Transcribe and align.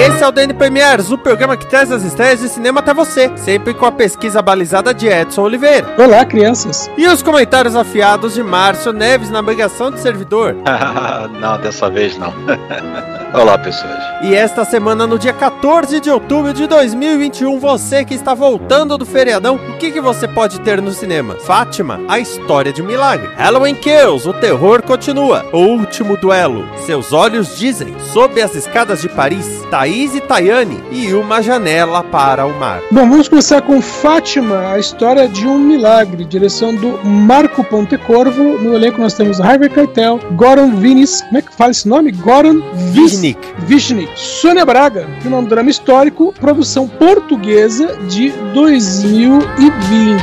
Esse 0.00 0.24
é 0.24 0.26
o 0.26 0.32
DN 0.32 0.54
Premiers, 0.54 1.10
o 1.10 1.18
programa 1.18 1.58
que 1.58 1.66
traz 1.66 1.92
as 1.92 2.02
estreias 2.02 2.40
de 2.40 2.48
cinema 2.48 2.80
até 2.80 2.94
você, 2.94 3.30
sempre 3.36 3.74
com 3.74 3.84
a 3.84 3.92
pesquisa 3.92 4.40
balizada 4.40 4.94
de 4.94 5.06
Edson 5.06 5.42
Oliveira. 5.42 5.94
Olá, 5.98 6.24
crianças. 6.24 6.90
E 6.96 7.06
os 7.06 7.22
comentários 7.22 7.76
afiados 7.76 8.32
de 8.32 8.42
Márcio 8.42 8.94
Neves 8.94 9.28
na 9.28 9.42
navegação 9.42 9.90
de 9.90 10.00
servidor. 10.00 10.56
não, 11.38 11.60
dessa 11.60 11.90
vez 11.90 12.16
não. 12.16 12.32
Olá, 13.34 13.58
pessoas. 13.58 14.00
E 14.22 14.34
esta 14.34 14.64
semana, 14.64 15.06
no 15.06 15.18
dia 15.18 15.34
14 15.34 16.00
de 16.00 16.10
outubro 16.10 16.52
de 16.52 16.66
2021, 16.66 17.60
você 17.60 18.04
que 18.04 18.14
está 18.14 18.34
voltando 18.34 18.98
do 18.98 19.06
feriadão, 19.06 19.56
o 19.56 19.76
que, 19.76 19.92
que 19.92 20.00
você 20.00 20.26
pode 20.26 20.60
ter 20.60 20.80
no 20.82 20.90
cinema? 20.92 21.36
Fátima, 21.36 22.00
a 22.08 22.18
história 22.18 22.72
de 22.72 22.82
um 22.82 22.86
milagre. 22.86 23.30
Halloween 23.36 23.76
Kills, 23.76 24.28
o 24.28 24.32
terror 24.32 24.82
continua. 24.82 25.46
O 25.52 25.58
último 25.58 26.16
duelo, 26.16 26.66
seus 26.78 27.12
olhos 27.12 27.56
dizem. 27.56 27.94
Sob 28.00 28.40
as 28.42 28.56
escadas 28.56 29.00
de 29.00 29.08
Paris, 29.08 29.62
Thaís 29.70 29.89
e 29.90 30.20
Tayane 30.20 30.80
e 30.92 31.12
uma 31.12 31.42
janela 31.42 32.00
para 32.02 32.46
o 32.46 32.56
mar. 32.56 32.80
Bom, 32.92 33.08
vamos 33.08 33.28
começar 33.28 33.60
com 33.60 33.82
Fátima, 33.82 34.72
a 34.72 34.78
história 34.78 35.26
de 35.26 35.48
um 35.48 35.58
milagre, 35.58 36.24
direção 36.24 36.72
do 36.72 37.04
Marco 37.04 37.64
Pontecorvo. 37.64 38.56
No 38.58 38.74
elenco 38.74 39.00
nós 39.00 39.14
temos 39.14 39.40
Harvey 39.40 39.68
Keitel, 39.68 40.20
Goran 40.32 40.76
Vinis, 40.76 41.22
como 41.22 41.38
é 41.38 41.42
que 41.42 41.52
fala 41.52 41.72
esse 41.72 41.88
nome? 41.88 42.12
Goran 42.12 42.60
Vis 42.92 43.10
Vishnik. 43.10 43.40
Vishnik. 43.66 44.12
Sônia 44.14 44.64
Braga, 44.64 45.08
filme 45.22 45.36
é 45.36 45.40
um 45.40 45.44
drama 45.44 45.68
histórico, 45.68 46.32
produção 46.38 46.86
portuguesa 46.86 47.96
de 48.08 48.30
2020. 48.54 50.22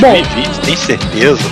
2020, 0.00 0.60
tem 0.60 0.76
certeza? 0.76 1.42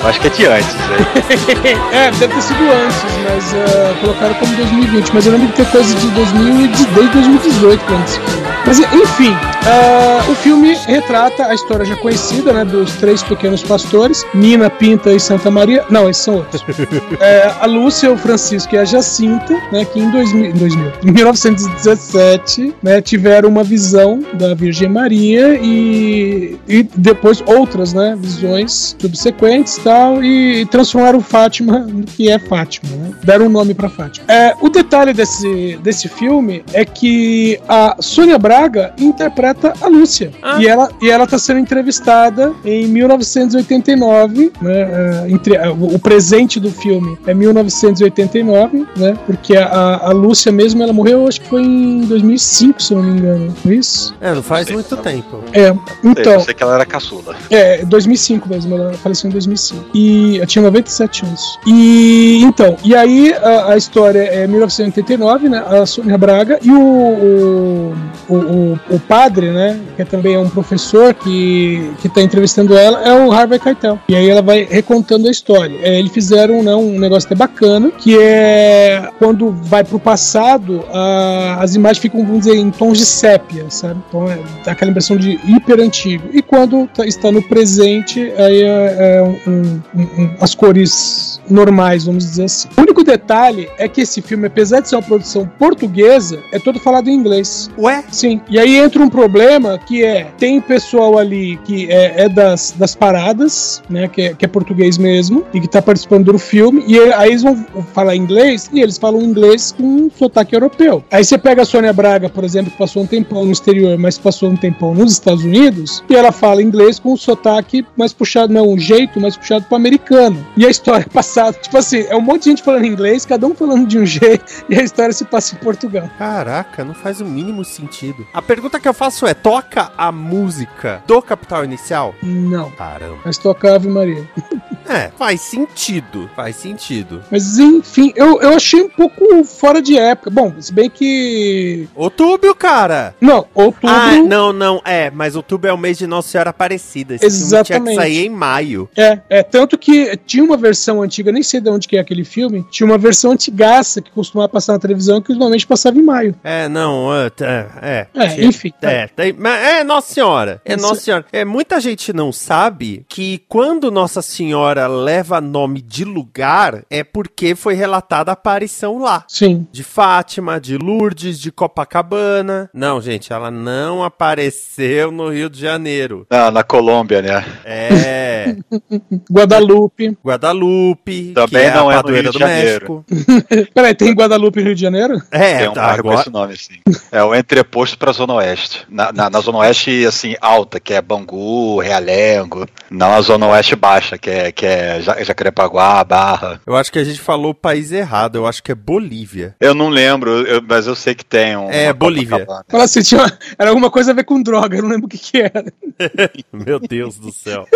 Eu 0.00 0.08
acho 0.08 0.20
que 0.20 0.26
é 0.26 0.30
de 0.30 0.46
antes, 0.46 0.74
né? 0.74 1.78
é, 1.92 2.10
deve 2.10 2.34
ter 2.34 2.42
sido 2.42 2.62
antes, 2.62 3.02
mas 3.24 3.52
uh, 3.52 4.00
colocaram 4.00 4.34
como 4.34 4.54
2020. 4.56 5.14
Mas 5.14 5.26
eu 5.26 5.32
lembro 5.32 5.48
de 5.48 5.54
ter 5.54 5.66
coisa 5.70 5.94
de 5.94 6.06
2000 6.08 6.73
desde 6.74 6.86
2018 6.92 7.84
quando. 7.84 8.53
Mas 8.66 8.78
enfim, 8.78 9.30
uh, 9.30 10.30
o 10.30 10.34
filme 10.34 10.74
retrata 10.86 11.46
a 11.46 11.54
história 11.54 11.84
já 11.84 11.96
conhecida, 11.96 12.52
né, 12.52 12.64
dos 12.64 12.92
três 12.94 13.22
pequenos 13.22 13.62
pastores, 13.62 14.24
Nina, 14.34 14.70
Pinta 14.70 15.12
e 15.12 15.20
Santa 15.20 15.50
Maria. 15.50 15.84
Não, 15.90 16.08
esses 16.08 16.22
são 16.22 16.36
outros. 16.36 16.64
é, 17.20 17.52
a 17.60 17.66
Lúcia, 17.66 18.10
o 18.10 18.16
Francisco 18.16 18.74
e 18.74 18.78
a 18.78 18.84
Jacinta, 18.84 19.54
né, 19.70 19.84
que 19.84 20.00
em 20.00 20.10
2000, 20.10 20.46
em 20.46 20.52
2000, 20.52 20.92
em 21.04 21.12
1917, 21.12 22.74
né, 22.82 23.02
tiveram 23.02 23.50
uma 23.50 23.62
visão 23.62 24.24
da 24.32 24.54
Virgem 24.54 24.88
Maria 24.88 25.58
e, 25.60 26.58
e 26.66 26.82
depois 26.96 27.42
outras, 27.46 27.92
né, 27.92 28.16
visões 28.18 28.96
subsequentes 28.98 29.78
tal, 29.84 30.24
e, 30.24 30.62
e 30.62 30.66
transformaram 30.66 31.20
Fátima 31.20 31.80
no 31.80 32.04
que 32.04 32.30
é 32.30 32.38
Fátima, 32.38 32.96
né? 32.96 33.12
Deram 33.22 33.46
um 33.46 33.50
nome 33.50 33.74
para 33.74 33.88
Fátima. 33.90 34.24
É, 34.28 34.54
o 34.60 34.70
detalhe 34.70 35.12
desse, 35.12 35.78
desse 35.82 36.08
filme 36.08 36.64
é 36.72 36.84
que 36.84 37.60
a 37.68 37.96
Sônia 38.00 38.38
Braga 38.38 38.53
interpreta 38.98 39.72
a 39.80 39.88
Lúcia. 39.88 40.30
Ah. 40.42 40.60
E 40.60 40.66
ela 40.66 40.88
e 41.00 41.10
ela 41.10 41.24
está 41.24 41.38
sendo 41.38 41.60
entrevistada 41.60 42.52
em 42.64 42.86
1989, 42.86 44.52
né? 44.60 45.24
é, 45.24 45.30
entre, 45.30 45.56
o 45.68 45.98
presente 45.98 46.60
do 46.60 46.70
filme 46.70 47.18
é 47.26 47.34
1989, 47.34 48.86
né? 48.96 49.16
Porque 49.26 49.56
a, 49.56 50.00
a 50.02 50.10
Lúcia 50.10 50.52
mesmo 50.52 50.82
ela 50.82 50.92
morreu, 50.92 51.26
acho 51.26 51.40
que 51.40 51.48
foi 51.48 51.62
em 51.62 52.00
2005, 52.02 52.82
se 52.82 52.92
eu 52.92 53.02
não 53.02 53.10
me 53.10 53.18
engano. 53.18 53.54
Foi 53.62 53.76
isso? 53.76 54.14
É, 54.20 54.32
não 54.32 54.42
faz 54.42 54.66
Sei, 54.66 54.74
muito 54.74 54.96
tempo. 54.96 55.42
É, 55.52 55.68
Eu 55.68 55.80
então. 56.04 56.40
sei 56.40 56.54
que 56.54 56.62
ela 56.62 56.74
era 56.74 56.86
caçula. 56.86 57.34
É, 57.50 57.84
2005 57.84 58.48
mesmo, 58.48 58.74
ela 58.76 58.92
faleceu 58.94 59.28
em 59.28 59.32
2005. 59.32 59.84
E 59.94 60.36
eu 60.36 60.46
tinha 60.46 60.62
97 60.62 61.24
anos. 61.24 61.58
E 61.66 62.40
então, 62.42 62.76
e 62.84 62.94
aí 62.94 63.32
a, 63.34 63.72
a 63.72 63.76
história 63.76 64.20
é 64.20 64.46
1989, 64.46 65.48
né? 65.48 65.64
A 65.66 65.86
Sônia 65.86 66.18
Braga 66.18 66.58
e 66.62 66.70
o, 66.70 66.78
o, 66.78 67.94
o, 68.28 68.43
o- 68.44 68.78
o 68.90 68.98
padre, 69.00 69.50
né? 69.50 69.78
Que 69.96 70.04
também 70.04 70.34
é 70.34 70.38
um 70.38 70.48
professor 70.48 71.14
que, 71.14 71.90
que 72.00 72.08
tá 72.08 72.20
entrevistando 72.22 72.76
ela, 72.76 73.02
é 73.02 73.12
o 73.24 73.32
Harvey 73.32 73.58
Keitel. 73.58 73.98
E 74.08 74.14
aí 74.14 74.28
ela 74.28 74.42
vai 74.42 74.64
recontando 74.70 75.28
a 75.28 75.30
história. 75.30 75.76
É, 75.82 75.98
eles 75.98 76.12
fizeram 76.12 76.62
né, 76.62 76.74
um 76.74 76.98
negócio 76.98 77.26
até 77.26 77.34
bacana, 77.34 77.90
que 77.90 78.16
é 78.18 79.08
quando 79.18 79.50
vai 79.50 79.82
pro 79.84 79.98
passado, 79.98 80.84
a- 80.92 81.58
as 81.60 81.74
imagens 81.74 81.98
ficam, 81.98 82.24
vamos 82.24 82.44
dizer, 82.44 82.56
em 82.56 82.70
tons 82.70 82.98
de 82.98 83.06
sépia, 83.06 83.66
sabe? 83.68 84.00
Então 84.08 84.30
é 84.30 84.38
dá 84.64 84.72
aquela 84.72 84.90
impressão 84.90 85.16
de 85.16 85.38
hiper 85.46 85.80
antigo. 85.80 86.24
E 86.32 86.42
quando 86.42 86.86
tá- 86.88 87.06
está 87.06 87.30
no 87.30 87.42
presente, 87.42 88.32
aí 88.36 88.62
é, 88.62 88.96
é 89.18 89.22
um- 89.22 89.80
um- 89.94 90.22
um- 90.22 90.30
as 90.40 90.54
cores 90.54 91.40
normais, 91.48 92.04
vamos 92.04 92.24
dizer 92.24 92.44
assim. 92.44 92.68
O 92.76 92.80
único 92.80 93.04
detalhe 93.04 93.68
é 93.78 93.86
que 93.88 94.00
esse 94.00 94.22
filme, 94.22 94.46
apesar 94.46 94.80
de 94.80 94.88
ser 94.88 94.96
uma 94.96 95.02
produção 95.02 95.46
portuguesa, 95.58 96.38
é 96.52 96.58
todo 96.58 96.78
falado 96.80 97.08
em 97.08 97.14
inglês. 97.14 97.70
Ué? 97.78 98.02
Sim. 98.10 98.33
E 98.48 98.58
aí 98.58 98.76
entra 98.76 99.02
um 99.02 99.08
problema 99.08 99.78
que 99.78 100.04
é: 100.04 100.24
tem 100.38 100.60
pessoal 100.60 101.18
ali 101.18 101.58
que 101.64 101.90
é, 101.90 102.24
é 102.24 102.28
das, 102.28 102.74
das 102.76 102.94
paradas, 102.94 103.82
né? 103.88 104.08
Que 104.08 104.22
é, 104.22 104.34
que 104.34 104.44
é 104.44 104.48
português 104.48 104.98
mesmo, 104.98 105.44
e 105.52 105.60
que 105.60 105.68
tá 105.68 105.82
participando 105.82 106.32
do 106.32 106.38
filme, 106.38 106.84
e 106.86 106.98
aí 106.98 107.30
eles 107.30 107.42
vão 107.42 107.56
falar 107.92 108.16
inglês, 108.16 108.70
e 108.72 108.80
eles 108.80 108.98
falam 108.98 109.20
inglês 109.22 109.72
com 109.72 109.82
um 109.82 110.10
sotaque 110.10 110.54
europeu. 110.54 111.04
Aí 111.10 111.24
você 111.24 111.36
pega 111.36 111.62
a 111.62 111.64
Sônia 111.64 111.92
Braga, 111.92 112.28
por 112.28 112.44
exemplo, 112.44 112.70
que 112.70 112.78
passou 112.78 113.02
um 113.02 113.06
tempão 113.06 113.44
no 113.44 113.52
exterior, 113.52 113.98
mas 113.98 114.18
passou 114.18 114.50
um 114.50 114.56
tempão 114.56 114.94
nos 114.94 115.12
Estados 115.12 115.44
Unidos, 115.44 116.02
e 116.08 116.14
ela 116.14 116.32
fala 116.32 116.62
inglês 116.62 116.98
com 116.98 117.12
um 117.12 117.16
sotaque 117.16 117.84
mais 117.96 118.12
puxado, 118.12 118.52
não, 118.52 118.68
um 118.68 118.78
jeito 118.78 119.20
mais 119.20 119.36
puxado 119.36 119.64
pro 119.66 119.76
americano. 119.76 120.44
E 120.56 120.64
a 120.64 120.70
história 120.70 121.06
passada, 121.12 121.56
tipo 121.60 121.76
assim, 121.76 122.04
é 122.08 122.16
um 122.16 122.20
monte 122.20 122.44
de 122.44 122.50
gente 122.50 122.62
falando 122.62 122.86
inglês, 122.86 123.24
cada 123.24 123.46
um 123.46 123.54
falando 123.54 123.86
de 123.86 123.98
um 123.98 124.06
jeito, 124.06 124.44
e 124.68 124.74
a 124.74 124.82
história 124.82 125.12
se 125.12 125.24
passa 125.24 125.54
em 125.54 125.58
Portugal. 125.58 126.08
Caraca, 126.18 126.84
não 126.84 126.94
faz 126.94 127.20
o 127.20 127.24
mínimo 127.24 127.64
sentido. 127.64 128.23
A 128.32 128.42
pergunta 128.42 128.80
que 128.80 128.88
eu 128.88 128.94
faço 128.94 129.26
é: 129.26 129.34
toca 129.34 129.92
a 129.96 130.10
música 130.12 131.02
do 131.06 131.20
Capital 131.20 131.64
Inicial? 131.64 132.14
Não. 132.22 132.70
Caramba. 132.70 133.18
Mas 133.24 133.38
toca 133.38 133.74
Ave 133.74 133.88
Maria. 133.88 134.28
É, 134.88 135.10
faz 135.16 135.40
sentido. 135.40 136.28
Faz 136.36 136.56
sentido. 136.56 137.22
Mas 137.30 137.58
enfim, 137.58 138.12
eu, 138.16 138.40
eu 138.40 138.54
achei 138.54 138.82
um 138.82 138.88
pouco 138.88 139.44
fora 139.44 139.80
de 139.80 139.96
época. 139.98 140.30
Bom, 140.30 140.52
se 140.60 140.72
bem 140.72 140.88
que. 140.90 141.88
Outubro, 141.94 142.54
cara! 142.54 143.14
Não, 143.20 143.46
outubro. 143.54 143.88
Ah, 143.88 144.12
não, 144.16 144.52
não, 144.52 144.80
é, 144.84 145.10
mas 145.10 145.36
outubro 145.36 145.68
é 145.68 145.72
o 145.72 145.78
mês 145.78 145.98
de 145.98 146.06
Nossa 146.06 146.28
Senhora 146.28 146.50
Aparecida. 146.50 147.14
Esse 147.14 147.28
filme 147.28 147.38
tinha 147.48 147.64
que 147.64 147.72
Exatamente. 147.72 147.96
sair 147.96 148.26
em 148.26 148.30
maio. 148.30 148.88
É, 148.96 149.20
é, 149.28 149.42
tanto 149.42 149.78
que 149.78 150.16
tinha 150.26 150.44
uma 150.44 150.56
versão 150.56 151.02
antiga, 151.02 151.32
nem 151.32 151.42
sei 151.42 151.60
de 151.60 151.68
onde 151.70 151.88
que 151.88 151.96
é 151.96 152.00
aquele 152.00 152.24
filme, 152.24 152.64
tinha 152.70 152.86
uma 152.86 152.98
versão 152.98 153.32
antigaça 153.32 154.00
que 154.02 154.10
costumava 154.10 154.48
passar 154.48 154.72
na 154.74 154.78
televisão 154.78 155.20
que 155.20 155.32
normalmente 155.32 155.66
passava 155.66 155.98
em 155.98 156.02
maio. 156.02 156.34
É, 156.44 156.68
não, 156.68 157.12
é, 157.14 157.30
é. 157.40 157.66
É, 157.82 158.06
É, 158.14 158.28
tinha- 158.28 158.46
enfim, 158.46 158.72
tá. 158.80 158.90
É, 158.90 159.08
mas 159.38 159.62
é 159.62 159.84
Nossa 159.84 160.12
Senhora. 160.12 160.60
É 160.64 160.76
Nossa 160.76 161.00
Senhora. 161.00 161.24
É, 161.32 161.44
muita 161.44 161.80
gente 161.80 162.12
não 162.12 162.32
sabe 162.32 163.04
que 163.08 163.42
quando 163.48 163.90
Nossa 163.90 164.20
Senhora 164.22 164.73
história 164.74 164.86
leva 164.88 165.40
nome 165.40 165.80
de 165.80 166.04
lugar, 166.04 166.84
é 166.90 167.04
porque 167.04 167.54
foi 167.54 167.74
relatada 167.74 168.32
a 168.32 168.34
aparição 168.34 168.98
lá. 168.98 169.24
Sim. 169.28 169.66
De 169.70 169.84
Fátima, 169.84 170.60
de 170.60 170.76
Lourdes, 170.76 171.38
de 171.38 171.52
Copacabana. 171.52 172.68
Não, 172.74 173.00
gente, 173.00 173.32
ela 173.32 173.50
não 173.50 174.02
apareceu 174.02 175.12
no 175.12 175.28
Rio 175.28 175.48
de 175.48 175.60
Janeiro. 175.60 176.26
Não, 176.30 176.50
na 176.50 176.64
Colômbia, 176.64 177.22
né? 177.22 177.44
É. 177.64 178.56
Guadalupe. 179.30 180.16
Guadalupe. 180.24 181.32
Também 181.34 181.70
que 181.70 181.76
não 181.76 181.90
é 181.90 181.94
é 181.94 181.98
a 181.98 182.02
no 182.02 182.08
Rio 182.10 182.30
de 182.32 182.38
Janeiro. 182.38 183.04
México. 183.10 183.70
Peraí, 183.74 183.94
tem 183.94 184.12
Guadalupe 184.12 184.60
no 184.60 184.66
Rio 184.66 184.74
de 184.74 184.80
Janeiro? 184.80 185.22
É, 185.30 185.58
Tem 185.58 185.68
um 185.68 185.72
tá, 185.72 185.86
bairro 185.86 186.02
com 186.02 186.08
agora. 186.08 186.20
esse 186.22 186.30
nome, 186.30 186.56
sim. 186.56 186.78
É 187.12 187.22
o 187.22 187.34
entreposto 187.34 187.96
pra 187.96 188.12
Zona 188.12 188.34
Oeste. 188.34 188.84
Na, 188.88 189.12
na, 189.12 189.30
na 189.30 189.40
Zona 189.40 189.58
Oeste, 189.58 190.04
assim, 190.06 190.34
alta, 190.40 190.80
que 190.80 190.94
é 190.94 191.00
Bangu, 191.00 191.78
Realengo. 191.80 192.66
Não 192.90 193.12
a 193.12 193.20
Zona 193.20 193.46
Oeste 193.48 193.76
baixa, 193.76 194.18
que 194.18 194.30
é, 194.30 194.52
que 194.52 194.63
é 194.66 195.00
Ja- 195.00 195.22
Jacarepaguá, 195.22 196.02
Barra. 196.04 196.60
Eu 196.66 196.76
acho 196.76 196.90
que 196.92 196.98
a 196.98 197.04
gente 197.04 197.20
falou 197.20 197.50
o 197.50 197.54
país 197.54 197.92
errado. 197.92 198.36
Eu 198.36 198.46
acho 198.46 198.62
que 198.62 198.72
é 198.72 198.74
Bolívia. 198.74 199.54
Eu 199.60 199.74
não 199.74 199.88
lembro, 199.88 200.30
eu- 200.46 200.62
mas 200.66 200.86
eu 200.86 200.94
sei 200.94 201.14
que 201.14 201.24
tem 201.24 201.56
um. 201.56 201.70
É, 201.70 201.92
Bolívia. 201.92 202.46
Fala 202.68 202.84
assim, 202.84 203.02
tinha, 203.02 203.24
era 203.58 203.70
alguma 203.70 203.90
coisa 203.90 204.10
a 204.10 204.14
ver 204.14 204.24
com 204.24 204.42
droga, 204.42 204.76
eu 204.76 204.82
não 204.82 204.88
lembro 204.90 205.06
o 205.06 205.08
que, 205.08 205.18
que 205.18 205.38
era. 205.40 205.64
Meu 206.52 206.78
Deus 206.80 207.18
do 207.18 207.32
céu. 207.32 207.66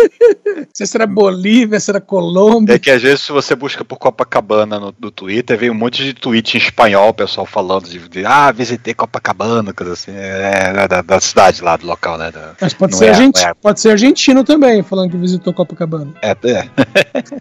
Não 0.49 0.65
sei 0.73 0.85
se 0.87 0.97
era 0.97 1.05
Bolívia, 1.07 1.79
se 1.79 1.89
era 1.91 2.01
Colômbia. 2.01 2.73
É 2.75 2.79
que 2.79 2.89
às 2.91 3.01
vezes, 3.01 3.21
se 3.21 3.31
você 3.31 3.55
busca 3.55 3.85
por 3.85 3.97
Copacabana 3.97 4.79
no, 4.79 4.93
no 4.99 5.11
Twitter, 5.11 5.57
vem 5.57 5.69
um 5.69 5.73
monte 5.75 6.03
de 6.03 6.13
tweet 6.13 6.55
em 6.55 6.57
espanhol, 6.59 7.09
o 7.09 7.13
pessoal 7.13 7.45
falando 7.45 7.85
de, 7.87 7.99
de, 8.09 8.25
ah, 8.25 8.51
visitei 8.51 8.93
Copacabana, 8.93 9.73
coisa 9.73 9.93
assim, 9.93 10.11
é, 10.11 10.73
é 10.75 10.87
da, 10.87 11.01
da 11.01 11.19
cidade 11.19 11.61
lá, 11.63 11.77
do 11.77 11.85
local, 11.87 12.17
né? 12.17 12.31
da- 12.31 12.53
Mas 12.59 12.73
pode 12.73 12.95
ser, 12.95 13.05
é, 13.13 13.23
é. 13.43 13.53
pode 13.53 13.79
ser 13.79 13.91
argentino 13.91 14.43
também, 14.43 14.81
falando 14.83 15.11
que 15.11 15.17
visitou 15.17 15.53
Copacabana. 15.53 16.13
É, 16.21 16.31
é. 16.31 16.69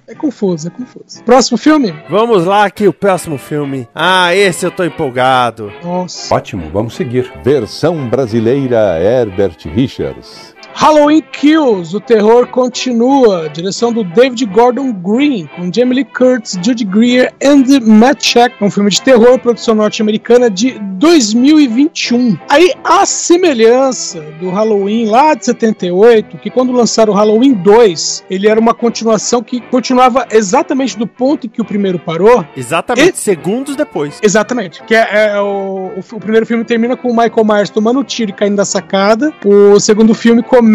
É 0.06 0.14
confuso, 0.14 0.68
é 0.68 0.70
confuso. 0.70 1.22
Próximo 1.24 1.58
filme? 1.58 1.94
Vamos 2.08 2.44
lá 2.44 2.70
que 2.70 2.88
o 2.88 2.92
próximo 2.92 3.38
filme. 3.38 3.88
Ah, 3.94 4.34
esse 4.34 4.64
eu 4.66 4.70
tô 4.70 4.84
empolgado. 4.84 5.72
Nossa. 5.82 6.34
Ótimo, 6.34 6.70
vamos 6.72 6.94
seguir. 6.94 7.30
Versão 7.44 8.08
brasileira 8.08 8.98
Herbert 9.00 9.58
Richards. 9.66 10.54
Halloween 10.80 11.24
Kills, 11.32 11.92
o 11.92 11.98
terror 11.98 12.46
continua. 12.46 13.48
Direção 13.48 13.92
do 13.92 14.04
David 14.04 14.46
Gordon 14.46 14.92
Green, 14.92 15.50
com 15.56 15.72
Jamie 15.74 15.96
Lee 15.96 16.04
Curtis, 16.04 16.56
Judy 16.62 16.84
Greer 16.84 17.34
e 17.40 17.80
Matt 17.80 18.24
Shack. 18.24 18.54
É 18.60 18.64
um 18.64 18.70
filme 18.70 18.88
de 18.88 19.02
terror, 19.02 19.40
produção 19.40 19.74
norte-americana 19.74 20.48
de 20.48 20.78
2021. 20.78 22.38
Aí 22.48 22.72
a 22.84 23.04
semelhança 23.04 24.20
do 24.38 24.50
Halloween 24.50 25.06
lá 25.06 25.34
de 25.34 25.46
78, 25.46 26.38
que 26.38 26.48
quando 26.48 26.70
lançaram 26.70 27.12
o 27.12 27.16
Halloween 27.16 27.54
2, 27.54 28.26
ele 28.30 28.46
era 28.46 28.60
uma 28.60 28.72
continuação 28.72 29.42
que 29.42 29.60
continuava 29.60 30.28
exatamente 30.30 30.96
do 30.96 31.08
ponto 31.08 31.48
em 31.48 31.50
que 31.50 31.60
o 31.60 31.64
primeiro 31.64 31.98
parou. 31.98 32.46
Exatamente, 32.56 33.18
segundos 33.18 33.74
depois. 33.74 34.20
Exatamente. 34.22 34.80
Que 34.84 34.94
é, 34.94 35.32
é 35.32 35.40
o, 35.40 35.90
o, 35.96 36.04
o 36.12 36.20
primeiro 36.20 36.46
filme 36.46 36.62
termina 36.62 36.96
com 36.96 37.10
o 37.10 37.16
Michael 37.16 37.44
Myers 37.44 37.68
tomando 37.70 38.04
tiro 38.04 38.30
e 38.30 38.34
caindo 38.34 38.54
da 38.54 38.64
sacada. 38.64 39.34
O 39.44 39.80
segundo 39.80 40.14
filme 40.14 40.40
começa 40.40 40.67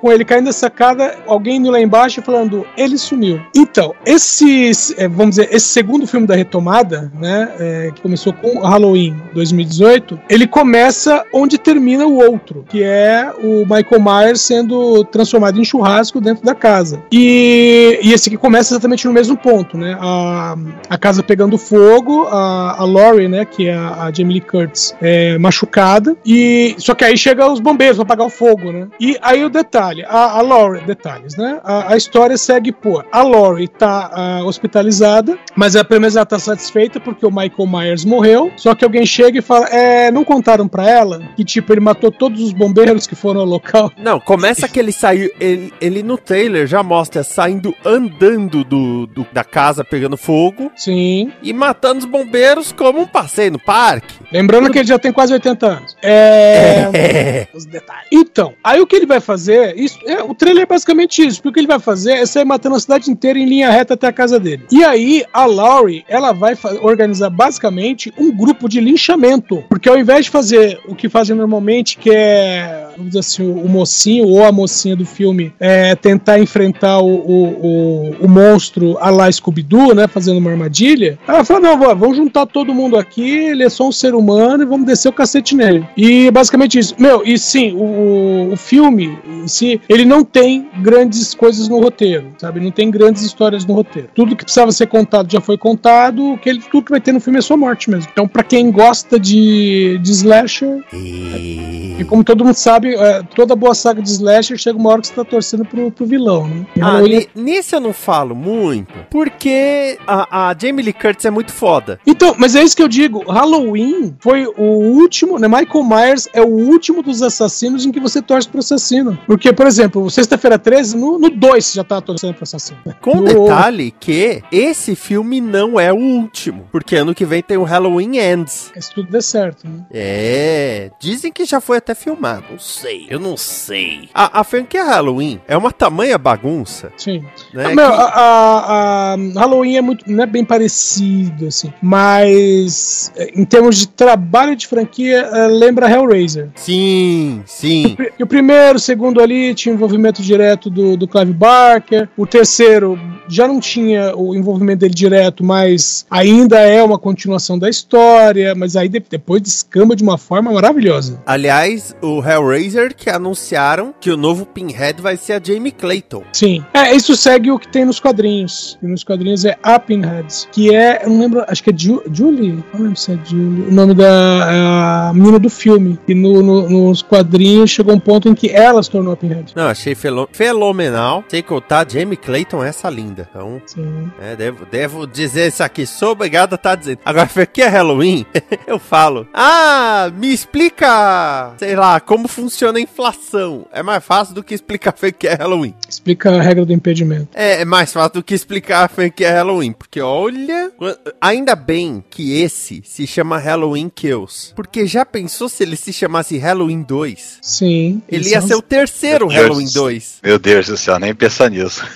com 0.00 0.10
ele 0.10 0.24
caindo 0.24 0.46
da 0.46 0.52
sacada, 0.52 1.16
alguém 1.26 1.56
indo 1.56 1.70
lá 1.70 1.80
embaixo 1.80 2.22
falando, 2.22 2.66
ele 2.76 2.98
sumiu. 2.98 3.40
Então, 3.56 3.94
esse, 4.04 4.70
é, 4.96 5.08
vamos 5.08 5.36
dizer, 5.36 5.48
esse 5.52 5.66
segundo 5.66 6.06
filme 6.06 6.26
da 6.26 6.34
retomada, 6.34 7.10
né, 7.18 7.52
é, 7.58 7.90
que 7.94 8.00
começou 8.00 8.32
com 8.32 8.60
Halloween 8.60 9.16
2018, 9.34 10.18
ele 10.28 10.46
começa 10.46 11.24
onde 11.32 11.58
termina 11.58 12.06
o 12.06 12.16
outro, 12.16 12.64
que 12.68 12.82
é 12.82 13.32
o 13.42 13.60
Michael 13.60 14.00
Myers 14.00 14.40
sendo 14.40 15.04
transformado 15.04 15.60
em 15.60 15.64
churrasco 15.64 16.20
dentro 16.20 16.44
da 16.44 16.54
casa. 16.54 17.02
E, 17.10 17.98
e 18.02 18.12
esse 18.12 18.28
aqui 18.28 18.36
começa 18.36 18.74
exatamente 18.74 19.06
no 19.06 19.12
mesmo 19.12 19.36
ponto, 19.36 19.76
né? 19.76 19.96
A, 20.00 20.56
a 20.88 20.98
casa 20.98 21.22
pegando 21.22 21.56
fogo, 21.58 22.26
a, 22.30 22.80
a 22.80 22.84
Laurie, 22.84 23.28
né, 23.28 23.44
que 23.44 23.68
é 23.68 23.74
a, 23.74 24.04
a 24.04 24.12
Jamie 24.12 24.34
Lee 24.34 24.40
Curtis, 24.40 24.94
é, 25.00 25.38
machucada, 25.38 26.16
e 26.24 26.74
só 26.78 26.94
que 26.94 27.04
aí 27.04 27.16
chega 27.16 27.50
os 27.50 27.60
bombeiros 27.60 27.96
pra 27.96 28.04
apagar 28.04 28.26
o 28.26 28.30
fogo, 28.30 28.72
né? 28.72 28.88
E 29.00 29.16
aí 29.32 29.44
o 29.44 29.50
detalhe, 29.50 30.04
a, 30.06 30.38
a 30.38 30.42
Laurie, 30.42 30.82
detalhes, 30.82 31.36
né? 31.36 31.60
A, 31.64 31.92
a 31.92 31.96
história 31.96 32.36
segue, 32.36 32.72
pô, 32.72 33.02
a 33.10 33.22
Laurie 33.22 33.68
tá 33.68 34.10
ah, 34.12 34.44
hospitalizada, 34.44 35.38
mas 35.56 35.74
ela, 35.74 35.84
pelo 35.84 36.00
menos 36.00 36.16
ela 36.16 36.26
tá 36.26 36.38
satisfeita 36.38 37.00
porque 37.00 37.24
o 37.26 37.30
Michael 37.30 37.66
Myers 37.66 38.04
morreu, 38.04 38.50
só 38.56 38.74
que 38.74 38.84
alguém 38.84 39.04
chega 39.06 39.38
e 39.38 39.42
fala, 39.42 39.66
é, 39.66 40.10
não 40.10 40.24
contaram 40.24 40.66
pra 40.68 40.88
ela 40.88 41.20
que, 41.36 41.44
tipo, 41.44 41.72
ele 41.72 41.80
matou 41.80 42.10
todos 42.10 42.40
os 42.40 42.52
bombeiros 42.52 43.06
que 43.06 43.14
foram 43.14 43.40
ao 43.40 43.46
local? 43.46 43.90
Não, 43.98 44.18
começa 44.20 44.68
que 44.68 44.78
ele 44.78 44.92
saiu. 44.92 45.30
Ele, 45.40 45.72
ele 45.80 46.02
no 46.02 46.16
trailer 46.18 46.66
já 46.66 46.82
mostra 46.82 47.22
saindo 47.22 47.74
andando 47.84 48.64
do, 48.64 49.06
do- 49.06 49.26
da 49.32 49.44
casa 49.44 49.84
pegando 49.84 50.16
fogo 50.16 50.70
Sim. 50.76 51.32
e 51.42 51.52
matando 51.52 51.98
os 52.00 52.04
bombeiros 52.04 52.72
como 52.72 53.00
um 53.00 53.06
passeio 53.06 53.52
no 53.52 53.58
parque. 53.58 54.14
Lembrando 54.32 54.70
que 54.70 54.78
ele 54.78 54.88
já 54.88 54.98
tem 54.98 55.12
quase 55.12 55.32
80 55.32 55.66
anos. 55.66 55.96
É. 56.02 56.90
É. 57.12 57.48
Os 57.54 57.64
detalhes. 57.66 58.06
Então, 58.12 58.54
aí 58.62 58.80
o 58.80 58.86
que 58.86 58.94
ele 58.96 59.06
vai 59.12 59.20
fazer, 59.20 59.78
isso, 59.78 59.98
é, 60.06 60.22
o 60.22 60.34
trailer 60.34 60.62
é 60.62 60.66
basicamente 60.66 61.26
isso, 61.26 61.38
porque 61.38 61.48
o 61.48 61.52
que 61.52 61.60
ele 61.60 61.66
vai 61.66 61.78
fazer 61.78 62.12
é 62.12 62.26
sair 62.26 62.44
matando 62.44 62.76
a 62.76 62.80
cidade 62.80 63.10
inteira 63.10 63.38
em 63.38 63.46
linha 63.46 63.70
reta 63.70 63.94
até 63.94 64.06
a 64.06 64.12
casa 64.12 64.38
dele. 64.38 64.64
E 64.70 64.82
aí, 64.84 65.24
a 65.32 65.44
Laurie, 65.44 66.04
ela 66.08 66.32
vai 66.32 66.56
organizar 66.80 67.30
basicamente 67.30 68.12
um 68.18 68.34
grupo 68.34 68.68
de 68.68 68.80
linchamento, 68.80 69.62
porque 69.68 69.88
ao 69.88 69.98
invés 69.98 70.26
de 70.26 70.30
fazer 70.30 70.80
o 70.86 70.94
que 70.94 71.08
fazem 71.08 71.36
normalmente, 71.36 71.98
que 71.98 72.10
é, 72.10 72.88
vamos 72.96 73.08
dizer 73.08 73.20
assim, 73.20 73.42
o 73.42 73.68
mocinho 73.68 74.26
ou 74.26 74.44
a 74.44 74.52
mocinha 74.52 74.96
do 74.96 75.04
filme 75.04 75.52
é, 75.60 75.94
tentar 75.94 76.38
enfrentar 76.38 77.00
o, 77.00 77.14
o, 77.14 77.44
o, 77.44 78.16
o 78.22 78.28
monstro 78.28 78.96
a 79.00 79.10
lá 79.10 79.30
Scooby-Doo, 79.30 79.94
né, 79.94 80.08
fazendo 80.08 80.38
uma 80.38 80.50
armadilha, 80.50 81.18
ela 81.26 81.44
fala, 81.44 81.60
não, 81.60 81.78
vó, 81.78 81.94
vamos 81.94 82.16
juntar 82.16 82.46
todo 82.46 82.74
mundo 82.74 82.96
aqui, 82.96 83.28
ele 83.28 83.64
é 83.64 83.68
só 83.68 83.88
um 83.88 83.92
ser 83.92 84.14
humano 84.14 84.62
e 84.62 84.66
vamos 84.66 84.86
descer 84.86 85.08
o 85.08 85.12
cacete 85.12 85.54
nele. 85.54 85.86
E 85.96 86.30
basicamente 86.30 86.78
isso. 86.78 86.94
Meu, 86.98 87.22
e 87.24 87.38
sim, 87.38 87.72
o, 87.72 88.52
o 88.52 88.56
filme 88.56 89.01
em 89.04 89.48
si, 89.48 89.80
ele 89.88 90.04
não 90.04 90.24
tem 90.24 90.68
grandes 90.80 91.34
coisas 91.34 91.68
no 91.68 91.80
roteiro, 91.80 92.32
sabe? 92.38 92.60
Não 92.60 92.70
tem 92.70 92.90
grandes 92.90 93.22
histórias 93.22 93.64
no 93.64 93.74
roteiro. 93.74 94.08
Tudo 94.14 94.36
que 94.36 94.44
precisava 94.44 94.72
ser 94.72 94.86
contado 94.86 95.30
já 95.30 95.40
foi 95.40 95.56
contado, 95.58 96.38
que 96.42 96.48
ele, 96.48 96.60
tudo 96.70 96.84
que 96.84 96.90
vai 96.90 97.00
ter 97.00 97.12
no 97.12 97.20
filme 97.20 97.38
é 97.38 97.42
só 97.42 97.56
morte 97.56 97.90
mesmo. 97.90 98.08
Então, 98.12 98.26
pra 98.28 98.42
quem 98.42 98.70
gosta 98.70 99.18
de, 99.18 99.98
de 100.02 100.10
slasher, 100.12 100.82
e 100.92 102.04
como 102.08 102.24
todo 102.24 102.44
mundo 102.44 102.54
sabe, 102.54 102.94
é, 102.94 103.22
toda 103.34 103.54
boa 103.56 103.74
saga 103.74 104.02
de 104.02 104.08
slasher 104.10 104.56
chega 104.58 104.78
uma 104.78 104.90
hora 104.90 105.00
que 105.00 105.08
você 105.08 105.14
tá 105.14 105.24
torcendo 105.24 105.64
pro, 105.64 105.90
pro 105.90 106.06
vilão, 106.06 106.46
né? 106.48 106.66
Ah, 106.80 106.92
Halloween- 106.92 107.26
ne- 107.34 107.42
nesse 107.42 107.74
eu 107.74 107.80
não 107.80 107.92
falo 107.92 108.34
muito, 108.34 108.92
porque 109.10 109.98
a, 110.06 110.50
a 110.50 110.56
Jamie 110.58 110.84
Lee 110.84 110.92
Curtis 110.92 111.24
é 111.24 111.30
muito 111.30 111.52
foda. 111.52 111.98
Então, 112.06 112.34
mas 112.38 112.54
é 112.54 112.62
isso 112.62 112.76
que 112.76 112.82
eu 112.82 112.88
digo. 112.88 113.22
Halloween 113.30 114.14
foi 114.20 114.46
o 114.46 114.62
último, 114.62 115.38
né? 115.38 115.48
Michael 115.48 115.84
Myers 115.84 116.28
é 116.32 116.42
o 116.42 116.46
último 116.48 117.02
dos 117.02 117.22
assassinos 117.22 117.84
em 117.86 117.92
que 117.92 118.00
você 118.00 118.20
torce 118.20 118.48
pro 118.48 118.58
assassino. 118.60 118.91
Porque, 119.26 119.52
por 119.52 119.66
exemplo, 119.66 120.08
sexta-feira 120.10 120.58
13, 120.58 120.96
no 120.96 121.30
2 121.30 121.64
você 121.64 121.76
já 121.76 121.84
tá 121.84 122.00
torcendo 122.00 122.34
pro 122.34 122.42
assassino. 122.44 122.78
Com 123.00 123.16
No- 123.16 123.24
detalhe 123.24 123.90
que 123.98 124.42
esse 124.52 124.94
filme 124.94 125.40
não 125.40 125.78
é 125.80 125.92
o 125.92 125.96
último, 125.96 126.66
porque 126.70 126.96
ano 126.96 127.14
que 127.14 127.24
vem 127.24 127.42
tem 127.42 127.56
o 127.56 127.62
Halloween 127.64 128.18
Ends. 128.18 128.70
Se 128.78 128.92
tudo 128.94 129.10
der 129.10 129.22
certo, 129.22 129.66
né? 129.66 129.84
É, 129.90 130.90
dizem 131.00 131.32
que 131.32 131.44
já 131.44 131.60
foi 131.60 131.78
até 131.78 131.94
filmado. 131.94 132.44
Não 132.50 132.58
sei, 132.58 133.06
eu 133.08 133.18
não 133.20 133.36
sei. 133.36 134.08
A, 134.14 134.40
a 134.40 134.44
franquia 134.44 134.84
Halloween 134.84 135.40
é 135.46 135.56
uma 135.56 135.72
tamanha 135.72 136.18
bagunça, 136.18 136.92
Sim. 136.96 137.24
né? 137.54 137.66
Ah, 137.66 137.74
meu, 137.74 137.76
que- 137.76 137.82
a, 137.82 138.04
a- 138.04 139.14
a 139.14 139.40
Halloween 139.40 139.76
é 139.76 139.80
muito, 139.82 140.10
não 140.10 140.22
é 140.24 140.26
bem 140.26 140.44
parecido, 140.44 141.46
assim. 141.46 141.72
Mas, 141.82 143.12
eh, 143.16 143.32
em 143.34 143.44
termos 143.44 143.76
de 143.76 143.86
trabalho 143.88 144.54
de 144.56 144.66
franquia, 144.66 145.28
eh, 145.32 145.46
lembra 145.48 145.90
Hellraiser. 145.90 146.50
Sim, 146.54 147.42
sim. 147.46 147.96
E 148.18 148.22
o 148.22 148.26
primeiro, 148.26 148.76
o 148.76 148.80
segundo 148.82 149.20
ali 149.20 149.54
tinha 149.54 149.74
envolvimento 149.74 150.22
direto 150.22 150.68
do, 150.68 150.96
do 150.96 151.06
Clive 151.08 151.32
Barker. 151.32 152.08
O 152.16 152.26
terceiro 152.26 152.98
já 153.28 153.46
não 153.48 153.60
tinha 153.60 154.14
o 154.16 154.34
envolvimento 154.34 154.80
dele 154.80 154.94
direto, 154.94 155.42
mas 155.44 156.04
ainda 156.10 156.58
é 156.58 156.82
uma 156.82 156.98
continuação 156.98 157.58
da 157.58 157.68
história. 157.68 158.54
Mas 158.54 158.76
aí 158.76 158.88
de- 158.88 159.02
depois 159.08 159.40
descamba 159.42 159.94
de 159.96 160.02
uma 160.02 160.18
forma 160.18 160.52
maravilhosa. 160.52 161.20
Aliás, 161.26 161.94
o 162.02 162.22
Hellraiser 162.22 162.94
que 162.94 163.08
anunciaram 163.08 163.94
que 164.00 164.10
o 164.10 164.16
novo 164.16 164.44
Pinhead 164.46 165.00
vai 165.00 165.16
ser 165.16 165.34
a 165.34 165.40
Jamie 165.42 165.72
Clayton. 165.72 166.22
Sim. 166.32 166.64
É, 166.74 166.94
isso 166.94 167.14
segue 167.16 167.50
o 167.50 167.58
que 167.58 167.68
tem 167.68 167.84
nos 167.84 168.00
quadrinhos. 168.00 168.78
E 168.82 168.86
nos 168.86 169.04
quadrinhos 169.04 169.44
é 169.44 169.56
a 169.62 169.78
Pinhead, 169.78 170.26
que 170.50 170.74
é, 170.74 171.02
eu 171.04 171.10
não 171.10 171.20
lembro, 171.20 171.44
acho 171.48 171.62
que 171.62 171.70
é 171.70 171.74
Ju, 171.76 172.02
Julie. 172.12 172.62
Não 172.74 172.80
lembro 172.82 172.98
se 172.98 173.12
é 173.12 173.18
Julie. 173.24 173.68
O 173.68 173.72
nome 173.72 173.94
da 173.94 175.08
a 175.08 175.12
menina 175.14 175.38
do 175.38 175.48
filme. 175.50 175.98
E 176.08 176.14
no, 176.14 176.42
no- 176.42 176.68
nos 176.68 177.02
quadrinhos 177.02 177.70
chegou 177.70 177.94
um 177.94 178.00
ponto 178.00 178.28
em 178.28 178.34
que 178.34 178.48
é 178.48 178.71
ela 178.72 178.82
se 178.82 178.90
tornou 178.90 179.12
a 179.12 179.16
Pinhead. 179.16 179.52
Não, 179.54 179.66
achei 179.68 179.94
fenomenal. 180.32 181.24
Sem 181.28 181.42
contar, 181.42 181.86
Jamie 181.90 182.16
Clayton, 182.16 182.62
essa 182.62 182.88
linda. 182.90 183.28
Então, 183.30 183.60
Sim. 183.66 184.10
é, 184.20 184.36
devo, 184.36 184.66
devo 184.66 185.06
dizer 185.06 185.48
isso 185.48 185.62
aqui. 185.62 185.86
Sou 185.86 186.10
obrigado 186.12 186.52
a 186.52 186.56
estar 186.56 186.74
dizendo. 186.74 186.98
Agora, 187.04 187.28
que 187.46 187.62
é 187.62 187.68
Halloween, 187.68 188.26
eu 188.66 188.78
falo. 188.78 189.26
Ah, 189.32 190.10
me 190.14 190.32
explica, 190.32 191.54
sei 191.58 191.76
lá, 191.76 192.00
como 192.00 192.28
funciona 192.28 192.78
a 192.78 192.82
inflação. 192.82 193.66
É 193.72 193.82
mais 193.82 194.04
fácil 194.04 194.34
do 194.34 194.42
que 194.42 194.54
explicar 194.54 194.94
o 195.02 195.12
que 195.12 195.28
é 195.28 195.34
Halloween. 195.34 195.74
Explica 195.88 196.30
a 196.30 196.42
regra 196.42 196.64
do 196.64 196.72
impedimento. 196.72 197.28
É, 197.34 197.62
é 197.62 197.64
mais 197.64 197.92
fácil 197.92 198.14
do 198.14 198.22
que 198.22 198.34
explicar 198.34 198.90
o 198.90 199.10
que 199.10 199.24
é 199.24 199.30
Halloween. 199.30 199.72
Porque 199.72 200.00
olha. 200.00 200.72
Ainda 201.20 201.54
bem 201.54 202.02
que 202.10 202.40
esse 202.40 202.82
se 202.84 203.06
chama 203.06 203.38
Halloween 203.38 203.88
Kills. 203.88 204.52
Porque 204.54 204.86
já 204.86 205.04
pensou 205.04 205.48
se 205.48 205.62
ele 205.62 205.76
se 205.76 205.92
chamasse 205.92 206.38
Halloween 206.38 206.82
2? 206.82 207.38
Sim. 207.42 208.02
Ele 208.08 208.28
ia 208.28 208.36
é 208.36 208.40
um- 208.40 208.46
ser 208.46 208.54
o 208.54 208.61
terceiro 208.62 209.26
Meu 209.26 209.36
Deus. 209.36 209.48
Halloween 209.48 209.72
2. 209.72 210.18
Meu 210.22 210.38
Deus 210.38 210.66
do 210.66 210.76
céu, 210.76 210.98
nem 210.98 211.14
pensa 211.14 211.48
nisso. 211.50 211.84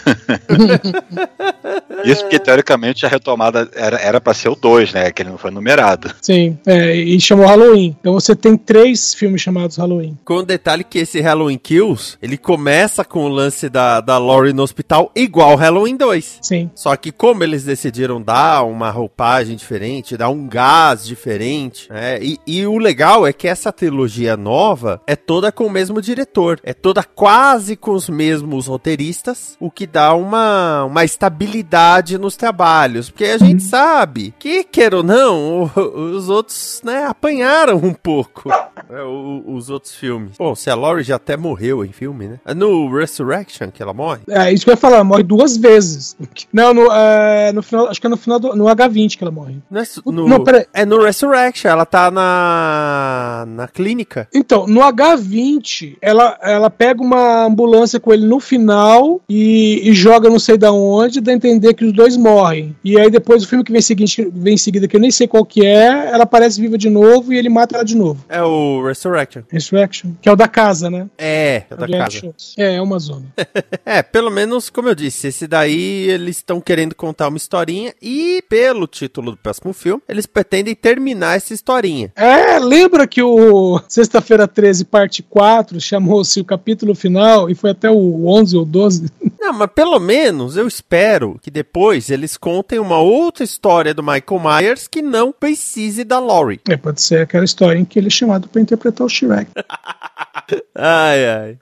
Isso 2.05 2.23
porque 2.23 2.39
teoricamente 2.39 3.07
a 3.07 3.09
retomada 3.09 3.69
era 3.75 3.97
era 3.97 4.21
pra 4.21 4.35
ser 4.35 4.49
o 4.49 4.55
2, 4.55 4.93
né? 4.93 5.11
Que 5.11 5.23
ele 5.23 5.31
não 5.31 5.39
foi 5.39 5.51
numerado. 5.51 6.15
Sim, 6.21 6.59
é, 6.67 6.95
e 6.95 7.19
chamou 7.21 7.47
Halloween. 7.47 7.97
Então 8.01 8.13
você 8.13 8.37
tem 8.37 8.57
três 8.57 9.15
filmes 9.15 9.41
chamados 9.41 9.77
Halloween. 9.77 10.19
Com 10.25 10.37
o 10.37 10.43
detalhe 10.43 10.85
que 10.85 10.99
esse 10.99 11.21
Halloween 11.21 11.59
Kills, 11.59 12.17
ele 12.21 12.37
começa 12.37 13.05
com 13.05 13.25
o 13.25 13.29
lance 13.29 13.69
da, 13.69 14.01
da 14.01 14.19
Laurie 14.19 14.53
no 14.53 14.63
hospital 14.63 15.11
igual 15.15 15.57
Halloween 15.57 15.97
2. 15.97 16.39
Sim. 16.43 16.71
Só 16.75 16.95
que 16.97 17.11
como 17.11 17.43
eles 17.43 17.65
decidiram 17.65 18.21
dar 18.21 18.65
uma 18.65 18.91
roupagem 18.91 19.57
diferente, 19.57 20.17
dar 20.17 20.29
um 20.29 20.47
gás 20.47 21.07
diferente, 21.07 21.91
né? 21.91 22.19
E, 22.23 22.39
e 22.47 22.67
o 22.67 22.79
legal 22.79 23.27
é 23.27 23.33
que 23.33 23.49
essa 23.49 23.73
trilogia 23.73 24.37
nova 24.37 25.01
é 25.07 25.17
toda 25.17 25.51
com 25.51 25.67
o 25.67 25.71
mesmo 25.71 26.01
diretor, 26.01 26.56
é 26.63 26.73
toda 26.75 27.03
quase 27.03 27.77
com 27.77 27.93
os 27.93 28.09
mesmos 28.09 28.67
roteiristas, 28.67 29.57
o 29.61 29.71
que 29.71 29.87
dá 29.87 30.15
uma, 30.15 30.85
uma 30.85 31.05
estabilidade 31.05 32.19
nos 32.19 32.37
trabalhos, 32.37 33.11
porque 33.11 33.25
a 33.25 33.39
gente 33.39 33.63
sabe 33.63 34.35
que, 34.39 34.65
quer 34.65 34.95
ou 34.95 35.03
não, 35.03 35.71
os 35.77 36.29
outros, 36.29 36.81
né, 36.85 37.05
apanharam 37.09 37.77
um 37.77 37.93
pouco 37.95 38.51
é, 38.91 39.03
o- 39.03 39.43
os 39.47 39.71
outros 39.71 39.95
filmes. 39.95 40.33
Bom, 40.39 40.55
se 40.55 40.69
a 40.71 40.75
Laurie 40.75 41.05
já 41.05 41.17
até 41.17 41.37
morreu 41.37 41.85
em 41.85 41.93
filme, 41.93 42.27
né? 42.29 42.41
É 42.45 42.55
no 42.55 42.93
Resurrection 42.95 43.71
que 43.71 43.83
ela 43.83 43.93
morre? 43.93 44.21
É 44.29 44.53
isso 44.53 44.65
que 44.65 44.71
eu 44.71 44.75
ia 44.75 44.77
falar, 44.77 45.03
morre 45.05 45.23
duas 45.23 45.57
vezes. 45.57 46.17
Não, 46.53 46.73
no, 46.75 46.91
é, 46.93 47.53
no 47.53 47.63
final, 47.63 47.89
acho 47.89 48.01
que 48.01 48.07
é 48.07 48.11
no 48.11 48.17
final 48.17 48.39
do 48.39 48.55
no 48.57 48.65
H20 48.65 49.17
que 49.17 49.25
ela 49.25 49.31
morre. 49.31 49.57
Não 49.71 49.81
é, 49.81 49.85
no, 50.07 50.29
Não, 50.29 50.45
peraí. 50.45 50.67
é 50.73 50.85
no 50.85 51.03
Resurrection, 51.03 51.71
ela 51.71 51.85
tá 51.87 52.11
na, 52.11 53.45
na 53.49 53.69
clínica. 53.69 54.29
Então, 54.35 54.67
no 54.67 54.81
H20, 54.81 55.97
ela, 56.01 56.39
ela 56.47 56.71
pega 56.71 57.03
uma 57.03 57.45
ambulância 57.45 57.99
com 57.99 58.13
ele 58.13 58.27
no 58.27 58.41
final 58.41 59.21
e, 59.29 59.81
e 59.85 59.93
joga 59.93 60.29
não 60.29 60.39
sei 60.39 60.57
da 60.57 60.73
onde, 60.73 61.21
dá 61.21 61.33
a 61.33 61.35
entender 61.35 61.75
que 61.75 61.85
os 61.85 61.93
dois 61.93 62.17
morrem. 62.17 62.75
E 62.85 62.99
aí 62.99 63.11
depois 63.11 63.45
o 63.45 63.49
filme 63.49 63.65
que 63.65 63.73
vem, 63.73 63.81
seguinte, 63.81 64.29
vem 64.33 64.55
em 64.55 64.59
seguida, 64.59 64.89
que 64.89 64.97
eu 64.97 65.01
nem 65.01 65.11
sei 65.11 65.27
qual 65.27 65.45
que 65.45 65.65
é, 65.65 66.11
ela 66.13 66.25
aparece 66.25 66.61
viva 66.61 66.79
de 66.79 66.89
novo 66.89 67.33
e 67.33 67.39
ele 67.39 67.49
mata 67.49 67.77
ela 67.77 67.85
de 67.85 67.97
novo. 67.97 68.25
É 68.29 68.43
o 68.43 68.85
Resurrection. 68.85 69.43
Resurrection, 69.51 70.13
que 70.21 70.29
é 70.29 70.33
o 70.33 70.37
da 70.37 70.49
casa, 70.49 70.91
né? 70.91 71.07
É, 71.19 71.65
é 71.71 71.77
da 71.77 71.85
O 71.85 71.89
Jack 71.89 71.99
casa. 71.99 72.11
Schultz. 72.19 72.55
É, 72.59 72.75
é 72.77 72.83
uma 72.83 72.99
zona. 72.99 73.25
É, 73.85 74.03
pelo 74.03 74.31
menos, 74.31 74.69
como 74.69 74.89
eu 74.89 74.95
disse, 74.95 75.29
esse 75.29 75.47
daí 75.47 76.09
eles 76.09 76.37
estão 76.37 76.61
querendo 76.61 76.95
contar 76.95 77.29
uma 77.29 77.37
historinha 77.37 77.95
e, 78.03 78.43
pelo 78.49 78.87
título 78.87 79.31
do 79.31 79.37
próximo 79.37 79.73
filme, 79.73 80.03
eles 80.09 80.27
pretendem 80.27 80.75
terminar 80.75 81.37
essa 81.37 81.55
historinha. 81.55 82.13
É, 82.17 82.59
lembra 82.59 83.07
que 83.07 83.23
o 83.23 83.81
Sexta-feira 83.89 84.49
13, 84.49 84.85
parte 84.85 85.23
4, 85.23 85.81
chamou-se 86.27 86.41
o 86.41 86.45
capítulo 86.45 86.95
final 86.95 87.49
e 87.49 87.55
foi 87.55 87.71
até 87.71 87.89
o 87.89 88.27
11 88.27 88.57
ou 88.57 88.65
12? 88.65 89.11
Não, 89.41 89.53
mas 89.53 89.71
pelo 89.73 89.99
menos 90.01 90.57
eu 90.57 90.67
espero 90.67 91.39
que 91.41 91.51
depois 91.51 92.11
eles 92.11 92.37
contem 92.37 92.81
uma 92.81 92.99
outra 92.99 93.45
história 93.45 93.95
do 93.95 94.03
Michael 94.03 94.41
Myers 94.43 94.89
que 94.89 95.01
não 95.01 95.31
precise 95.31 96.03
da 96.03 96.19
Laurie. 96.19 96.61
É, 96.69 96.77
pode 96.77 97.01
ser 97.01 97.21
aquela 97.21 97.45
história 97.45 97.79
em 97.79 97.85
que 97.85 97.97
ele 97.97 98.09
é 98.09 98.11
chamado 98.11 98.49
para 98.49 98.61
interpretar 98.61 99.07
o 99.07 99.09
Shrek. 99.09 99.51
Ai, 100.75 101.27
ai. 101.27 101.59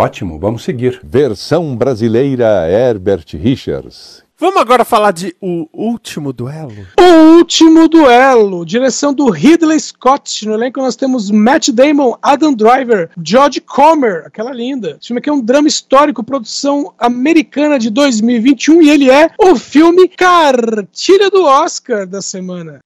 Ótimo, 0.00 0.40
vamos 0.40 0.64
seguir. 0.64 1.00
Versão 1.04 1.76
brasileira 1.76 2.68
Herbert 2.68 3.26
Richards. 3.34 4.23
Vamos 4.44 4.60
agora 4.60 4.84
falar 4.84 5.12
de 5.12 5.34
O 5.40 5.66
Último 5.72 6.30
Duelo? 6.30 6.86
O 7.00 7.36
último 7.38 7.88
duelo, 7.88 8.66
direção 8.66 9.14
do 9.14 9.30
Ridley 9.30 9.80
Scott. 9.80 10.46
No 10.46 10.52
elenco 10.52 10.82
nós 10.82 10.96
temos 10.96 11.30
Matt 11.30 11.70
Damon, 11.70 12.14
Adam 12.20 12.52
Driver, 12.52 13.08
George 13.24 13.62
Comer, 13.62 14.24
aquela 14.26 14.52
linda. 14.52 14.98
Esse 15.00 15.06
filme 15.08 15.20
aqui 15.20 15.30
é 15.30 15.32
um 15.32 15.40
drama 15.40 15.66
histórico, 15.66 16.22
produção 16.22 16.92
americana 16.98 17.78
de 17.78 17.88
2021 17.88 18.82
e 18.82 18.90
ele 18.90 19.10
é 19.10 19.30
o 19.38 19.56
filme 19.56 20.08
Cartilha 20.08 21.30
do 21.30 21.42
Oscar 21.44 22.06
da 22.06 22.20
semana. 22.20 22.80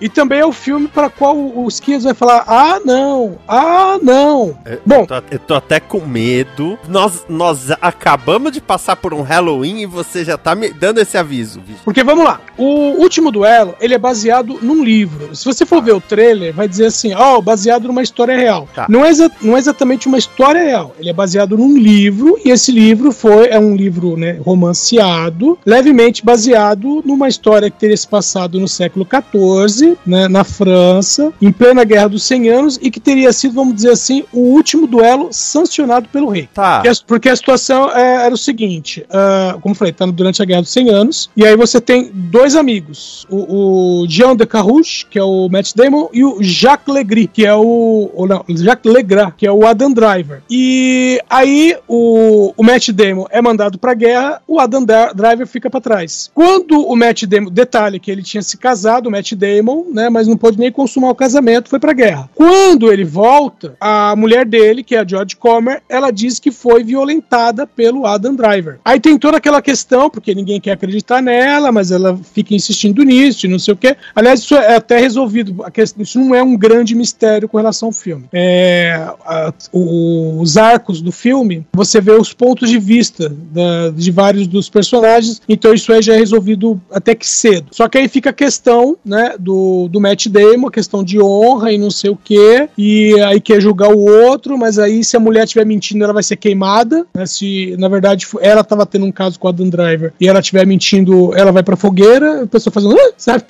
E 0.00 0.08
também 0.08 0.40
é 0.40 0.46
o 0.46 0.52
filme 0.52 0.88
para 0.88 1.08
qual 1.08 1.36
o 1.36 1.66
Skias 1.68 2.04
vai 2.04 2.14
falar: 2.14 2.44
ah, 2.46 2.80
não, 2.84 3.38
ah, 3.48 3.98
não. 4.02 4.56
Bom, 4.84 5.00
Eu 5.00 5.06
tô, 5.06 5.14
eu 5.30 5.38
tô 5.38 5.54
até 5.54 5.80
com 5.80 6.00
medo. 6.00 6.78
Nós, 6.88 7.24
nós 7.28 7.70
acabamos 7.80 8.52
de 8.52 8.60
passar 8.60 8.96
por 8.96 9.14
um 9.14 9.22
Halloween 9.22 9.80
e 9.80 9.86
você 9.86 10.24
já 10.24 10.36
tá 10.36 10.54
me 10.54 10.70
dando 10.70 10.98
esse 10.98 11.16
aviso, 11.16 11.60
bicho. 11.60 11.80
Porque 11.84 12.02
vamos 12.02 12.24
lá, 12.24 12.40
o 12.56 13.00
último 13.00 13.30
duelo 13.30 13.74
ele 13.80 13.94
é 13.94 13.98
baseado 13.98 14.58
num 14.62 14.82
livro. 14.82 15.34
Se 15.34 15.44
você 15.44 15.64
for 15.64 15.82
ver 15.82 15.92
o 15.92 16.00
trailer, 16.00 16.52
vai 16.52 16.68
dizer 16.68 16.86
assim, 16.86 17.14
ó, 17.14 17.40
baseado 17.40 17.86
numa 17.88 18.02
história 18.02 18.36
real. 18.36 18.68
Tá. 18.74 18.86
Não, 18.88 19.04
é 19.04 19.10
não 19.40 19.56
é 19.56 19.58
exatamente 19.58 20.06
uma 20.06 20.18
história 20.18 20.62
real. 20.62 20.94
Ele 20.98 21.10
é 21.10 21.12
baseado 21.12 21.56
num 21.56 21.76
livro 21.76 22.38
e 22.44 22.50
esse 22.50 22.72
livro 22.72 23.12
foi 23.12 23.48
é 23.48 23.58
um 23.58 23.74
livro 23.74 24.16
né, 24.16 24.38
romanceado, 24.44 25.58
levemente 25.64 26.24
baseado 26.24 27.02
numa 27.04 27.28
história 27.28 27.70
que 27.70 27.78
teria 27.78 27.96
se 27.96 28.06
passado 28.06 28.60
no 28.60 28.68
século 28.68 29.06
XIV, 29.06 29.85
né, 30.06 30.28
na 30.28 30.44
França, 30.44 31.32
em 31.40 31.52
plena 31.52 31.84
Guerra 31.84 32.08
dos 32.08 32.22
100 32.24 32.48
Anos 32.48 32.78
e 32.82 32.90
que 32.90 33.00
teria 33.00 33.32
sido, 33.32 33.54
vamos 33.54 33.74
dizer 33.74 33.90
assim, 33.90 34.24
o 34.32 34.40
último 34.40 34.86
duelo 34.86 35.28
sancionado 35.30 36.08
pelo 36.12 36.28
rei. 36.28 36.48
Tá. 36.52 36.76
Porque 36.76 36.88
a- 36.88 36.92
Porque 37.06 37.28
a 37.28 37.36
situação 37.36 37.90
é- 37.90 38.26
era 38.26 38.34
o 38.34 38.38
seguinte: 38.38 39.04
ah, 39.10 39.56
como 39.60 39.74
falei, 39.74 39.92
tá 39.92 40.04
durante 40.06 40.42
a 40.42 40.44
Guerra 40.44 40.62
dos 40.62 40.70
100 40.70 40.90
Anos, 40.90 41.30
e 41.36 41.44
aí 41.44 41.56
você 41.56 41.80
tem 41.80 42.10
dois 42.12 42.54
amigos: 42.56 43.26
o, 43.30 44.02
o 44.02 44.06
Jean 44.08 44.34
de 44.36 44.46
Carrouche, 44.46 45.06
que 45.08 45.18
é 45.18 45.22
o 45.22 45.48
Matt 45.48 45.72
Damon, 45.74 46.08
e 46.12 46.24
o 46.24 46.42
Jacques 46.42 46.92
Legris, 46.94 47.28
que 47.32 47.44
é 47.46 47.54
o. 47.54 48.10
ou 48.14 48.26
não, 48.26 48.44
Jacques 48.48 48.92
Legras, 48.92 49.32
que 49.36 49.46
é 49.46 49.52
o 49.52 49.66
Adam 49.66 49.92
Driver. 49.92 50.42
E 50.50 51.20
aí 51.28 51.76
o, 51.88 52.52
o 52.56 52.62
Matt 52.62 52.88
Damon 52.90 53.26
é 53.30 53.40
mandado 53.42 53.78
pra 53.78 53.94
guerra, 53.94 54.40
o 54.46 54.58
Adam 54.60 54.84
Da- 54.84 55.12
Driver 55.12 55.46
fica 55.46 55.68
pra 55.70 55.80
trás. 55.80 56.30
Quando 56.34 56.80
o 56.86 56.96
Matt 56.96 57.24
Damon. 57.24 57.50
Detalhe 57.50 57.98
que 58.00 58.10
ele 58.10 58.22
tinha 58.22 58.42
se 58.42 58.56
casado, 58.56 59.06
o 59.06 59.10
Matt 59.10 59.32
Damon, 59.34 59.75
né? 59.92 60.08
Mas 60.08 60.26
não 60.28 60.36
pôde 60.36 60.58
nem 60.58 60.70
consumar 60.72 61.10
o 61.10 61.14
casamento, 61.14 61.68
foi 61.68 61.78
pra 61.80 61.92
guerra. 61.92 62.28
Quando 62.34 62.92
ele 62.92 63.04
volta, 63.04 63.74
a 63.80 64.14
mulher 64.16 64.44
dele, 64.46 64.82
que 64.82 64.94
é 64.94 65.00
a 65.00 65.06
George 65.06 65.36
Comer, 65.36 65.82
ela 65.88 66.10
diz 66.10 66.38
que 66.38 66.50
foi 66.50 66.82
violentada 66.84 67.66
pelo 67.66 68.06
Adam 68.06 68.34
Driver. 68.34 68.78
Aí 68.84 69.00
tem 69.00 69.18
toda 69.18 69.36
aquela 69.38 69.60
questão, 69.62 70.08
porque 70.10 70.34
ninguém 70.34 70.60
quer 70.60 70.72
acreditar 70.72 71.20
nela, 71.22 71.70
mas 71.72 71.90
ela 71.90 72.18
fica 72.32 72.54
insistindo 72.54 73.02
nisso 73.02 73.46
não 73.48 73.58
sei 73.58 73.74
o 73.74 73.76
quê. 73.76 73.96
Aliás, 74.14 74.40
isso 74.40 74.54
é 74.54 74.76
até 74.76 74.98
resolvido. 74.98 75.64
Questão- 75.72 76.02
Isso 76.02 76.18
não 76.18 76.34
é 76.34 76.42
um 76.42 76.56
grande 76.56 76.94
mistério 76.94 77.48
com 77.48 77.56
relação 77.56 77.88
ao 77.88 77.92
filme. 77.92 78.24
É, 78.32 78.94
a- 79.24 79.52
os 79.72 80.56
arcos 80.56 81.00
do 81.00 81.12
filme, 81.12 81.66
você 81.72 82.00
vê 82.00 82.12
os 82.12 82.32
pontos 82.32 82.68
de 82.70 82.78
vista 82.78 83.28
da- 83.28 83.90
de 83.94 84.10
vários 84.10 84.46
dos 84.46 84.68
personagens, 84.68 85.40
então 85.48 85.72
isso 85.74 85.92
aí 85.92 86.02
já 86.02 86.14
é 86.14 86.18
resolvido 86.18 86.80
até 86.90 87.14
que 87.14 87.26
cedo. 87.26 87.66
Só 87.72 87.88
que 87.88 87.98
aí 87.98 88.08
fica 88.08 88.30
a 88.30 88.32
questão, 88.32 88.96
né, 89.04 89.34
do, 89.38 89.65
do 89.90 90.00
Matt 90.00 90.26
Damon, 90.28 90.70
questão 90.70 91.02
de 91.04 91.20
honra 91.20 91.72
e 91.72 91.78
não 91.78 91.90
sei 91.90 92.10
o 92.10 92.16
quê, 92.22 92.68
e 92.76 93.14
aí 93.22 93.40
quer 93.40 93.60
julgar 93.60 93.92
o 93.94 93.98
outro, 94.28 94.56
mas 94.58 94.78
aí 94.78 95.02
se 95.04 95.16
a 95.16 95.20
mulher 95.20 95.44
estiver 95.44 95.64
mentindo, 95.66 96.02
ela 96.04 96.12
vai 96.12 96.22
ser 96.22 96.36
queimada, 96.36 97.06
né, 97.14 97.26
se 97.26 97.74
na 97.78 97.88
verdade 97.88 98.26
ela 98.40 98.62
tava 98.64 98.84
tendo 98.86 99.06
um 99.06 99.12
caso 99.12 99.38
com 99.38 99.46
a 99.46 99.50
Adam 99.50 99.68
Driver 99.68 100.12
e 100.20 100.28
ela 100.28 100.40
estiver 100.40 100.66
mentindo, 100.66 101.34
ela 101.36 101.52
vai 101.52 101.62
pra 101.62 101.76
fogueira, 101.76 102.42
a 102.42 102.46
pessoa 102.46 102.72
fazendo, 102.72 102.96
"Ah", 102.98 103.12
sabe? 103.16 103.44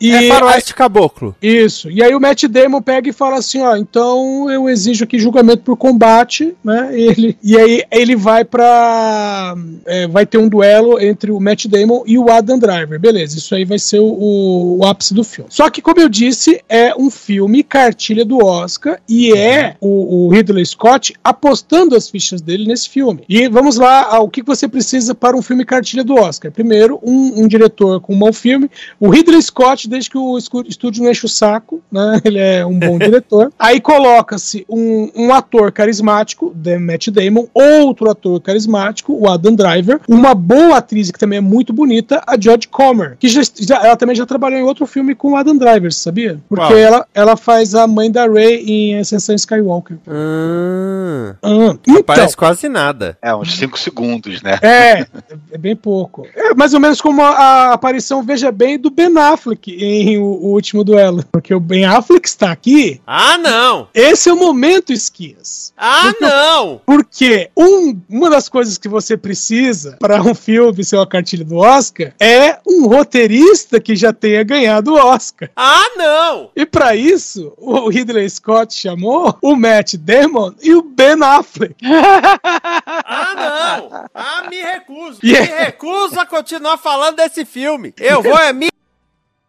E 0.00 0.10
É 0.12 0.28
faroeste 0.28 0.74
caboclo. 0.74 1.34
isso. 1.42 1.90
E 1.90 2.02
aí 2.02 2.14
o 2.14 2.20
Matt 2.20 2.44
Damon 2.44 2.80
pega 2.82 3.08
e 3.08 3.12
fala 3.12 3.36
assim, 3.36 3.60
ó, 3.62 3.76
então 3.76 4.50
eu 4.50 4.68
exijo 4.68 5.04
aqui 5.04 5.18
julgamento 5.18 5.62
por 5.62 5.76
combate, 5.76 6.54
né? 6.64 6.90
Ele, 6.92 7.36
e 7.42 7.56
aí 7.56 7.82
ele 7.90 8.16
vai 8.16 8.44
pra... 8.44 9.54
é, 9.86 10.06
vai 10.06 10.26
ter 10.26 10.38
um 10.38 10.48
duelo 10.48 11.00
entre 11.00 11.30
o 11.30 11.40
Matt 11.40 11.66
Damon 11.66 12.02
e 12.06 12.18
o 12.18 12.30
Adam 12.30 12.58
Driver. 12.58 12.98
Beleza, 12.98 13.38
isso 13.38 13.54
aí 13.54 13.64
vai 13.64 13.78
ser 13.78 13.98
o, 14.00 14.04
o- 14.06 14.78
o 14.80 14.84
ápice 14.86 15.14
do 15.14 15.24
filme. 15.24 15.48
Só 15.52 15.61
Só 15.62 15.70
que, 15.70 15.80
como 15.80 16.00
eu 16.00 16.08
disse, 16.08 16.60
é 16.68 16.92
um 16.98 17.08
filme 17.08 17.62
cartilha 17.62 18.24
do 18.24 18.44
Oscar 18.44 18.98
e 19.08 19.32
é 19.32 19.76
o, 19.80 20.26
o 20.26 20.28
Ridley 20.28 20.66
Scott 20.66 21.14
apostando 21.22 21.94
as 21.94 22.10
fichas 22.10 22.40
dele 22.40 22.66
nesse 22.66 22.88
filme. 22.88 23.22
E 23.28 23.46
vamos 23.48 23.76
lá 23.76 24.12
ao 24.12 24.28
que 24.28 24.42
você 24.42 24.66
precisa 24.66 25.14
para 25.14 25.36
um 25.36 25.40
filme 25.40 25.64
cartilha 25.64 26.02
do 26.02 26.14
Oscar. 26.16 26.50
Primeiro, 26.50 26.98
um, 27.00 27.42
um 27.44 27.46
diretor 27.46 28.00
com 28.00 28.12
um 28.12 28.18
bom 28.18 28.32
filme. 28.32 28.68
O 28.98 29.08
Ridley 29.08 29.40
Scott, 29.40 29.88
desde 29.88 30.10
que 30.10 30.18
o 30.18 30.36
estúdio 30.36 31.00
não 31.04 31.12
enche 31.12 31.26
o 31.26 31.28
saco, 31.28 31.80
né? 31.92 32.20
Ele 32.26 32.40
é 32.40 32.66
um 32.66 32.76
bom 32.76 32.98
diretor. 32.98 33.52
Aí 33.56 33.80
coloca-se 33.80 34.66
um, 34.68 35.12
um 35.14 35.32
ator 35.32 35.70
carismático, 35.70 36.52
The 36.60 36.76
Matt 36.76 37.06
Damon, 37.10 37.46
outro 37.54 38.10
ator 38.10 38.40
carismático, 38.40 39.12
o 39.16 39.28
Adam 39.30 39.54
Driver, 39.54 40.00
uma 40.08 40.34
boa 40.34 40.78
atriz 40.78 41.12
que 41.12 41.20
também 41.20 41.36
é 41.36 41.40
muito 41.40 41.72
bonita, 41.72 42.20
a 42.26 42.34
Jodie 42.34 42.66
Comer, 42.66 43.16
que 43.16 43.28
já, 43.28 43.42
já- 43.60 43.86
ela 43.86 43.96
também 43.96 44.16
já 44.16 44.26
trabalhou 44.26 44.58
em 44.58 44.64
outro 44.64 44.86
filme 44.86 45.14
com 45.14 45.30
o 45.30 45.36
Adam 45.36 45.51
Driver, 45.58 45.92
sabia? 45.92 46.40
Porque 46.48 46.74
ela, 46.74 47.06
ela 47.14 47.36
faz 47.36 47.74
a 47.74 47.86
mãe 47.86 48.10
da 48.10 48.26
Rey 48.26 48.64
em 48.66 48.98
Ascensão 48.98 49.34
Skywalker. 49.34 49.96
Ah, 50.08 51.34
Ah, 51.42 51.76
então, 51.86 52.02
parece 52.02 52.36
quase 52.36 52.68
nada. 52.68 53.16
É, 53.22 53.34
uns 53.34 53.54
5 53.56 53.78
segundos, 53.78 54.42
né? 54.42 54.58
é, 54.62 55.06
é 55.50 55.58
bem 55.58 55.74
pouco. 55.76 56.26
É 56.34 56.54
mais 56.54 56.74
ou 56.74 56.80
menos 56.80 57.00
como 57.00 57.22
a, 57.22 57.28
a 57.30 57.72
aparição, 57.72 58.22
veja 58.22 58.50
bem, 58.52 58.78
do 58.78 58.90
Ben 58.90 59.16
Affleck 59.16 59.70
em 59.72 60.18
o, 60.18 60.24
o 60.24 60.52
último 60.52 60.84
duelo. 60.84 61.24
Porque 61.32 61.54
o 61.54 61.60
Ben 61.60 61.84
Affleck 61.84 62.26
está 62.26 62.50
aqui. 62.50 63.00
Ah, 63.06 63.36
não! 63.38 63.88
Esse 63.94 64.28
é 64.28 64.32
o 64.32 64.36
momento, 64.36 64.92
Esquias. 64.92 65.72
Ah, 65.76 66.12
não! 66.20 66.80
Porque 66.84 67.50
um, 67.56 67.98
uma 68.08 68.30
das 68.30 68.48
coisas 68.48 68.78
que 68.78 68.88
você 68.88 69.16
precisa 69.16 69.96
para 69.98 70.20
um 70.22 70.34
filme 70.34 70.84
ser 70.84 70.96
uma 70.96 71.06
cartilha 71.06 71.44
do 71.44 71.56
Oscar 71.56 72.12
é 72.20 72.58
um 72.66 72.86
roteirista 72.86 73.80
que 73.80 73.94
já 73.96 74.12
tenha 74.12 74.42
ganhado 74.42 74.92
o 74.92 74.96
Oscar. 74.96 75.41
Ah, 75.56 75.84
não! 75.96 76.50
E 76.56 76.64
para 76.66 76.94
isso, 76.96 77.52
o 77.56 77.88
Ridley 77.88 78.28
Scott 78.28 78.74
chamou 78.74 79.36
o 79.42 79.54
Matt 79.56 79.94
Damon 79.94 80.52
e 80.62 80.74
o 80.74 80.82
Ben 80.82 81.16
Affleck. 81.22 81.74
Ah, 81.84 83.34
não! 83.34 84.08
Ah, 84.14 84.44
me 84.48 84.56
recuso! 84.62 85.18
E- 85.22 85.32
Me 85.32 85.38
recuso 85.40 86.18
a 86.18 86.26
continuar 86.26 86.78
falando 86.78 87.16
desse 87.16 87.44
filme! 87.44 87.94
Eu 87.98 88.22
vou 88.22 88.38
é 88.38 88.52
me. 88.52 88.68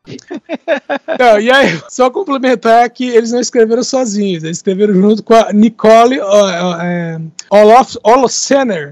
Não, 1.17 1.39
e 1.39 1.49
aí, 1.49 1.81
só 1.89 2.09
complementar 2.09 2.89
que 2.89 3.07
eles 3.07 3.31
não 3.31 3.39
escreveram 3.39 3.83
sozinhos, 3.83 4.43
eles 4.43 4.57
escreveram 4.57 4.93
junto 4.93 5.23
com 5.23 5.33
a 5.33 5.53
Nicole 5.53 6.19
é, 6.19 7.19
Olof, 7.49 7.95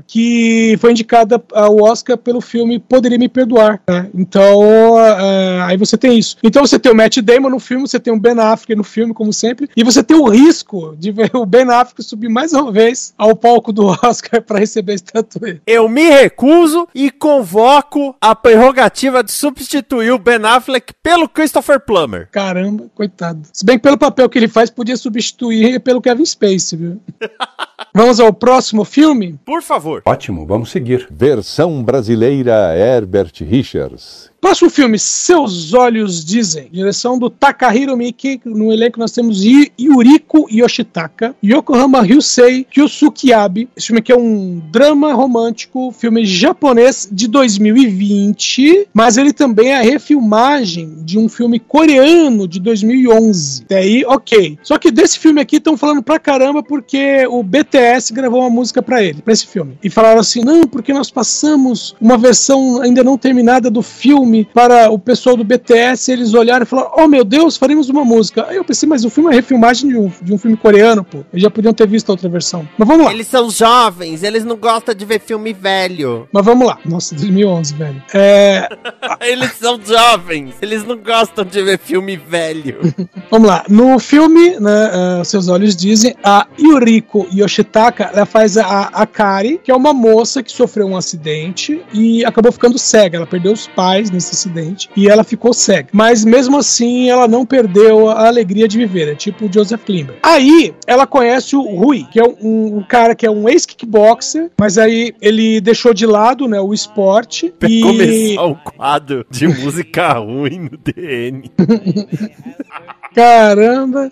que 0.07 0.77
foi 0.79 0.91
indicada 0.91 1.43
ao 1.53 1.81
Oscar 1.81 2.17
pelo 2.17 2.39
filme 2.39 2.79
Poderia 2.79 3.17
Me 3.17 3.27
Perdoar. 3.27 3.81
né? 3.87 4.09
Então, 4.15 4.97
é, 4.99 5.61
aí 5.63 5.77
você 5.77 5.97
tem 5.97 6.17
isso. 6.17 6.37
Então 6.41 6.65
você 6.65 6.79
tem 6.79 6.91
o 6.91 6.95
Matt 6.95 7.17
Damon 7.17 7.49
no 7.49 7.59
filme, 7.59 7.87
você 7.87 7.99
tem 7.99 8.13
o 8.13 8.19
Ben 8.19 8.39
Affleck 8.39 8.75
no 8.75 8.83
filme, 8.83 9.13
como 9.13 9.33
sempre, 9.33 9.69
e 9.75 9.83
você 9.83 10.01
tem 10.01 10.15
o 10.15 10.29
risco 10.29 10.95
de 10.97 11.11
ver 11.11 11.31
o 11.33 11.45
Ben 11.45 11.69
Affleck 11.69 12.03
subir 12.03 12.29
mais 12.29 12.53
uma 12.53 12.71
vez 12.71 13.13
ao 13.17 13.35
palco 13.35 13.73
do 13.73 13.87
Oscar 14.03 14.41
para 14.41 14.59
receber 14.59 14.93
a 14.93 14.95
estatueta. 14.95 15.61
Eu 15.67 15.89
me 15.89 16.09
recuso 16.09 16.87
e 16.95 17.11
convoco 17.11 18.15
a 18.21 18.33
prerrogativa 18.33 19.23
de 19.23 19.31
substituir 19.31 20.11
o 20.11 20.19
Ben 20.19 20.39
Affleck 20.43 20.93
pelo 21.03 21.27
Christopher 21.27 21.79
Plummer. 21.79 22.27
Caramba, 22.31 22.89
coitado. 22.93 23.47
Se 23.51 23.65
bem 23.65 23.77
que 23.77 23.83
pelo 23.83 23.97
papel 23.97 24.29
que 24.29 24.37
ele 24.37 24.47
faz, 24.47 24.69
podia 24.69 24.97
substituir 24.97 25.79
pelo 25.79 26.01
Kevin 26.01 26.25
Spacey, 26.25 26.77
viu? 26.77 27.01
Vamos 27.93 28.19
ao 28.19 28.33
próximo 28.33 28.85
filme? 28.85 29.39
Por 29.45 29.61
favor. 29.61 30.01
Ótimo, 30.05 30.45
vamos 30.45 30.71
seguir. 30.71 31.07
Versão 31.11 31.83
brasileira 31.83 32.75
Herbert 32.75 33.33
Richards. 33.41 34.31
Próximo 34.41 34.71
filme, 34.71 34.97
Seus 34.97 35.71
Olhos 35.71 36.25
Dizem. 36.25 36.67
Direção 36.71 37.19
do 37.19 37.29
Takahiro 37.29 37.95
Miki. 37.95 38.41
No 38.43 38.73
elenco 38.73 38.99
nós 38.99 39.11
temos 39.11 39.43
Yuriko 39.79 40.47
Yoshitaka, 40.49 41.35
Yokohama 41.45 42.01
Ryusei, 42.01 42.63
Kyosuke 42.63 43.31
Abe. 43.31 43.69
Esse 43.77 43.87
filme 43.87 43.99
aqui 43.99 44.11
é 44.11 44.17
um 44.17 44.59
drama 44.71 45.13
romântico, 45.13 45.91
filme 45.91 46.25
japonês 46.25 47.07
de 47.11 47.27
2020, 47.27 48.87
mas 48.91 49.15
ele 49.15 49.31
também 49.31 49.73
é 49.73 49.77
a 49.77 49.83
refilmagem 49.83 50.95
de 51.03 51.19
um 51.19 51.29
filme 51.29 51.59
coreano 51.59 52.47
de 52.47 52.59
2011. 52.59 53.61
Até 53.65 53.77
aí, 53.77 54.03
ok. 54.07 54.57
Só 54.63 54.79
que 54.79 54.89
desse 54.89 55.19
filme 55.19 55.39
aqui 55.39 55.57
estão 55.57 55.77
falando 55.77 56.01
pra 56.01 56.17
caramba 56.17 56.63
porque 56.63 57.27
o 57.27 57.43
BTS 57.71 58.13
gravou 58.13 58.41
uma 58.41 58.49
música 58.49 58.81
pra 58.81 59.01
ele, 59.01 59.21
pra 59.21 59.31
esse 59.31 59.47
filme. 59.47 59.77
E 59.81 59.89
falaram 59.89 60.19
assim: 60.19 60.43
não, 60.43 60.63
porque 60.63 60.93
nós 60.93 61.09
passamos 61.09 61.95
uma 61.99 62.17
versão 62.17 62.81
ainda 62.81 63.03
não 63.03 63.17
terminada 63.17 63.69
do 63.69 63.81
filme 63.81 64.47
para 64.53 64.91
o 64.91 64.99
pessoal 64.99 65.37
do 65.37 65.43
BTS. 65.43 66.11
Eles 66.11 66.33
olharam 66.33 66.63
e 66.63 66.65
falaram: 66.65 66.91
oh 66.97 67.07
meu 67.07 67.23
Deus, 67.23 67.55
faremos 67.55 67.89
uma 67.89 68.03
música. 68.03 68.45
Aí 68.49 68.57
eu 68.57 68.63
pensei: 68.63 68.87
mas 68.87 69.05
o 69.05 69.09
filme 69.09 69.31
é 69.31 69.35
refilmagem 69.35 69.89
de 69.89 69.97
um, 69.97 70.11
de 70.21 70.33
um 70.33 70.37
filme 70.37 70.57
coreano, 70.57 71.03
pô. 71.03 71.19
Eles 71.31 71.43
já 71.43 71.49
podiam 71.49 71.73
ter 71.73 71.87
visto 71.87 72.09
a 72.09 72.13
outra 72.13 72.27
versão. 72.27 72.67
Mas 72.77 72.87
vamos 72.87 73.05
lá. 73.05 73.13
Eles 73.13 73.27
são 73.27 73.49
jovens, 73.49 74.23
eles 74.23 74.43
não 74.43 74.57
gostam 74.57 74.93
de 74.93 75.05
ver 75.05 75.21
filme 75.21 75.53
velho. 75.53 76.27
Mas 76.31 76.45
vamos 76.45 76.67
lá. 76.67 76.77
Nossa, 76.85 77.15
2011, 77.15 77.73
velho. 77.75 78.03
É, 78.13 78.67
Eles 79.21 79.53
são 79.53 79.79
jovens, 79.83 80.55
eles 80.61 80.83
não 80.83 80.97
gostam 80.97 81.45
de 81.45 81.61
ver 81.61 81.77
filme 81.77 82.17
velho. 82.17 82.79
Vamos 83.29 83.47
lá. 83.47 83.63
No 83.69 83.99
filme, 83.99 84.59
né, 84.59 84.91
ah, 84.91 85.23
Seus 85.23 85.47
Olhos 85.47 85.75
Dizem, 85.75 86.15
a 86.23 86.47
Yuriko 86.59 87.27
Yoshitaka 87.61 88.11
ela 88.13 88.25
faz 88.25 88.57
a, 88.57 88.83
a 88.87 89.05
Kari, 89.05 89.59
que 89.63 89.71
é 89.71 89.75
uma 89.75 89.93
moça 89.93 90.43
que 90.43 90.51
sofreu 90.51 90.87
um 90.87 90.97
acidente 90.97 91.81
e 91.93 92.25
acabou 92.25 92.51
ficando 92.51 92.77
cega. 92.77 93.17
Ela 93.17 93.27
perdeu 93.27 93.53
os 93.53 93.67
pais 93.67 94.09
nesse 94.09 94.31
acidente 94.31 94.89
e 94.95 95.07
ela 95.07 95.23
ficou 95.23 95.53
cega. 95.53 95.89
Mas 95.91 96.25
mesmo 96.25 96.57
assim, 96.57 97.09
ela 97.09 97.27
não 97.27 97.45
perdeu 97.45 98.09
a 98.09 98.27
alegria 98.27 98.67
de 98.67 98.77
viver. 98.77 99.09
É 99.09 99.15
tipo 99.15 99.45
o 99.45 99.53
Joseph 99.53 99.83
Klimber. 99.83 100.17
Aí, 100.23 100.73
ela 100.85 101.05
conhece 101.05 101.55
o 101.55 101.61
Rui, 101.61 102.05
que 102.11 102.19
é 102.19 102.23
um, 102.23 102.77
um 102.77 102.83
cara 102.83 103.15
que 103.15 103.25
é 103.25 103.31
um 103.31 103.47
ex-kickboxer, 103.47 104.49
mas 104.59 104.77
aí 104.77 105.13
ele 105.21 105.61
deixou 105.61 105.93
de 105.93 106.05
lado 106.05 106.47
né, 106.47 106.59
o 106.59 106.73
esporte. 106.73 107.53
Pra 107.59 107.69
e... 107.69 107.81
começar 107.81 108.45
um 108.45 108.55
quadro 108.55 109.25
de 109.29 109.47
música 109.47 110.13
ruim 110.13 110.69
no 110.71 110.77
DN. 110.77 111.51
Caramba! 113.13 114.11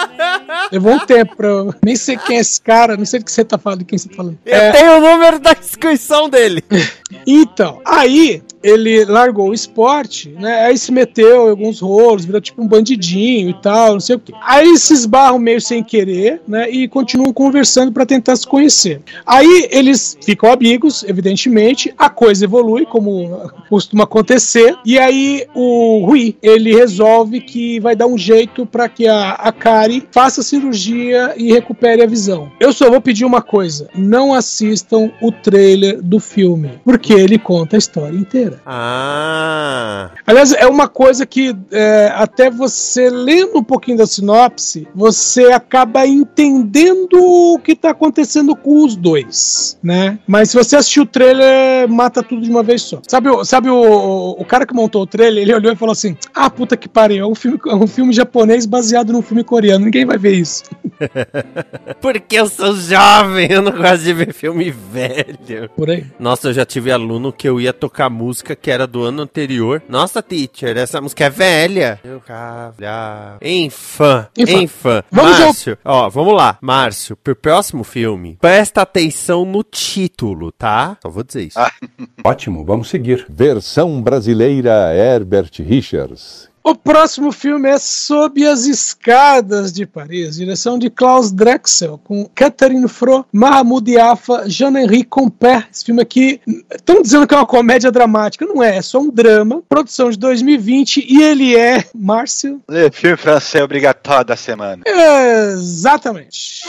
Levou 0.72 0.94
um 0.94 1.06
tempo 1.06 1.36
pra 1.36 1.48
eu. 1.48 1.74
Nem 1.84 1.96
sei 1.96 2.16
quem 2.16 2.36
é 2.36 2.40
esse 2.40 2.60
cara, 2.60 2.96
não 2.96 3.04
sei 3.04 3.20
do 3.20 3.24
que 3.24 3.32
você 3.32 3.44
tá 3.44 3.56
falando, 3.56 3.80
de 3.80 3.84
quem 3.86 3.98
você 3.98 4.08
tá 4.08 4.16
falando. 4.16 4.38
Eu 4.44 4.56
É, 4.56 4.72
tenho 4.72 4.96
o 4.98 5.00
número 5.00 5.38
da 5.38 5.52
inscrição 5.52 6.28
dele. 6.28 6.62
então, 7.26 7.80
aí 7.84 8.42
ele 8.66 9.04
largou 9.04 9.50
o 9.50 9.54
esporte, 9.54 10.28
né? 10.30 10.66
Aí 10.66 10.76
se 10.76 10.90
meteu 10.90 11.46
em 11.46 11.50
alguns 11.50 11.78
rolos, 11.78 12.24
virou 12.24 12.40
tipo 12.40 12.60
um 12.60 12.66
bandidinho 12.66 13.50
e 13.50 13.54
tal, 13.54 13.92
não 13.92 14.00
sei 14.00 14.16
o 14.16 14.18
quê. 14.18 14.32
Aí 14.42 14.76
se 14.76 14.92
esbarram 14.92 15.38
meio 15.38 15.60
sem 15.60 15.84
querer, 15.84 16.40
né? 16.48 16.68
E 16.68 16.88
continuam 16.88 17.32
conversando 17.32 17.92
pra 17.92 18.04
tentar 18.04 18.34
se 18.34 18.46
conhecer. 18.46 19.00
Aí 19.24 19.68
eles 19.70 20.18
ficam 20.20 20.52
amigos, 20.52 21.04
evidentemente, 21.04 21.94
a 21.96 22.10
coisa 22.10 22.44
evolui, 22.44 22.84
como 22.86 23.50
costuma 23.68 24.04
acontecer, 24.04 24.76
e 24.84 24.98
aí 24.98 25.46
o 25.54 26.04
Rui, 26.04 26.36
ele 26.42 26.74
resolve 26.74 27.40
que 27.40 27.78
vai 27.78 27.94
dar 27.94 28.06
um 28.06 28.18
jeito 28.18 28.66
pra 28.66 28.88
que 28.88 29.06
a, 29.06 29.32
a 29.32 29.52
Kari 29.52 30.08
faça 30.10 30.42
cirurgia 30.42 31.34
e 31.36 31.52
recupere 31.52 32.02
a 32.02 32.06
visão. 32.06 32.50
Eu 32.58 32.72
só 32.72 32.90
vou 32.90 33.00
pedir 33.00 33.24
uma 33.24 33.42
coisa: 33.42 33.88
não 33.94 34.34
assistam 34.34 35.12
o 35.20 35.30
trailer 35.30 36.02
do 36.02 36.18
filme, 36.18 36.70
porque 36.84 37.12
ele 37.12 37.38
conta 37.38 37.76
a 37.76 37.78
história 37.78 38.16
inteira. 38.16 38.55
Ah. 38.64 40.10
Aliás, 40.26 40.52
é 40.52 40.66
uma 40.66 40.88
coisa 40.88 41.26
que 41.26 41.54
é, 41.70 42.12
até 42.14 42.50
você 42.50 43.10
lendo 43.10 43.58
um 43.58 43.62
pouquinho 43.64 43.98
da 43.98 44.06
sinopse, 44.06 44.86
você 44.94 45.52
acaba 45.52 46.06
entendendo 46.06 47.14
o 47.20 47.58
que 47.58 47.74
tá 47.74 47.90
acontecendo 47.90 48.54
com 48.54 48.84
os 48.84 48.96
dois, 48.96 49.78
né? 49.82 50.18
Mas 50.26 50.50
se 50.50 50.56
você 50.56 50.76
assistir 50.76 51.00
o 51.00 51.06
trailer, 51.06 51.88
mata 51.88 52.22
tudo 52.22 52.42
de 52.42 52.50
uma 52.50 52.62
vez 52.62 52.82
só. 52.82 53.00
Sabe, 53.06 53.28
o- 53.28 53.44
sabe 53.44 53.68
o, 53.70 54.30
o 54.38 54.44
cara 54.44 54.66
que 54.66 54.74
montou 54.74 55.02
o 55.02 55.06
trailer, 55.06 55.42
ele 55.42 55.54
olhou 55.54 55.72
e 55.72 55.76
falou 55.76 55.92
assim: 55.92 56.16
Ah, 56.34 56.48
puta 56.50 56.76
que 56.76 56.88
pariu, 56.88 57.24
é 57.24 57.28
um 57.28 57.34
filme, 57.34 57.58
é 57.66 57.74
um 57.74 57.86
filme 57.86 58.12
japonês 58.12 58.66
baseado 58.66 59.12
num 59.12 59.22
filme 59.22 59.42
coreano, 59.44 59.84
ninguém 59.84 60.04
vai 60.04 60.18
ver 60.18 60.32
isso. 60.34 60.62
Porque 62.00 62.36
eu 62.38 62.48
sou 62.48 62.74
jovem, 62.74 63.48
eu 63.50 63.62
não 63.62 63.72
gosto 63.72 64.02
de 64.04 64.12
ver 64.12 64.32
filme 64.32 64.70
velho. 64.70 65.68
Por 65.76 65.90
aí. 65.90 66.04
Nossa, 66.18 66.48
eu 66.48 66.52
já 66.52 66.64
tive 66.64 66.90
aluno 66.90 67.32
que 67.32 67.48
eu 67.48 67.60
ia 67.60 67.72
tocar 67.72 68.08
música 68.10 68.45
que 68.54 68.70
era 68.70 68.86
do 68.86 69.02
ano 69.02 69.22
anterior. 69.22 69.82
Nossa, 69.88 70.22
teacher, 70.22 70.76
essa 70.76 71.00
música 71.00 71.24
é 71.24 71.30
velha. 71.30 72.00
Eu 72.04 72.20
cabra. 72.20 73.38
Enfã. 73.42 74.28
Enfã. 74.36 75.02
Márcio, 75.10 75.78
ó, 75.84 76.08
vamos 76.08 76.34
lá. 76.34 76.58
Márcio, 76.60 77.16
pro 77.16 77.34
próximo 77.34 77.82
filme, 77.82 78.36
presta 78.40 78.82
atenção 78.82 79.44
no 79.44 79.62
título, 79.62 80.52
tá? 80.52 80.96
Só 81.02 81.08
vou 81.08 81.22
dizer 81.24 81.44
isso. 81.44 81.58
Ah. 81.58 81.70
Ótimo, 82.22 82.64
vamos 82.64 82.88
seguir. 82.88 83.26
Versão 83.28 84.00
brasileira 84.02 84.94
Herbert 84.94 85.50
Richards. 85.60 86.48
O 86.66 86.74
próximo 86.74 87.30
filme 87.30 87.68
é 87.68 87.78
Sob 87.78 88.44
as 88.44 88.66
Escadas 88.66 89.72
de 89.72 89.86
Paris, 89.86 90.34
direção 90.34 90.76
de 90.76 90.90
Klaus 90.90 91.30
Drexel, 91.30 91.96
com 92.02 92.28
Catherine 92.34 92.88
Fro, 92.88 93.24
Mahmoud 93.32 93.88
Yafa, 93.88 94.48
Jean-Henri 94.48 95.04
Compère. 95.04 95.68
Esse 95.72 95.84
filme 95.84 96.02
aqui, 96.02 96.40
estão 96.68 97.02
dizendo 97.02 97.24
que 97.24 97.32
é 97.32 97.36
uma 97.36 97.46
comédia 97.46 97.92
dramática. 97.92 98.44
Não 98.44 98.60
é, 98.60 98.78
é 98.78 98.82
só 98.82 98.98
um 98.98 99.08
drama, 99.08 99.62
produção 99.68 100.10
de 100.10 100.18
2020, 100.18 101.06
e 101.08 101.22
ele 101.22 101.56
é, 101.56 101.84
Márcio? 101.94 102.60
Le 102.68 102.90
filme 102.90 103.16
francês 103.16 103.62
obrigatório 103.62 104.26
da 104.26 104.34
semana. 104.34 104.82
Exatamente. 104.84 106.64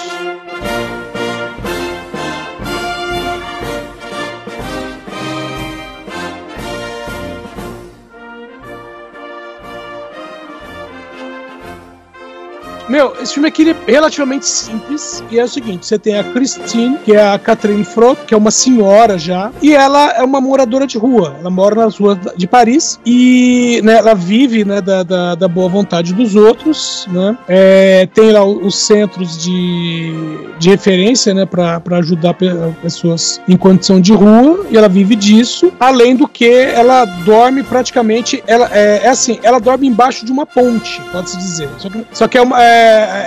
Meu, 12.90 13.14
esse 13.22 13.34
filme 13.34 13.50
aqui 13.50 13.70
é 13.70 13.92
relativamente 13.92 14.46
simples. 14.46 15.24
E 15.30 15.40
é 15.40 15.44
o 15.44 15.48
seguinte: 15.48 15.86
você 15.86 16.00
tem 16.00 16.18
a 16.18 16.24
Christine, 16.24 16.98
que 17.04 17.14
é 17.14 17.34
a 17.34 17.38
Catherine 17.38 17.84
Frot, 17.84 18.20
que 18.26 18.34
é 18.34 18.38
uma 18.38 18.52
senhora 18.52 19.18
já, 19.18 19.52
e 19.62 19.74
ela 19.74 20.12
é 20.12 20.24
uma 20.24 20.40
moradora 20.40 20.88
de 20.88 20.98
rua. 20.98 21.36
Ela 21.40 21.50
mora 21.50 21.76
nas 21.76 21.98
ruas 21.98 22.18
de 22.36 22.48
Paris 22.48 23.00
e 23.06 23.82
né, 23.84 23.98
ela 23.98 24.14
vive 24.14 24.64
né, 24.64 24.82
da, 24.82 25.04
da, 25.04 25.36
da, 25.36 25.48
boa 25.48 25.68
vontade 25.68 26.14
dos 26.14 26.36
outros. 26.36 27.08
Né? 27.12 27.38
É, 27.48 28.08
tem 28.14 28.32
lá 28.32 28.44
os 28.44 28.78
centros 28.78 29.38
de, 29.44 30.14
de 30.58 30.70
referência 30.70 31.34
né, 31.34 31.46
para 31.46 31.82
ajudar 31.98 32.36
pessoas 32.82 33.42
em 33.48 33.58
condição 33.58 34.00
de 34.00 34.14
rua, 34.14 34.66
e 34.70 34.78
ela 34.78 34.88
vive 34.88 35.16
disso. 35.16 35.72
Além 35.80 36.16
do 36.16 36.28
que, 36.28 36.50
ela 36.50 37.06
dorme 37.06 37.64
praticamente. 37.64 38.44
Ela, 38.48 38.70
é, 38.72 39.02
é 39.04 39.10
assim: 39.10 39.40
ela 39.44 39.60
dorme 39.60 39.88
embaixo 39.88 40.26
de 40.26 40.32
uma 40.32 40.46
ponte, 40.46 41.02
pode-se 41.12 41.38
dizer. 41.38 41.70
Só 41.78 41.90
que, 41.90 42.06
só 42.14 42.28
que 42.28 42.38
é 42.38 42.42
uma. 42.42 42.64
É, 42.64 42.77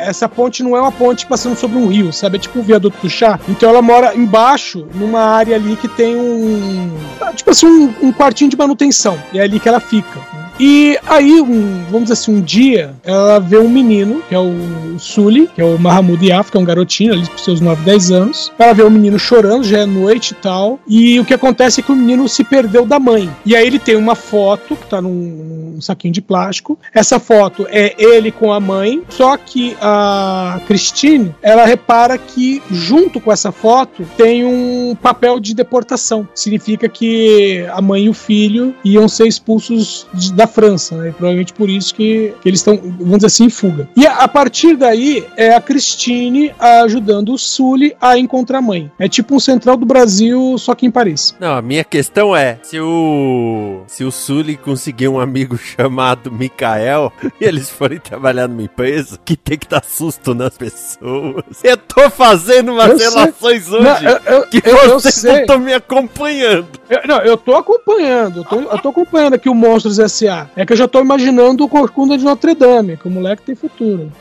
essa 0.07 0.29
ponte 0.29 0.63
não 0.63 0.77
é 0.77 0.81
uma 0.81 0.93
ponte 0.93 1.27
passando 1.27 1.57
sobre 1.57 1.79
um 1.79 1.87
rio, 1.87 2.13
sabe? 2.13 2.37
É 2.37 2.41
tipo 2.41 2.59
o 2.59 2.63
viaduto 2.63 2.99
do 3.03 3.11
chá. 3.11 3.39
Então 3.49 3.69
ela 3.69 3.83
mora 3.83 4.15
embaixo, 4.15 4.87
numa 4.95 5.21
área 5.21 5.57
ali 5.57 5.77
que 5.77 5.89
tem 5.89 6.17
um. 6.17 6.91
Tipo 7.35 7.51
assim, 7.51 7.67
um, 7.67 7.95
um 8.09 8.13
quartinho 8.13 8.51
de 8.51 8.57
manutenção. 8.57 9.19
E 9.33 9.39
é 9.39 9.43
ali 9.43 9.61
que 9.61 9.69
ela 9.69 9.81
fica. 9.81 10.19
E 10.63 10.99
aí, 11.07 11.41
um, 11.41 11.85
vamos 11.85 12.03
dizer 12.03 12.13
assim, 12.13 12.37
um 12.37 12.41
dia, 12.43 12.95
ela 13.03 13.39
vê 13.39 13.57
um 13.57 13.67
menino, 13.67 14.23
que 14.29 14.35
é 14.35 14.39
o 14.39 14.99
Sully, 14.99 15.49
que 15.55 15.59
é 15.59 15.65
o 15.65 15.79
Mahmoud 15.79 16.23
Yaf, 16.23 16.51
que 16.51 16.57
é 16.59 16.61
um 16.61 16.65
garotinho 16.65 17.15
ali 17.15 17.27
com 17.27 17.39
seus 17.39 17.63
9, 17.63 17.83
10 17.83 18.11
anos. 18.11 18.53
Ela 18.59 18.75
vê 18.75 18.83
o 18.83 18.91
menino 18.91 19.19
chorando, 19.19 19.65
já 19.65 19.79
é 19.79 19.87
noite 19.87 20.33
e 20.33 20.35
tal. 20.35 20.79
E 20.87 21.19
o 21.19 21.25
que 21.25 21.33
acontece 21.33 21.81
é 21.81 21.83
que 21.83 21.91
o 21.91 21.97
menino 21.97 22.29
se 22.29 22.45
perdeu 22.45 22.85
da 22.85 23.01
mãe. 23.01 23.31
E 23.47 23.57
aí 23.57 23.67
ele 23.67 23.79
tem 23.79 23.97
uma 23.97 24.15
foto, 24.15 24.77
que 24.77 24.87
tá 24.87 25.01
num, 25.01 25.71
num 25.77 25.81
saquinho 25.81 26.13
de 26.13 26.21
plástico. 26.21 26.79
Essa 26.93 27.19
foto 27.19 27.67
é 27.71 27.95
ele 27.99 28.31
com 28.31 28.53
a 28.53 28.61
mãe, 28.61 29.03
só 29.09 29.39
que 29.47 29.77
a 29.81 30.61
Christine, 30.67 31.35
ela 31.43 31.65
repara 31.65 32.17
que 32.19 32.63
junto 32.71 33.21
com 33.21 33.33
essa 33.33 33.53
foto 33.53 34.05
tem 34.17 34.45
um 34.45 34.97
papel 35.01 35.41
de 35.41 35.55
deportação. 35.55 36.29
Significa 36.35 36.89
que 36.89 37.67
a 37.73 37.81
mãe 37.81 38.05
e 38.05 38.09
o 38.09 38.15
filho 38.15 38.75
iam 38.85 39.09
ser 39.09 39.27
expulsos 39.27 40.07
de, 40.15 40.33
da 40.33 40.47
França, 40.47 40.97
né? 40.97 41.09
E 41.09 41.13
provavelmente 41.13 41.53
por 41.53 41.69
isso 41.69 41.95
que, 41.95 42.35
que 42.41 42.49
eles 42.49 42.61
estão, 42.61 42.77
vamos 42.77 43.17
dizer 43.17 43.27
assim, 43.27 43.45
em 43.45 43.51
fuga. 43.51 43.89
E 43.97 44.07
a, 44.07 44.19
a, 44.19 44.29
partir 44.29 44.77
daí 44.77 45.25
é 45.37 45.55
a 45.55 45.61
Christine 45.61 46.53
ajudando 46.59 47.33
o 47.33 47.39
Sully 47.39 47.95
a 48.01 48.19
encontrar 48.19 48.59
a 48.59 48.63
mãe. 48.63 48.91
É 48.99 49.09
tipo 49.09 49.35
um 49.35 49.41
central 49.41 49.77
do 49.77 49.87
Brasil, 49.87 50.57
só 50.59 50.75
que 50.75 50.87
em 50.87 50.91
Paris. 50.91 51.35
Não, 51.41 51.55
a 51.55 51.63
minha 51.63 51.85
questão 51.85 52.35
é: 52.35 52.59
se 52.63 52.81
o. 52.81 53.83
Se 53.87 54.05
o 54.05 54.11
Sully 54.11 54.57
conseguir 54.57 55.09
um 55.09 55.21
amigo 55.21 55.57
chamado 55.59 56.31
Mikael 56.31 57.13
e 57.41 57.45
eles 57.45 57.71
forem 57.71 57.99
trabalhar 57.99 58.49
numa 58.49 58.63
empresa, 58.63 59.19
que 59.31 59.37
tem 59.37 59.57
que 59.57 59.69
dar 59.69 59.85
susto 59.85 60.35
nas 60.35 60.59
pessoas. 60.59 61.45
Eu 61.63 61.77
tô 61.77 62.11
fazendo 62.11 62.73
umas 62.73 62.91
eu 62.91 62.99
relações 62.99 63.65
sei. 63.65 63.79
hoje 63.79 63.85
não, 63.85 63.99
eu, 63.99 64.19
eu, 64.25 64.49
que 64.49 64.61
eu, 64.65 64.91
vocês 64.91 65.23
não 65.23 65.37
estão 65.37 65.59
me 65.61 65.73
acompanhando. 65.73 66.67
não, 67.07 67.19
eu 67.19 67.37
tô 67.37 67.55
acompanhando. 67.55 68.41
Eu 68.41 68.45
tô, 68.45 68.57
eu 68.57 68.79
tô 68.81 68.89
acompanhando 68.89 69.35
aqui 69.35 69.49
o 69.49 69.55
Monstros 69.55 70.01
S.A. 70.01 70.49
É 70.57 70.67
que 70.67 70.73
eu 70.73 70.77
já 70.77 70.89
tô 70.89 71.01
imaginando 71.01 71.63
o 71.63 71.69
Corcunda 71.69 72.19
de 72.19 72.25
Notre 72.25 72.57
Dame, 72.57 72.97
que 72.97 73.07
o 73.07 73.11
moleque 73.11 73.43
tem 73.43 73.55
futuro. 73.55 74.11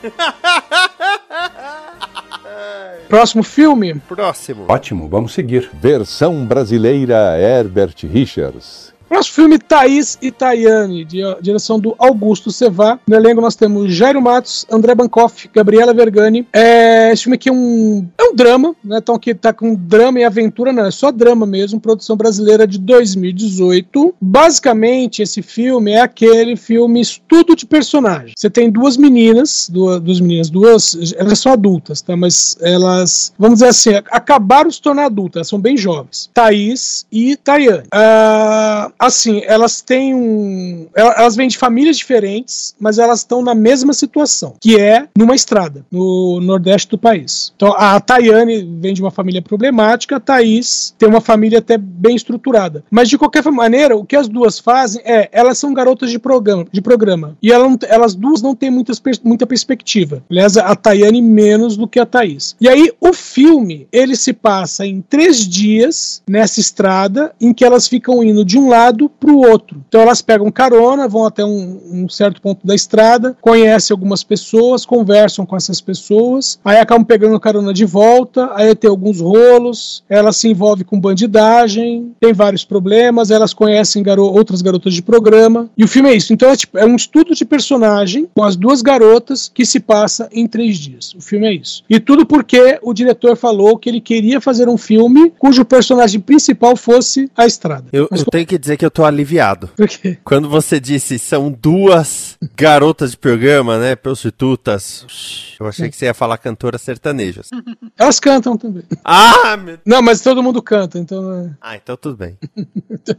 Próximo 3.08 3.42
filme? 3.42 4.00
Próximo. 4.08 4.66
Ótimo, 4.68 5.08
vamos 5.08 5.32
seguir. 5.32 5.68
Versão 5.74 6.44
brasileira 6.44 7.36
Herbert 7.36 7.96
Richards. 8.04 8.89
Próximo 9.10 9.34
filme, 9.34 9.58
Thaís 9.58 10.16
e 10.22 10.30
Tayane, 10.30 11.04
de, 11.04 11.18
direção 11.42 11.80
do 11.80 11.96
Augusto 11.98 12.52
Cevá. 12.52 12.96
No 13.08 13.16
elenco 13.16 13.40
nós 13.40 13.56
temos 13.56 13.92
Jairo 13.92 14.22
Matos, 14.22 14.64
André 14.70 14.94
Bancoff, 14.94 15.50
Gabriela 15.52 15.92
Vergani. 15.92 16.46
É, 16.52 17.10
esse 17.12 17.24
filme 17.24 17.34
aqui 17.34 17.48
é 17.48 17.52
um, 17.52 18.06
é 18.16 18.22
um 18.22 18.36
drama, 18.36 18.72
né? 18.84 18.98
Então 18.98 19.16
aqui 19.16 19.34
tá 19.34 19.52
com 19.52 19.74
drama 19.74 20.20
e 20.20 20.24
aventura, 20.24 20.72
não, 20.72 20.86
é 20.86 20.92
só 20.92 21.10
drama 21.10 21.44
mesmo, 21.44 21.80
produção 21.80 22.16
brasileira 22.16 22.68
de 22.68 22.78
2018. 22.78 24.14
Basicamente, 24.20 25.22
esse 25.22 25.42
filme 25.42 25.90
é 25.90 26.02
aquele 26.02 26.54
filme 26.54 27.00
estudo 27.00 27.56
de 27.56 27.66
personagem. 27.66 28.34
Você 28.36 28.48
tem 28.48 28.70
duas 28.70 28.96
meninas, 28.96 29.68
duas, 29.68 30.00
duas 30.00 30.20
meninas, 30.20 30.48
duas, 30.48 31.14
elas 31.16 31.40
são 31.40 31.50
adultas, 31.50 32.00
tá? 32.00 32.16
Mas 32.16 32.56
elas, 32.60 33.32
vamos 33.36 33.58
dizer 33.58 33.70
assim, 33.70 33.90
acabaram 34.12 34.68
de 34.68 34.76
se 34.76 34.82
tornar 34.82 35.06
adultas, 35.06 35.40
elas 35.40 35.48
são 35.48 35.60
bem 35.60 35.76
jovens. 35.76 36.30
Thaís 36.32 37.04
e 37.10 37.34
Tayane. 37.34 37.88
Ah, 37.90 38.92
assim, 39.00 39.40
elas 39.46 39.80
têm 39.80 40.14
um. 40.14 40.86
Elas 40.94 41.34
vêm 41.34 41.48
de 41.48 41.56
famílias 41.56 41.96
diferentes, 41.96 42.74
mas 42.78 42.98
elas 42.98 43.20
estão 43.20 43.40
na 43.42 43.54
mesma 43.54 43.94
situação, 43.94 44.54
que 44.60 44.78
é 44.78 45.08
numa 45.16 45.34
estrada, 45.34 45.86
no 45.90 46.38
nordeste 46.40 46.90
do 46.90 46.98
país. 46.98 47.52
Então, 47.56 47.72
a 47.76 47.98
Tayane 47.98 48.62
vem 48.78 48.92
de 48.92 49.00
uma 49.00 49.10
família 49.10 49.40
problemática, 49.40 50.16
a 50.16 50.20
Thaís 50.20 50.94
tem 50.98 51.08
uma 51.08 51.20
família 51.20 51.60
até 51.60 51.78
bem 51.78 52.14
estruturada. 52.14 52.84
Mas, 52.90 53.08
de 53.08 53.16
qualquer 53.16 53.42
maneira, 53.50 53.96
o 53.96 54.04
que 54.04 54.14
as 54.14 54.28
duas 54.28 54.58
fazem 54.58 55.00
é, 55.04 55.28
elas 55.32 55.56
são 55.56 55.72
garotas 55.72 56.10
de 56.10 56.18
programa, 56.18 56.66
de 56.70 56.82
programa 56.82 57.36
e 57.42 57.50
elas, 57.50 57.78
elas 57.88 58.14
duas 58.14 58.42
não 58.42 58.54
têm 58.54 58.70
muitas, 58.70 59.00
muita 59.24 59.46
perspectiva. 59.46 60.22
Aliás, 60.30 60.58
a 60.58 60.76
Tayane 60.76 61.22
menos 61.22 61.76
do 61.76 61.88
que 61.88 61.98
a 61.98 62.04
Thaís. 62.04 62.54
E 62.60 62.68
aí, 62.68 62.92
o 63.00 63.12
filme, 63.14 63.88
ele 63.90 64.14
se 64.14 64.32
passa 64.32 64.84
em 64.84 65.00
três 65.00 65.48
dias 65.48 66.22
nessa 66.28 66.60
estrada, 66.60 67.32
em 67.40 67.54
que 67.54 67.64
elas 67.64 67.88
ficam 67.88 68.22
indo 68.22 68.44
de 68.44 68.58
um 68.58 68.68
lado 68.68 68.89
lado 68.90 69.08
para 69.08 69.30
o 69.30 69.38
outro. 69.38 69.82
Então 69.88 70.00
elas 70.00 70.20
pegam 70.20 70.50
carona, 70.50 71.08
vão 71.08 71.24
até 71.24 71.44
um, 71.44 71.80
um, 71.92 72.08
certo 72.08 72.42
ponto 72.42 72.66
da 72.66 72.74
estrada, 72.74 73.36
conhecem 73.40 73.94
algumas 73.94 74.22
pessoas, 74.22 74.84
conversam 74.84 75.46
com 75.46 75.56
essas 75.56 75.80
pessoas, 75.80 76.58
aí 76.64 76.78
acabam 76.78 77.04
pegando 77.04 77.38
carona 77.38 77.72
de 77.72 77.84
volta, 77.84 78.50
aí 78.54 78.74
tem 78.74 78.90
alguns 78.90 79.20
rolos, 79.20 80.02
ela 80.08 80.32
se 80.32 80.48
envolve 80.48 80.84
com 80.84 81.00
bandidagem, 81.00 82.12
tem 82.20 82.32
vários 82.32 82.64
problemas, 82.64 83.30
elas 83.30 83.54
conhecem 83.54 84.02
garo 84.02 84.24
outras 84.24 84.60
garotas 84.60 84.94
de 84.94 85.02
programa, 85.02 85.70
e 85.76 85.84
o 85.84 85.88
filme 85.88 86.10
é 86.10 86.14
isso. 86.14 86.32
Então 86.32 86.50
é, 86.50 86.56
tipo, 86.56 86.76
é 86.76 86.84
um 86.84 86.96
estudo 86.96 87.34
de 87.34 87.44
personagem 87.44 88.28
com 88.34 88.42
as 88.42 88.56
duas 88.56 88.82
garotas 88.82 89.50
que 89.52 89.64
se 89.64 89.80
passa 89.80 90.28
em 90.32 90.46
três 90.46 90.76
dias. 90.78 91.14
O 91.14 91.20
filme 91.20 91.46
é 91.46 91.54
isso. 91.54 91.84
E 91.88 92.00
tudo 92.00 92.26
porque 92.26 92.78
o 92.82 92.92
diretor 92.92 93.36
falou 93.36 93.78
que 93.78 93.88
ele 93.88 94.00
queria 94.00 94.40
fazer 94.40 94.68
um 94.68 94.76
filme 94.76 95.32
cujo 95.38 95.64
personagem 95.64 96.20
principal 96.20 96.76
fosse 96.76 97.30
a 97.36 97.46
estrada. 97.46 97.86
Eu, 97.92 98.08
eu 98.10 98.24
tenho 98.24 98.46
que 98.46 98.58
dizer 98.58 98.76
que 98.76 98.79
eu 98.84 98.90
tô 98.90 99.04
aliviado. 99.04 99.68
Por 99.76 99.88
quê? 99.88 100.18
Quando 100.24 100.48
você 100.48 100.80
disse 100.80 101.18
são 101.18 101.50
duas 101.50 102.36
garotas 102.56 103.12
de 103.12 103.16
programa, 103.16 103.78
né? 103.78 103.96
Prostitutas. 103.96 105.56
Eu 105.58 105.66
achei 105.66 105.90
que 105.90 105.96
você 105.96 106.06
ia 106.06 106.14
falar 106.14 106.38
cantoras 106.38 106.80
sertanejas. 106.80 107.48
Elas 107.98 108.18
cantam 108.18 108.56
também. 108.56 108.82
Ah, 109.04 109.56
meu... 109.56 109.78
Não, 109.84 110.00
mas 110.00 110.20
todo 110.20 110.42
mundo 110.42 110.62
canta, 110.62 110.98
então. 110.98 111.32
É... 111.32 111.50
Ah, 111.60 111.76
então 111.76 111.96
tudo 111.96 112.16
bem. 112.16 112.38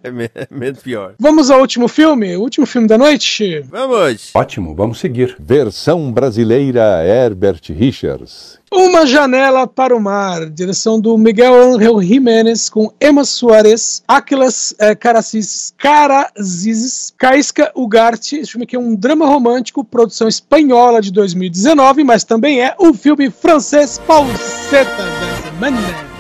é, 0.04 0.32
é 0.44 0.48
menos 0.50 0.80
pior. 0.82 1.16
Vamos 1.20 1.50
ao 1.50 1.60
último 1.60 1.88
filme? 1.88 2.36
O 2.36 2.42
último 2.42 2.66
filme 2.66 2.88
da 2.88 2.98
noite? 2.98 3.60
Vamos! 3.70 4.32
Ótimo, 4.34 4.76
vamos 4.76 5.00
seguir. 5.00 5.36
Versão 5.40 6.12
brasileira 6.12 7.06
Herbert 7.06 7.62
Richards. 7.70 8.61
Uma 8.74 9.06
Janela 9.06 9.68
para 9.68 9.94
o 9.94 10.00
Mar, 10.00 10.50
direção 10.50 10.98
do 10.98 11.18
Miguel 11.18 11.54
Angel 11.54 12.02
Jiménez, 12.02 12.70
com 12.70 12.90
Emma 13.02 13.26
Soares, 13.26 14.02
Aquilas 14.08 14.74
eh, 14.80 14.96
Caracis, 14.96 15.74
Carazizes, 15.78 17.14
Caisca 17.18 17.70
Ugarte. 17.76 18.38
Esse 18.38 18.52
filme 18.52 18.64
aqui 18.64 18.78
é 18.78 18.80
um 18.80 18.96
drama 18.96 19.26
romântico, 19.26 19.84
produção 19.84 20.26
espanhola 20.30 21.02
de 21.02 21.12
2019, 21.12 22.06
mas 22.06 22.24
também 22.24 22.62
é 22.62 22.74
um 22.80 22.94
filme 22.94 23.30
francês 23.30 24.00
falseta 24.08 25.04
da 25.04 25.52
semana. 25.52 26.11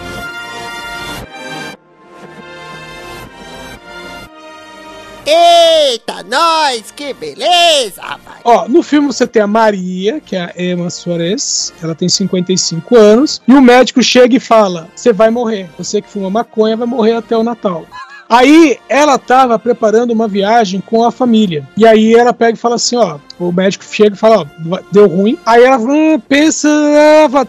Nós, 6.31 6.91
que 6.91 7.13
beleza, 7.13 8.01
rapaz. 8.01 8.39
Ó, 8.45 8.65
no 8.69 8.81
filme 8.81 9.07
você 9.07 9.27
tem 9.27 9.41
a 9.41 9.47
Maria, 9.47 10.21
que 10.21 10.37
é 10.37 10.43
a 10.43 10.53
Emma 10.57 10.89
Soares, 10.89 11.73
ela 11.83 11.93
tem 11.93 12.07
55 12.07 12.97
anos, 12.97 13.41
e 13.45 13.53
o 13.53 13.61
médico 13.61 14.01
chega 14.01 14.37
e 14.37 14.39
fala: 14.39 14.87
Você 14.95 15.11
vai 15.11 15.29
morrer. 15.29 15.69
Você 15.77 16.01
que 16.01 16.09
fuma 16.09 16.29
maconha 16.29 16.77
vai 16.77 16.87
morrer 16.87 17.13
até 17.13 17.35
o 17.35 17.43
Natal. 17.43 17.85
Aí 18.31 18.79
ela 18.87 19.19
tava 19.19 19.59
preparando 19.59 20.11
uma 20.11 20.25
viagem 20.25 20.79
com 20.79 21.03
a 21.03 21.11
família. 21.11 21.67
E 21.75 21.85
aí 21.85 22.13
ela 22.15 22.31
pega 22.31 22.57
e 22.57 22.61
fala 22.61 22.75
assim: 22.75 22.95
ó, 22.95 23.19
o 23.41 23.51
médico 23.51 23.83
chega 23.83 24.15
e 24.15 24.19
fala, 24.19 24.41
ó, 24.41 24.79
deu 24.91 25.07
ruim. 25.07 25.37
Aí 25.45 25.63
ela 25.63 25.77
hum, 25.77 26.19
pensa, 26.19 26.69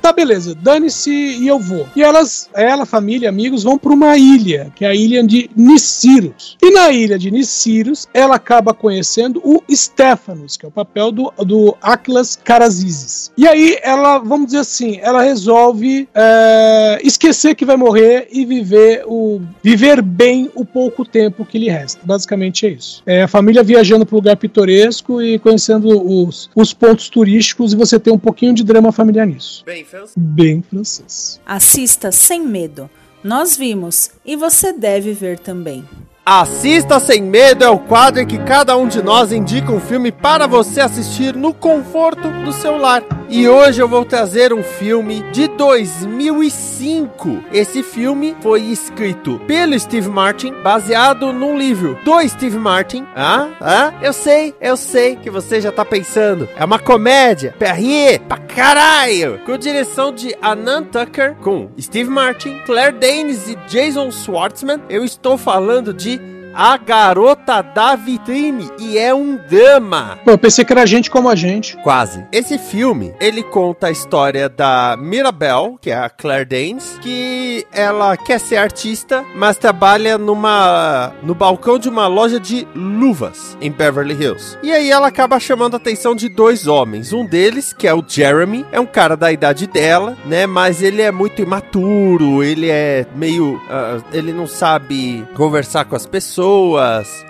tá, 0.01 0.12
beleza, 0.12 0.55
dane-se 0.55 1.11
e 1.11 1.47
eu 1.47 1.59
vou. 1.59 1.87
E 1.95 2.03
elas, 2.03 2.49
ela, 2.55 2.87
família, 2.87 3.29
amigos, 3.29 3.62
vão 3.62 3.79
para 3.79 3.92
uma 3.92 4.16
ilha, 4.16 4.73
que 4.75 4.85
é 4.85 4.88
a 4.88 4.95
ilha 4.95 5.23
de 5.23 5.51
Niciros. 5.55 6.57
E 6.62 6.71
na 6.71 6.90
ilha 6.90 7.18
de 7.18 7.31
Niciros, 7.31 8.09
ela 8.14 8.37
acaba 8.37 8.73
conhecendo 8.73 9.40
o 9.45 9.62
Stephanos, 9.71 10.57
que 10.57 10.64
é 10.64 10.68
o 10.68 10.73
papel 10.73 11.12
do, 11.12 11.33
do 11.38 11.77
Atlas 11.83 12.38
Karazizes. 12.42 13.31
E 13.37 13.47
aí 13.47 13.79
ela, 13.83 14.18
vamos 14.18 14.47
dizer 14.47 14.59
assim, 14.59 14.99
ela 15.03 15.23
resolve 15.23 16.09
é, 16.14 17.01
esquecer 17.03 17.55
que 17.55 17.64
vai 17.64 17.77
morrer 17.77 18.29
e 18.33 18.45
viver 18.45 19.05
o 19.07 19.40
viver 19.62 20.01
bem 20.03 20.51
o 20.55 20.64
pouco 20.73 21.05
tempo 21.05 21.45
que 21.45 21.59
lhe 21.59 21.69
resta. 21.69 22.01
Basicamente 22.05 22.67
é 22.67 22.71
isso. 22.71 23.03
É 23.07 23.23
a 23.23 23.29
família 23.29 23.63
viajando 23.63 24.07
para 24.07 24.15
um 24.15 24.19
lugar 24.19 24.37
pitoresco 24.37 25.21
e 25.21 25.39
conhecendo 25.39 25.89
os, 25.89 26.51
os 26.55 26.73
pontos 26.73 27.09
turísticos 27.09 27.73
e 27.73 27.77
você 27.77 27.99
tem 27.99 28.13
um 28.13 28.19
pouquinho 28.19 28.55
de 28.55 28.65
drama 28.65 28.93
familiar 28.93 29.27
nisso. 29.27 29.63
Bem, 29.65 29.85
Fels? 29.85 30.13
Bem 30.17 30.63
francês. 30.63 31.41
Assista 31.45 32.11
sem 32.11 32.47
medo. 32.47 32.89
Nós 33.23 33.57
vimos 33.57 34.11
e 34.25 34.35
você 34.35 34.73
deve 34.73 35.13
ver 35.13 35.39
também. 35.39 35.85
Assista 36.25 37.01
Sem 37.01 37.21
Medo 37.21 37.65
é 37.65 37.69
o 37.69 37.81
quadro 37.81 38.21
em 38.21 38.27
que 38.27 38.39
cada 38.39 38.77
um 38.77 38.87
de 38.87 39.03
nós 39.03 39.33
indica 39.33 39.73
um 39.73 39.81
filme 39.81 40.13
para 40.13 40.47
você 40.47 40.81
assistir 40.81 41.35
no 41.35 41.53
conforto 41.53 42.31
do 42.45 42.53
seu 42.53 42.77
lar. 42.77 43.03
E 43.35 43.49
hoje 43.49 43.81
eu 43.81 43.88
vou 43.88 44.05
trazer 44.05 44.53
um 44.53 44.62
filme 44.62 45.23
de 45.33 45.49
2005. 45.49 47.45
Esse 47.51 47.83
filme 47.83 48.37
foi 48.42 48.61
escrito 48.64 49.40
pelo 49.47 49.81
Steve 49.81 50.11
Martin, 50.11 50.53
baseado 50.62 51.33
num 51.33 51.57
livro 51.57 51.99
do 52.05 52.29
Steve 52.29 52.59
Martin. 52.59 53.07
Ah, 53.16 53.49
ah, 53.59 53.95
eu 54.03 54.12
sei, 54.12 54.55
eu 54.61 54.77
sei 54.77 55.16
que 55.16 55.31
você 55.31 55.62
já 55.62 55.73
tá 55.73 55.83
pensando. 55.83 56.47
É 56.55 56.62
uma 56.62 56.79
comédia, 56.79 57.55
perrier, 57.59 58.21
pra 58.21 58.37
caralho, 58.37 59.40
com 59.47 59.57
direção 59.57 60.12
de 60.12 60.37
Anand 60.42 60.88
Tucker, 60.92 61.35
com 61.37 61.71
Steve 61.81 62.11
Martin, 62.11 62.59
Claire 62.66 62.99
Danes 62.99 63.49
e 63.49 63.57
Jason 63.66 64.11
Schwartzman. 64.11 64.83
Eu 64.90 65.07
estou 65.07 65.38
falando 65.38 65.95
de 65.95 66.21
a 66.55 66.77
Garota 66.77 67.62
da 67.62 67.97
Vitrine 67.97 68.71
e 68.79 68.99
é 68.99 69.15
um 69.15 69.37
drama. 69.37 70.19
Pô, 70.25 70.33
eu 70.33 70.38
pensei 70.38 70.65
que 70.65 70.73
era 70.73 70.87
gente 70.87 71.11
como 71.11 71.29
a 71.29 71.35
gente. 71.35 71.77
Quase. 71.79 72.25
Esse 72.33 72.59
filme, 72.59 73.15
ele 73.21 73.43
conta 73.43 73.88
a 73.88 73.91
história 73.91 74.49
da 74.49 74.97
Mirabelle, 74.99 75.77
que 75.81 75.91
é 75.91 75.97
a 75.97 76.11
Claire 76.11 76.45
Danes, 76.45 76.99
que 77.01 77.67
ela 77.73 78.17
quer 78.17 78.38
ser 78.38 78.57
artista, 78.57 79.25
mas 79.35 79.57
trabalha 79.57 80.19
numa 80.19 81.12
no 81.23 81.35
balcão 81.35 81.79
de 81.79 81.88
uma 81.88 82.07
loja 82.07 82.38
de 82.38 82.67
luvas 82.75 83.57
em 83.61 83.71
Beverly 83.71 84.15
Hills. 84.15 84.59
E 84.62 84.73
aí 84.73 84.91
ela 84.91 85.09
acaba 85.09 85.41
chamando 85.41 85.75
a 85.75 85.77
atenção 85.77 86.15
de 86.15 86.29
dois 86.29 86.67
homens. 86.67 87.12
Um 87.12 87.25
deles, 87.25 87.73
que 87.73 87.87
é 87.87 87.95
o 87.95 88.05
Jeremy, 88.07 88.67
é 88.73 88.81
um 88.81 88.87
cara 88.87 89.17
da 89.17 89.33
idade 89.33 89.67
dela, 89.67 90.17
né, 90.25 90.47
mas 90.47 90.83
ele 90.83 91.03
é 91.03 91.11
muito 91.11 91.41
imaturo, 91.41 92.43
ele 92.43 92.69
é 92.69 93.07
meio 93.15 93.61
ah, 93.71 94.01
ele 94.12 94.33
não 94.33 94.47
sabe 94.47 95.27
conversar 95.35 95.85
com 95.85 95.97
as 95.97 96.07
pessoas. 96.07 96.41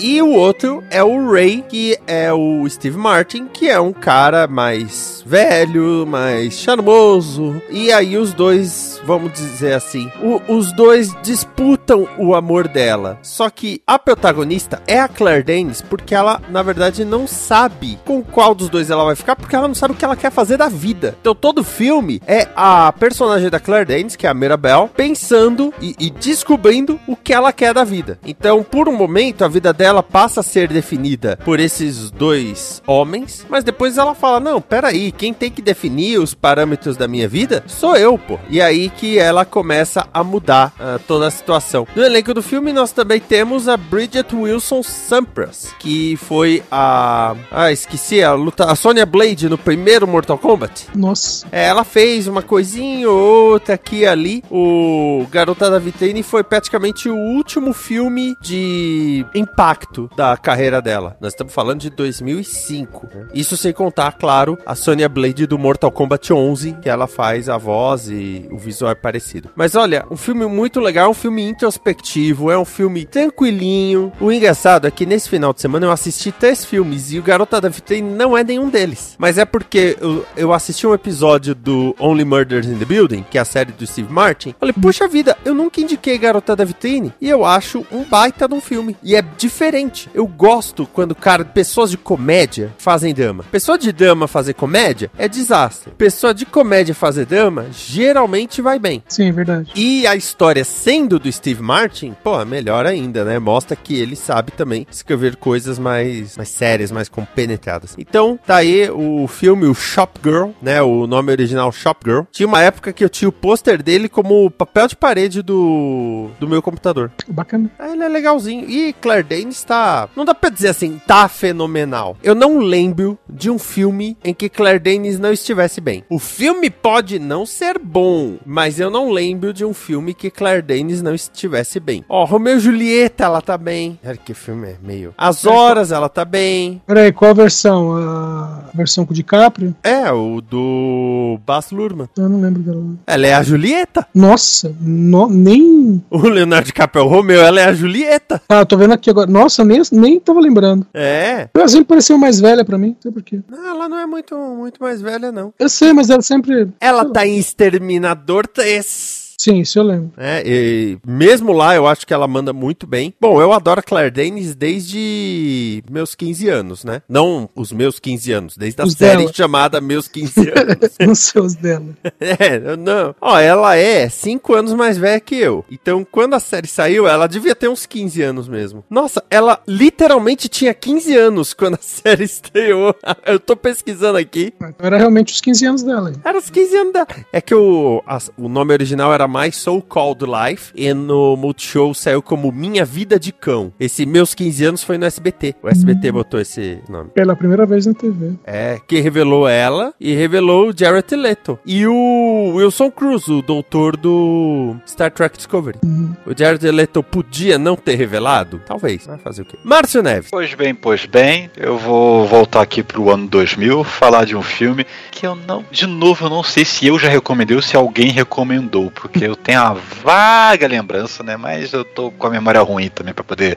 E 0.01 0.21
o 0.23 0.31
outro 0.31 0.83
é 0.91 1.03
o 1.03 1.31
Ray, 1.31 1.63
que 1.69 1.99
é 2.07 2.33
o 2.33 2.67
Steve 2.69 2.97
Martin, 2.97 3.47
que 3.53 3.69
é 3.69 3.79
um 3.79 3.93
cara 3.93 4.47
mais 4.47 5.23
velho, 5.27 6.07
mais 6.07 6.55
charmoso. 6.55 7.61
E 7.71 7.93
aí 7.93 8.17
os 8.17 8.33
dois, 8.33 9.01
vamos 9.05 9.33
dizer 9.33 9.75
assim, 9.75 10.11
o- 10.23 10.41
os 10.55 10.73
dois 10.73 11.15
disputam 11.23 12.09
o 12.19 12.35
amor 12.35 12.69
dela. 12.69 13.19
Só 13.23 13.51
que 13.51 13.83
a 13.87 13.99
protagonista 13.99 14.83
é 14.87 14.99
a 15.01 15.09
Claire 15.09 15.43
Danes, 15.43 15.83
porque 15.83 16.15
ela, 16.15 16.41
na 16.49 16.63
verdade, 16.63 17.05
não 17.05 17.27
sabe 17.27 17.99
com 18.05 18.23
qual 18.23 18.55
dos 18.55 18.69
dois 18.69 18.91
ela 18.91 19.05
vai 19.05 19.15
ficar, 19.17 19.37
porque 19.37 19.55
ela 19.55 19.69
não 19.69 19.75
sabe 19.75 19.95
o 19.95 19.97
que 19.97 20.05
ela 20.05 20.17
quer 20.17 20.31
fazer 20.33 20.57
da 20.57 20.69
vida. 20.69 21.17
Então 21.21 21.35
todo 21.35 21.63
filme 21.65 22.21
é 22.27 22.49
a 22.57 22.93
personagem 22.93 23.51
da 23.51 23.61
Claire 23.61 23.85
Danes, 23.87 24.17
que 24.17 24.27
é 24.27 24.31
a 24.31 24.35
Mirabelle, 24.35 24.89
pensando 24.97 25.73
e, 25.81 25.95
e 25.99 26.11
descobrindo 26.11 26.99
o 27.07 27.15
que 27.17 27.33
ela 27.33 27.53
quer 27.53 27.75
da 27.75 27.85
vida. 27.85 28.19
Então, 28.25 28.63
por 28.63 28.89
um 28.89 28.97
momento, 29.03 29.45
a 29.45 29.49
vida 29.49 29.73
dela 29.73 30.03
passa 30.03 30.41
a 30.41 30.43
ser 30.43 30.69
definida 30.69 31.39
por 31.45 31.59
esses 31.61 32.11
dois 32.11 32.83
homens, 32.87 33.47
mas 33.49 33.65
depois 33.65 33.99
ela 33.99 34.15
fala: 34.15 34.41
Não, 34.41 34.61
peraí, 34.61 35.13
quem 35.13 35.33
tem 35.33 35.51
que 35.51 35.63
definir 35.63 36.19
os 36.19 36.35
parâmetros 36.35 36.97
da 36.97 37.09
minha 37.09 37.29
vida 37.29 37.65
sou 37.67 37.97
eu, 37.97 38.19
pô. 38.19 38.39
E 38.49 38.61
aí 38.61 38.91
que 38.91 39.19
ela 39.19 39.45
começa 39.45 40.07
a 40.13 40.23
mudar 40.23 40.73
ah, 40.79 40.99
toda 41.07 41.27
a 41.27 41.31
situação. 41.31 41.87
No 41.95 42.03
elenco 42.03 42.35
do 42.35 42.43
filme, 42.43 42.73
nós 42.73 42.93
também 42.93 43.21
temos 43.21 43.69
a 43.69 43.77
Bridget 43.77 44.35
Wilson 44.35 44.83
Sampras, 44.83 45.75
que 45.79 46.17
foi 46.17 46.63
a. 46.71 47.35
Ah, 47.51 47.73
esqueci, 47.73 48.23
a 48.23 48.35
luta. 48.35 48.65
A 48.65 48.75
Sonya 48.75 49.07
Blade 49.07 49.49
no 49.49 49.59
primeiro 49.59 50.07
Mortal 50.07 50.39
Kombat. 50.39 50.89
Nossa. 50.95 51.47
É, 51.51 51.67
ela 51.67 51.85
fez 51.85 52.27
uma 52.27 52.43
coisinha 52.43 53.09
ou 53.11 53.53
outra 53.53 53.75
aqui 53.75 54.03
e 54.03 54.07
ali. 54.07 54.45
O 54.51 55.27
Garota 55.31 55.71
da 55.71 55.79
Vitrine 55.79 56.23
foi 56.23 56.43
praticamente 56.43 57.09
o 57.09 57.17
último 57.17 57.73
filme 57.73 58.37
de 58.41 58.92
impacto 59.35 60.11
da 60.17 60.37
carreira 60.37 60.81
dela. 60.81 61.17
Nós 61.21 61.33
estamos 61.33 61.53
falando 61.53 61.81
de 61.81 61.91
2005. 61.91 63.09
né? 63.15 63.27
Isso 63.35 63.57
sem 63.57 63.73
contar, 63.73 64.13
claro, 64.13 64.59
a 64.65 64.75
Sonya 64.75 65.09
Blade 65.09 65.47
do 65.47 65.59
Mortal 65.59 65.91
Kombat 65.91 66.33
11, 66.33 66.77
que 66.83 66.89
ela 66.89 67.07
faz 67.07 67.49
a 67.49 67.59
voz 67.59 68.09
e 68.09 68.49
o 68.51 68.59
visual 68.59 68.93
é 68.93 68.95
parecido. 68.95 69.51
Mas 69.55 69.75
olha, 69.75 70.05
um 70.11 70.17
filme 70.17 70.47
muito 70.47 70.81
legal, 70.81 71.11
um 71.11 71.15
filme 71.15 71.43
introspectivo, 71.43 72.51
é 72.51 72.59
um 72.59 72.65
filme 72.65 73.05
tranquilinho. 73.05 74.13
O 74.21 74.33
engraçado 74.33 74.87
é 74.87 74.91
que 74.91 75.07
nesse 75.07 75.29
final 75.29 75.53
de 75.53 75.61
semana 75.61 75.87
eu 75.87 75.93
assisti 75.93 76.33
três 76.33 76.65
filmes 76.65 77.13
e 77.13 77.19
o 77.19 77.23
Garota 77.23 77.61
da 77.61 77.69
Vitrine 77.69 78.11
não 78.11 78.37
é 78.37 78.45
nenhum 78.45 78.69
deles. 78.69 79.17
Mas 79.19 79.39
é 79.39 79.45
porque 79.45 79.97
eu, 80.01 80.27
eu 80.37 80.53
assisti 80.53 80.87
um 80.87 80.95
episódio 80.95 81.55
do 81.55 81.95
Only 81.99 82.25
Murders 82.25 82.67
in 82.67 82.79
the 82.79 82.85
Building, 82.85 83.25
que 83.31 83.39
é 83.39 83.41
a 83.41 83.45
série 83.45 83.73
do 83.73 83.87
Steve 83.87 84.13
Martin. 84.13 84.55
Falei, 84.59 84.73
puxa 84.73 85.07
vida, 85.07 85.37
eu 85.45 85.55
nunca 85.55 85.81
indiquei 85.81 86.19
Garota 86.19 86.57
da 86.57 86.65
Vitrine 86.65 87.13
e 87.21 87.29
eu 87.29 87.45
acho 87.45 87.87
um 87.91 88.05
baita 88.05 88.49
de 88.49 88.55
um 88.55 88.61
filme. 88.61 88.82
E 89.03 89.15
é 89.15 89.23
diferente. 89.23 90.11
Eu 90.15 90.27
gosto 90.27 90.87
quando, 90.87 91.15
cara, 91.15 91.45
pessoas 91.45 91.91
de 91.91 91.97
comédia 91.97 92.73
fazem 92.79 93.15
drama. 93.15 93.45
Pessoa 93.51 93.79
de 93.79 93.93
drama 93.93 94.27
fazer 94.27 94.55
comédia 94.55 95.11
é 95.17 95.29
desastre. 95.29 95.93
Pessoa 95.97 96.35
de 96.35 96.45
comédia 96.47 96.95
fazer 96.95 97.27
drama 97.27 97.67
geralmente 97.73 98.61
vai 98.61 98.79
bem. 98.79 99.03
Sim, 99.09 99.29
é 99.29 99.33
verdade. 99.33 99.71
E 99.75 100.07
a 100.07 100.17
história 100.17 100.65
sendo 100.65 101.19
do 101.19 101.31
Steve 101.31 101.63
Martin, 101.63 102.15
pô, 102.23 102.41
é 102.41 102.45
melhor 102.45 102.87
ainda, 102.87 103.25
né? 103.25 103.39
Mostra 103.39 103.77
que 103.77 103.99
ele 103.99 104.17
sabe 104.17 104.53
também 104.53 104.87
escrever 104.91 105.37
coisas 105.37 105.79
mais, 105.79 106.37
mais 106.37 106.49
sérias, 106.49 106.91
mais 106.91 107.09
compenetradas. 107.09 107.95
Então, 107.99 108.39
tá 108.47 108.57
aí 108.57 108.91
o 108.91 109.27
filme, 109.29 109.67
o 109.67 109.75
Shop 109.75 110.19
Girl, 110.23 110.51
né? 110.61 110.81
O 110.83 111.07
nome 111.07 111.31
original 111.31 111.71
Shop 111.73 112.01
Girl. 112.05 112.23
Tinha 112.31 112.47
uma 112.47 112.63
época 112.63 112.93
que 112.93 113.05
eu 113.05 113.09
tinha 113.09 113.29
o 113.29 113.33
pôster 113.33 113.83
dele 113.83 114.09
como 114.09 114.51
papel 114.51 114.89
de 114.89 114.97
parede 114.97 115.43
do, 115.43 116.31
do 116.39 116.49
meu 116.49 116.63
computador. 116.63 117.11
Bacana. 117.29 117.71
Ah, 117.79 117.91
ele 117.91 118.03
é 118.03 118.09
legalzinho. 118.09 118.69
E 118.73 118.95
Claire 118.95 119.23
Danes 119.23 119.63
tá. 119.63 120.09
Não 120.17 120.25
dá 120.25 120.35
pra 120.35 120.49
dizer 120.49 120.69
assim, 120.69 120.99
tá 121.07 121.29
fenomenal. 121.29 122.17
Eu 122.23 122.35
não 122.35 122.57
lembro 122.57 123.19
de 123.29 123.51
um 123.51 123.59
filme 123.59 124.17
em 124.25 124.33
que 124.33 124.49
Claire 124.49 124.79
Danes 124.79 125.19
não 125.19 125.31
estivesse 125.31 125.79
bem. 125.79 126.03
O 126.09 126.19
filme 126.19 126.71
pode 126.71 127.19
não 127.19 127.45
ser 127.45 127.79
bom, 127.79 128.39
mas 128.47 128.81
eu 128.81 128.91
não 128.91 129.11
lembro 129.11 129.53
de 129.53 129.63
um 129.63 129.75
filme 129.75 130.15
que 130.15 130.31
Claire 130.31 130.63
Danes 130.63 131.03
não 131.03 131.15
estivesse 131.15 131.79
bem. 131.79 132.03
Ó, 132.09 132.25
Romeu 132.25 132.57
e 132.57 132.61
Julieta, 132.61 133.25
ela 133.25 133.43
tá 133.43 133.59
bem. 133.59 133.99
Cara, 134.03 134.17
que 134.17 134.33
filme 134.33 134.69
é 134.69 134.77
meio. 134.83 135.13
As 135.19 135.45
Horas, 135.45 135.93
ela 135.93 136.09
tá 136.09 136.25
bem. 136.25 136.81
Peraí, 136.87 137.13
qual 137.13 137.33
a 137.33 137.35
versão? 137.35 137.95
A 137.95 138.52
versão 138.77 139.05
com 139.07 139.13
o 139.13 139.15
DiCaprio? 139.15 139.75
É, 139.83 140.11
o 140.13 140.41
do 140.41 141.39
Baz 141.47 141.71
Luhrmann. 141.71 142.09
Eu 142.17 142.29
não 142.29 142.41
lembro 142.41 142.63
dela. 142.63 142.83
Ela 143.07 143.27
é 143.27 143.35
a 143.35 143.43
Julieta. 143.43 144.07
Nossa, 144.15 144.75
no- 144.81 145.29
nem. 145.29 146.03
O 146.11 146.19
Leonardo 146.29 146.67
DiCaprio 146.67 147.03
é 147.03 147.05
o 147.05 147.09
Romeu, 147.09 147.41
ela 147.43 147.61
é 147.61 147.65
a 147.65 147.73
Julieta. 147.73 148.41
Ah, 148.49 148.65
tô 148.65 148.77
vendo 148.77 148.93
aqui 148.93 149.11
agora. 149.11 149.31
Nossa, 149.31 149.65
nem, 149.65 149.81
nem 149.93 150.19
tava 150.21 150.41
lembrando. 150.41 150.87
É. 150.95 151.49
Ela 151.55 151.69
sempre 151.69 151.87
pareceu 151.87 152.17
mais 152.19 152.41
velha 152.41 152.65
pra 152.65 152.79
mim, 152.79 152.89
não 152.89 152.97
sei 153.01 153.13
porquê. 153.13 153.41
Não, 153.49 153.69
ela 153.69 153.89
não 153.89 153.99
é 153.99 154.07
muito, 154.07 154.37
muito 154.37 154.83
mais 154.83 155.01
velha, 155.01 155.31
não. 155.33 155.53
Eu 155.59 155.69
sei, 155.69 155.93
mas 155.93 156.11
ela 156.11 156.23
sempre. 156.23 156.69
Ela 156.81 157.05
tá 157.05 157.27
em 157.27 157.39
Exterminador 157.39 158.47
3. 158.47 159.22
Sim, 159.43 159.59
isso 159.61 159.79
eu 159.79 159.83
lembro. 159.83 160.13
É, 160.17 160.41
e 160.47 160.99
mesmo 161.05 161.53
lá 161.53 161.75
eu 161.75 161.87
acho 161.87 162.07
que 162.07 162.15
ela 162.15 162.29
manda 162.29 162.53
muito 162.53 162.87
bem. 162.87 163.13
Bom, 163.21 163.41
eu 163.41 163.53
adoro 163.53 163.81
a 163.81 163.83
Claire 163.83 164.11
Danes 164.11 164.55
desde 164.55 165.83
meus 165.91 166.15
15 166.15 166.49
anos, 166.49 166.85
né? 166.85 167.03
Não 167.09 167.49
os 167.55 167.73
meus 167.73 167.99
15 167.99 168.33
anos, 168.33 168.57
desde 168.57 168.81
a 168.81 168.85
Os 168.85 168.93
série 168.95 169.19
dela. 169.23 169.33
chamada 169.33 169.81
Meus 169.81 170.07
15 170.07 170.41
anos. 170.57 170.97
Nos 171.09 171.19
seus 171.19 171.55
dela. 171.55 171.87
é, 172.21 172.77
não. 172.77 173.15
Ó, 173.21 173.39
ela 173.39 173.77
é 173.77 174.09
5 174.09 174.55
anos 174.55 174.75
mais 174.75 174.97
velha 174.97 175.19
que 175.21 175.35
eu. 175.37 175.65
Então, 175.71 176.07
quando 176.09 176.35
a 176.35 176.41
série 176.41 176.69
saiu, 176.69 177.09
ela 177.09 177.27
devia 177.27 177.55
ter 177.55 177.69
uns 177.69 177.85
15 177.85 178.23
anos 178.23 178.49
mesmo. 178.49 178.85
Nossa, 178.89 179.25
ela 179.31 179.61
literalmente 179.67 180.49
tinha 180.49 180.73
15 180.73 181.17
anos 181.17 181.53
quando 181.53 181.75
a 181.75 181.79
série 181.83 182.25
estreou. 182.25 182.95
Eu 183.27 183.41
tô 183.41 183.57
pesquisando 183.57 184.19
aqui. 184.19 184.53
Então 184.57 184.75
era 184.79 184.99
realmente 184.99 185.33
os 185.33 185.41
15 185.41 185.67
anos 185.67 185.83
dela. 185.83 186.11
hein? 186.11 186.17
Era 186.25 186.39
os 186.39 186.49
15 186.49 186.77
anos 186.77 186.93
dela. 186.93 187.09
É 187.33 187.41
que 187.41 187.55
o, 187.55 188.03
a- 188.07 188.19
o 188.39 188.49
nome 188.49 188.73
original 188.73 189.13
era 189.13 189.27
My 189.33 189.51
So 189.51 189.81
Called 189.81 190.23
Life 190.27 190.73
e 190.75 190.93
no 190.93 191.35
Multishow 191.39 191.95
saiu 191.95 192.21
como 192.21 192.53
Minha 192.53 192.85
Vida 192.85 193.19
de 193.19 193.33
Cão. 193.33 193.73
Esse 193.81 194.05
Meus 194.05 194.35
15 194.35 194.65
Anos 194.67 194.83
foi 194.83 194.99
no 194.99 195.07
SBT. 195.07 195.55
O 195.63 195.69
SBT 195.71 196.13
botou 196.13 196.39
esse 196.39 196.81
nome. 196.87 197.09
Pela 197.15 197.35
primeira 197.35 197.65
vez 197.65 197.87
na 197.87 197.95
TV. 197.95 198.35
É, 198.45 198.79
que 198.87 199.01
revelou 199.01 199.49
ela 199.49 199.95
e 199.99 200.15
revelou 200.15 200.69
o 200.69 200.75
Jared 200.77 201.17
Leto. 201.17 201.59
E 201.65 201.87
o 201.87 202.53
Wilson 202.57 202.91
Cruz, 202.91 203.27
o 203.29 203.41
doutor 203.41 203.97
do 203.97 204.77
Star 204.87 205.11
Trek 205.11 205.39
Discovery. 205.39 205.79
O 206.27 206.37
Jared 206.37 206.71
Leto 206.71 207.03
podia 207.03 207.57
não 207.57 207.75
ter 207.75 207.95
revelado? 207.95 208.61
Talvez. 208.67 209.07
Vai 209.07 209.17
fazer 209.17 209.43
o 209.43 209.45
quê? 209.47 209.57
Márcio 209.65 210.03
Neves. 210.03 210.31
Pois 210.31 210.53
bem, 210.53 210.75
pois 210.75 211.07
bem, 211.07 211.51
eu 211.57 211.79
vou 211.79 212.27
voltar 212.27 212.61
aqui 212.61 212.83
pro 212.83 213.09
ano 213.09 213.27
2000, 213.27 213.83
falar 213.83 214.27
de 214.27 214.37
um 214.37 214.43
filme 214.43 214.85
que 215.11 215.27
eu 215.27 215.35
não, 215.35 215.65
de 215.71 215.87
novo, 215.87 216.27
eu 216.27 216.31
não 216.31 216.43
sei 216.43 216.65
se 216.65 216.87
eu 216.87 216.99
já 216.99 217.09
recomendei 217.09 217.57
ou 217.57 217.63
se 217.63 217.77
alguém 217.77 218.11
recomendou, 218.11 218.91
porque 218.91 219.22
eu 219.23 219.37
tenho 219.37 219.61
a 219.61 219.75
vaga 220.03 220.67
lembrança, 220.67 221.23
né? 221.23 221.37
Mas 221.37 221.73
eu 221.73 221.85
tô 221.85 222.11
com 222.11 222.27
a 222.27 222.31
memória 222.31 222.61
ruim 222.61 222.89
também 222.89 223.15
pra 223.15 223.25
poder 223.25 223.57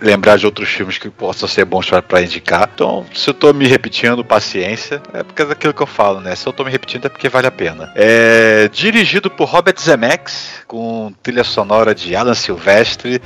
lembrar 0.00 0.36
de 0.36 0.46
outros 0.46 0.68
filmes 0.68 0.98
que 0.98 1.08
possam 1.08 1.48
ser 1.48 1.64
bons 1.64 1.88
pra 2.06 2.22
indicar. 2.22 2.68
Então, 2.74 3.06
se 3.14 3.30
eu 3.30 3.34
tô 3.34 3.52
me 3.52 3.66
repetindo, 3.66 4.24
paciência, 4.24 5.00
é 5.12 5.22
porque 5.22 5.42
é 5.42 5.46
daquilo 5.46 5.72
que 5.74 5.82
eu 5.82 5.86
falo, 5.86 6.20
né? 6.20 6.34
Se 6.34 6.46
eu 6.46 6.52
tô 6.52 6.64
me 6.64 6.70
repetindo 6.70 7.06
é 7.06 7.08
porque 7.08 7.28
vale 7.28 7.46
a 7.46 7.50
pena. 7.50 7.92
É 7.94 8.68
dirigido 8.72 9.30
por 9.30 9.48
Robert 9.48 9.78
Zemeckis, 9.78 10.64
com 10.66 11.12
trilha 11.22 11.44
sonora 11.44 11.94
de 11.94 12.14
Alan 12.16 12.34
Silvestre 12.34 13.22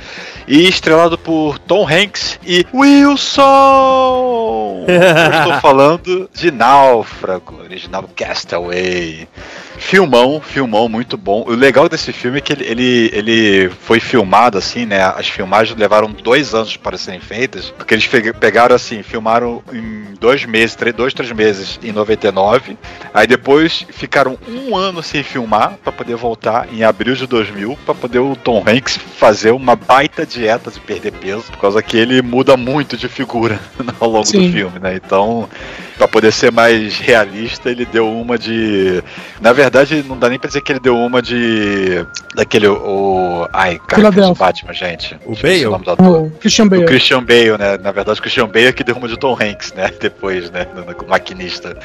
e 0.47 0.67
estrelado 0.67 1.17
por 1.17 1.57
Tom 1.59 1.87
Hanks 1.87 2.39
e 2.45 2.65
Wilson. 2.73 3.41
Eu 4.87 5.39
estou 5.39 5.59
falando 5.61 6.29
de 6.33 6.51
Náufrago, 6.51 7.61
original 7.63 8.07
Castaway. 8.15 9.27
Filmão, 9.77 10.39
filmão 10.39 10.87
muito 10.87 11.17
bom. 11.17 11.43
O 11.47 11.55
legal 11.71 11.87
desse 11.87 12.11
filme 12.11 12.39
é 12.39 12.41
que 12.41 12.51
ele, 12.51 12.65
ele, 12.65 13.09
ele 13.13 13.69
foi 13.69 14.01
filmado 14.01 14.57
assim, 14.57 14.85
né? 14.85 15.01
As 15.01 15.29
filmagens 15.29 15.79
levaram 15.79 16.11
dois 16.11 16.53
anos 16.53 16.75
para 16.75 16.97
serem 16.97 17.21
feitas, 17.21 17.69
porque 17.69 17.93
eles 17.93 18.05
pegaram 18.37 18.75
assim, 18.75 19.01
filmaram 19.01 19.63
em 19.71 20.13
dois 20.19 20.43
meses, 20.43 20.75
três, 20.75 20.93
dois, 20.93 21.13
três 21.13 21.31
meses 21.31 21.79
em 21.81 21.93
99. 21.93 22.77
Aí 23.13 23.25
depois 23.25 23.85
ficaram 23.89 24.37
um 24.49 24.75
ano 24.75 25.01
sem 25.01 25.23
filmar 25.23 25.77
para 25.81 25.93
poder 25.93 26.17
voltar 26.17 26.67
em 26.73 26.83
abril 26.83 27.15
de 27.15 27.25
2000 27.25 27.77
para 27.85 27.95
poder 27.95 28.19
o 28.19 28.35
Tom 28.35 28.61
Hanks 28.67 28.97
fazer 28.97 29.51
uma 29.51 29.77
baita 29.77 30.25
dieta 30.25 30.69
de 30.69 30.79
perder 30.81 31.13
peso, 31.13 31.43
por 31.43 31.57
causa 31.57 31.81
que 31.81 31.95
ele 31.95 32.21
muda 32.21 32.57
muito 32.57 32.97
de 32.97 33.07
figura 33.07 33.57
ao 33.97 34.09
longo 34.09 34.25
Sim. 34.25 34.47
do 34.47 34.53
filme, 34.53 34.77
né? 34.77 34.95
Então, 34.95 35.47
para 36.01 36.07
poder 36.07 36.31
ser 36.31 36.51
mais 36.51 36.97
realista, 36.97 37.69
ele 37.69 37.85
deu 37.85 38.11
uma 38.11 38.35
de, 38.35 39.03
na 39.39 39.53
verdade, 39.53 40.03
não 40.07 40.17
dá 40.17 40.29
nem 40.29 40.39
pra 40.39 40.47
dizer 40.47 40.61
que 40.61 40.71
ele 40.71 40.79
deu 40.79 40.97
uma 40.97 41.21
de 41.21 42.03
daquele 42.35 42.67
o 42.67 43.47
ai, 43.53 43.79
cara, 43.87 44.09
que 44.09 44.15
fez 44.15 44.27
o. 44.27 44.33
Batman, 44.33 44.73
gente. 44.73 45.15
O 45.25 45.35
Bale? 45.35 45.65
nome 45.65 45.85
do 45.85 45.91
ator. 45.91 46.23
O 46.23 46.31
Christian 46.39 46.65
O 46.65 46.69
Bale. 46.69 46.85
Christian 46.85 47.23
Bale, 47.23 47.57
né? 47.59 47.77
Na 47.77 47.91
verdade, 47.91 48.17
o 48.17 48.21
Christian 48.21 48.47
Bale 48.47 48.65
é 48.67 48.71
que 48.71 48.83
deu 48.83 48.95
uma 48.95 49.07
de 49.07 49.15
Tom 49.15 49.37
Hanks, 49.39 49.73
né? 49.73 49.91
Depois, 50.01 50.49
né? 50.49 50.65
No, 50.75 50.85
no 50.85 51.07
maquinista. 51.07 51.77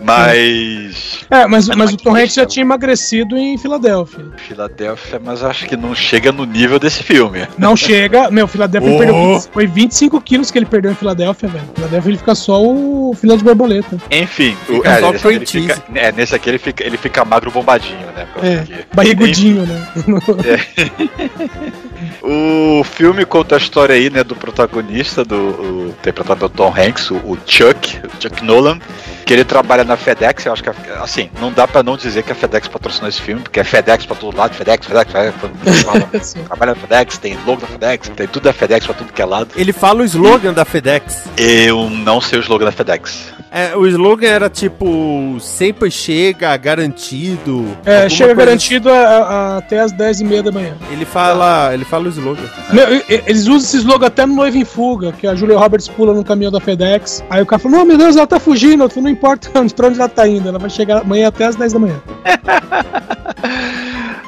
Mas. 0.00 1.20
É, 1.30 1.46
mas, 1.46 1.68
Mas 1.68 1.76
mas 1.76 1.92
o 1.92 1.96
Tom 1.96 2.16
Hanks 2.16 2.34
já 2.34 2.46
tinha 2.46 2.64
emagrecido 2.64 3.36
em 3.36 3.56
Filadélfia. 3.56 4.24
Filadélfia, 4.36 5.20
mas 5.24 5.44
acho 5.44 5.66
que 5.66 5.76
não 5.76 5.94
chega 5.94 6.32
no 6.32 6.44
nível 6.44 6.80
desse 6.80 7.04
filme. 7.04 7.46
Não 7.56 7.76
chega. 7.76 8.30
Meu, 8.32 8.48
Filadélfia 8.48 8.90
Oh. 8.92 8.98
perdeu. 8.98 9.34
20 9.34 9.48
Foi 9.52 9.66
25 9.66 10.20
quilos 10.20 10.50
que 10.50 10.58
ele 10.58 10.66
perdeu 10.66 10.90
em 10.90 10.94
Filadélfia, 10.94 11.48
velho. 11.48 11.64
Filadélfia 11.74 12.10
ele 12.10 12.18
fica 12.18 12.34
só 12.34 12.60
o 12.62 13.14
de 13.20 13.44
borboleta. 13.60 13.98
Enfim, 14.10 14.56
o, 14.68 14.76
Fica 14.76 14.88
é, 14.88 15.18
só 15.18 15.30
ele 15.30 15.46
cream 15.46 15.68
fica, 15.68 15.82
é, 15.94 16.12
nesse 16.12 16.34
aqui 16.34 16.48
ele 16.48 16.58
fica, 16.58 16.84
ele 16.84 16.96
fica 16.96 17.24
magro 17.24 17.50
bombadinho, 17.50 18.06
né? 18.14 18.26
É, 18.42 18.84
barrigudinho, 18.94 19.66
né? 19.66 19.88
O 22.22 22.82
filme 22.84 23.24
conta 23.24 23.54
a 23.54 23.58
história 23.58 23.94
aí, 23.94 24.10
né, 24.10 24.22
do 24.24 24.34
protagonista, 24.36 25.24
do 25.24 25.88
interpretado 25.98 26.38
pelo 26.40 26.50
Tom 26.50 26.74
Hanks, 26.76 27.10
o, 27.10 27.16
o 27.16 27.38
Chuck, 27.46 27.98
o 28.04 28.22
Chuck 28.22 28.44
Nolan, 28.44 28.78
que 29.26 29.32
ele 29.32 29.44
trabalha 29.44 29.84
na 29.84 29.96
FedEx, 29.96 30.44
eu 30.46 30.52
acho 30.52 30.62
que, 30.62 30.70
a- 30.70 30.74
assim, 31.02 31.30
não 31.40 31.52
dá 31.52 31.66
pra 31.68 31.82
não 31.82 31.96
dizer 31.96 32.22
que 32.22 32.32
a 32.32 32.34
FedEx 32.34 32.68
patrocinou 32.68 33.08
esse 33.08 33.20
filme, 33.20 33.42
porque 33.42 33.60
é 33.60 33.64
FedEx 33.64 34.06
pra 34.06 34.16
todo 34.16 34.36
lado, 34.36 34.54
FedEx, 34.54 34.86
FedEx, 34.86 35.12
FedEx, 35.12 36.34
trabalha 36.46 36.74
na 36.74 36.80
FedEx, 36.80 37.18
tem 37.18 37.38
logo 37.46 37.60
da 37.60 37.66
FedEx, 37.66 38.08
tem 38.10 38.26
tudo 38.26 38.44
da 38.44 38.52
FedEx 38.52 38.86
pra 38.86 38.94
tudo 38.94 39.12
que 39.12 39.22
é 39.22 39.24
lado. 39.24 39.48
Ele 39.56 39.72
fala 39.72 40.00
o 40.02 40.04
slogan 40.04 40.52
da 40.52 40.64
FedEx. 40.64 41.24
Eu 41.36 41.88
não 41.90 42.20
sei 42.20 42.38
o 42.38 42.42
slogan 42.42 42.64
da 42.66 42.72
FedEx. 42.72 43.32
É, 43.52 43.74
o 43.76 43.84
slogan 43.86 44.28
era 44.28 44.48
tipo, 44.48 45.36
sempre 45.40 45.90
chega, 45.90 46.56
garantido. 46.56 47.76
É, 47.84 48.08
chega 48.08 48.34
coisa 48.34 48.46
garantido 48.46 48.90
a- 48.90 48.94
a- 48.94 49.56
até 49.58 49.80
as 49.80 49.92
10h30 49.92 50.42
da 50.42 50.52
manhã. 50.52 50.76
assim. 50.80 50.92
Ele 50.92 51.04
fala, 51.04 51.74
ele 51.74 51.84
fala 51.90 52.04
o 52.06 52.08
slogan. 52.08 52.42
Meu, 52.72 52.86
eles 53.08 53.42
usam 53.42 53.56
esse 53.58 53.76
slogan 53.78 54.06
até 54.06 54.24
no 54.24 54.34
Noivo 54.34 54.56
em 54.56 54.64
Fuga, 54.64 55.12
que 55.12 55.26
a 55.26 55.34
Julia 55.34 55.58
Roberts 55.58 55.88
pula 55.88 56.14
no 56.14 56.24
caminhão 56.24 56.52
da 56.52 56.60
FedEx. 56.60 57.22
Aí 57.28 57.42
o 57.42 57.46
cara 57.46 57.60
fala: 57.60 57.78
Não, 57.78 57.84
meu 57.84 57.98
Deus, 57.98 58.16
ela 58.16 58.26
tá 58.26 58.38
fugindo, 58.38 58.88
tu 58.88 59.00
não 59.02 59.10
importa 59.10 59.50
onde, 59.58 59.74
pra 59.74 59.88
onde 59.88 59.98
ela 59.98 60.08
tá 60.08 60.26
indo, 60.26 60.48
ela 60.48 60.58
vai 60.58 60.70
chegar 60.70 61.00
amanhã 61.02 61.28
até 61.28 61.44
as 61.46 61.56
10 61.56 61.72
da 61.72 61.78
manhã. 61.78 62.00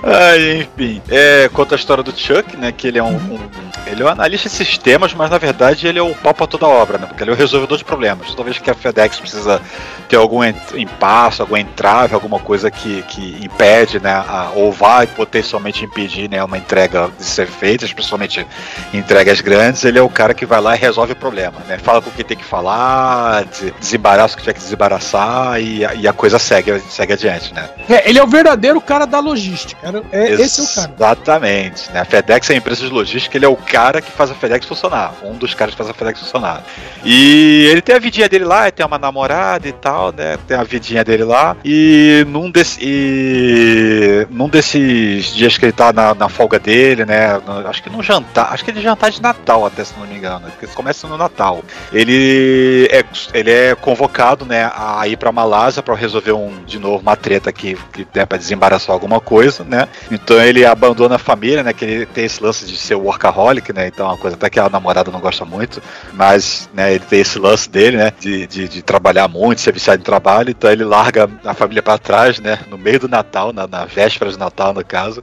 Ai, 0.04 0.62
enfim. 0.62 1.00
É, 1.08 1.48
conta 1.52 1.74
a 1.74 1.78
história 1.78 2.02
do 2.02 2.10
Chuck, 2.10 2.56
né? 2.56 2.72
Que 2.72 2.88
ele 2.88 2.98
é 2.98 3.02
um, 3.02 3.14
um- 3.14 3.38
Ele 3.86 4.02
é 4.02 4.06
um 4.06 4.08
analista 4.08 4.48
de 4.48 4.54
sistemas, 4.54 5.12
mas 5.14 5.30
na 5.30 5.38
verdade 5.38 5.86
ele 5.86 5.98
é 5.98 6.02
o 6.02 6.14
pau 6.14 6.32
pra 6.32 6.46
toda 6.46 6.66
obra, 6.66 6.98
né? 6.98 7.06
Porque 7.06 7.22
ele 7.22 7.30
é 7.30 7.34
o 7.34 7.36
resolvedor 7.36 7.76
de 7.78 7.84
problemas. 7.84 8.28
Toda 8.30 8.44
vez 8.44 8.58
que 8.58 8.70
a 8.70 8.74
FedEx 8.74 9.18
precisa 9.20 9.60
ter 10.08 10.16
algum 10.16 10.42
impasse, 10.44 11.40
algum 11.40 11.56
entrave, 11.56 12.14
alguma 12.14 12.38
coisa 12.38 12.70
que, 12.70 13.02
que 13.02 13.38
impede, 13.44 13.98
né? 14.00 14.12
a- 14.12 14.50
ou 14.54 14.70
vai 14.72 15.06
potencialmente 15.06 15.84
impedir 15.84 16.28
né, 16.28 16.42
uma 16.44 16.58
entrega 16.58 17.10
de 17.18 17.24
ser 17.24 17.46
feita, 17.46 17.84
especialmente 17.84 18.46
entregas 18.92 19.40
grandes, 19.40 19.84
ele 19.84 19.98
é 19.98 20.02
o 20.02 20.08
cara 20.08 20.34
que 20.34 20.44
vai 20.46 20.60
lá 20.60 20.74
e 20.76 20.78
resolve 20.78 21.12
o 21.12 21.16
problema, 21.16 21.60
né? 21.66 21.78
Fala 21.78 22.00
com 22.02 22.10
o 22.10 22.12
que 22.12 22.22
tem 22.24 22.36
que 22.36 22.44
falar, 22.44 23.44
des- 23.44 23.72
desembaraça 23.80 24.34
o 24.34 24.36
que 24.36 24.42
tiver 24.42 24.52
que 24.54 24.60
desembaraçar 24.60 25.60
e, 25.60 25.84
a- 25.84 25.94
e 25.94 26.06
a 26.08 26.12
coisa 26.12 26.38
segue, 26.38 26.78
segue 26.90 27.12
adiante, 27.14 27.52
né? 27.54 27.68
É, 27.88 28.08
ele 28.08 28.18
é 28.18 28.22
o 28.22 28.26
verdadeiro 28.26 28.80
cara 28.80 29.06
da 29.06 29.18
logística. 29.20 29.80
É- 30.12 30.32
esse 30.32 30.60
é 30.60 30.64
o 30.64 30.74
cara. 30.74 30.92
Exatamente. 30.96 31.90
Né? 31.92 32.00
A 32.00 32.04
FedEx 32.04 32.50
é 32.50 32.54
a 32.54 32.56
empresa 32.56 32.82
de 32.86 32.92
logística, 32.92 33.36
ele 33.36 33.44
é 33.44 33.48
o 33.48 33.56
cara 33.72 34.02
que 34.02 34.12
faz 34.12 34.30
a 34.30 34.34
FedEx 34.34 34.66
funcionar. 34.66 35.14
Um 35.24 35.38
dos 35.38 35.54
caras 35.54 35.74
que 35.74 35.78
faz 35.78 35.88
a 35.88 35.94
FedEx 35.94 36.20
funcionar. 36.20 36.62
E 37.02 37.66
ele 37.70 37.80
tem 37.80 37.96
a 37.96 37.98
vidinha 37.98 38.28
dele 38.28 38.44
lá, 38.44 38.70
tem 38.70 38.84
uma 38.84 38.98
namorada 38.98 39.66
e 39.66 39.72
tal, 39.72 40.12
né? 40.12 40.36
Tem 40.46 40.54
a 40.54 40.62
vidinha 40.62 41.02
dele 41.02 41.24
lá. 41.24 41.56
E 41.64 42.24
num, 42.28 42.50
desse, 42.50 42.78
e 42.82 44.26
num 44.28 44.48
desses 44.48 45.34
dias 45.34 45.56
que 45.56 45.64
ele 45.64 45.72
tá 45.72 45.90
na, 45.90 46.14
na 46.14 46.28
folga 46.28 46.58
dele, 46.58 47.06
né? 47.06 47.40
acho 47.66 47.82
que 47.82 47.88
no 47.88 48.02
jantar. 48.02 48.52
Acho 48.52 48.62
que 48.62 48.70
ele 48.70 48.82
jantar 48.82 49.10
de 49.10 49.22
Natal, 49.22 49.64
até 49.64 49.82
se 49.82 49.98
não 49.98 50.06
me 50.06 50.16
engano. 50.16 50.50
Porque 50.50 50.66
começa 50.74 51.08
no 51.08 51.16
Natal. 51.16 51.62
Ele 51.92 52.88
é, 52.92 53.04
ele 53.32 53.50
é 53.50 53.74
convocado, 53.74 54.44
né, 54.44 54.70
a 54.74 55.08
ir 55.08 55.16
pra 55.16 55.32
Malásia 55.32 55.82
pra 55.82 55.94
resolver 55.94 56.32
um, 56.32 56.62
de 56.66 56.78
novo 56.78 56.98
uma 56.98 57.16
treta 57.16 57.50
que, 57.50 57.78
que 57.92 58.06
é 58.14 58.26
pra 58.26 58.36
desembaraçar 58.36 58.92
alguma 58.92 59.18
coisa, 59.18 59.64
né? 59.64 59.88
Então 60.10 60.38
ele 60.40 60.64
abandona 60.66 61.14
a 61.14 61.18
família, 61.18 61.62
né? 61.62 61.72
Que 61.72 61.84
ele 61.84 62.06
tem 62.06 62.24
esse 62.24 62.42
lance 62.42 62.66
de 62.66 62.76
ser 62.76 62.96
workaholic, 62.96 63.61
né? 63.70 63.88
Então 63.88 64.06
é 64.06 64.08
uma 64.08 64.16
coisa 64.16 64.34
até 64.34 64.48
que 64.48 64.58
a 64.58 64.70
namorada 64.70 65.10
não 65.10 65.20
gosta 65.20 65.44
muito, 65.44 65.82
mas 66.14 66.70
né, 66.72 66.94
ele 66.94 67.04
tem 67.04 67.20
esse 67.20 67.38
lance 67.38 67.68
dele, 67.68 67.98
né? 67.98 68.10
De, 68.18 68.46
de, 68.46 68.66
de 68.68 68.80
trabalhar 68.82 69.28
muito, 69.28 69.60
ser 69.60 69.72
viciado 69.74 70.00
em 70.00 70.04
trabalho, 70.04 70.48
então 70.50 70.70
ele 70.70 70.84
larga 70.84 71.28
a 71.44 71.52
família 71.52 71.82
pra 71.82 71.98
trás, 71.98 72.40
né? 72.40 72.60
No 72.70 72.78
meio 72.78 72.98
do 73.00 73.08
Natal, 73.08 73.52
na, 73.52 73.66
na 73.66 73.84
véspera 73.84 74.30
de 74.30 74.38
Natal, 74.38 74.72
no 74.72 74.82
caso, 74.82 75.22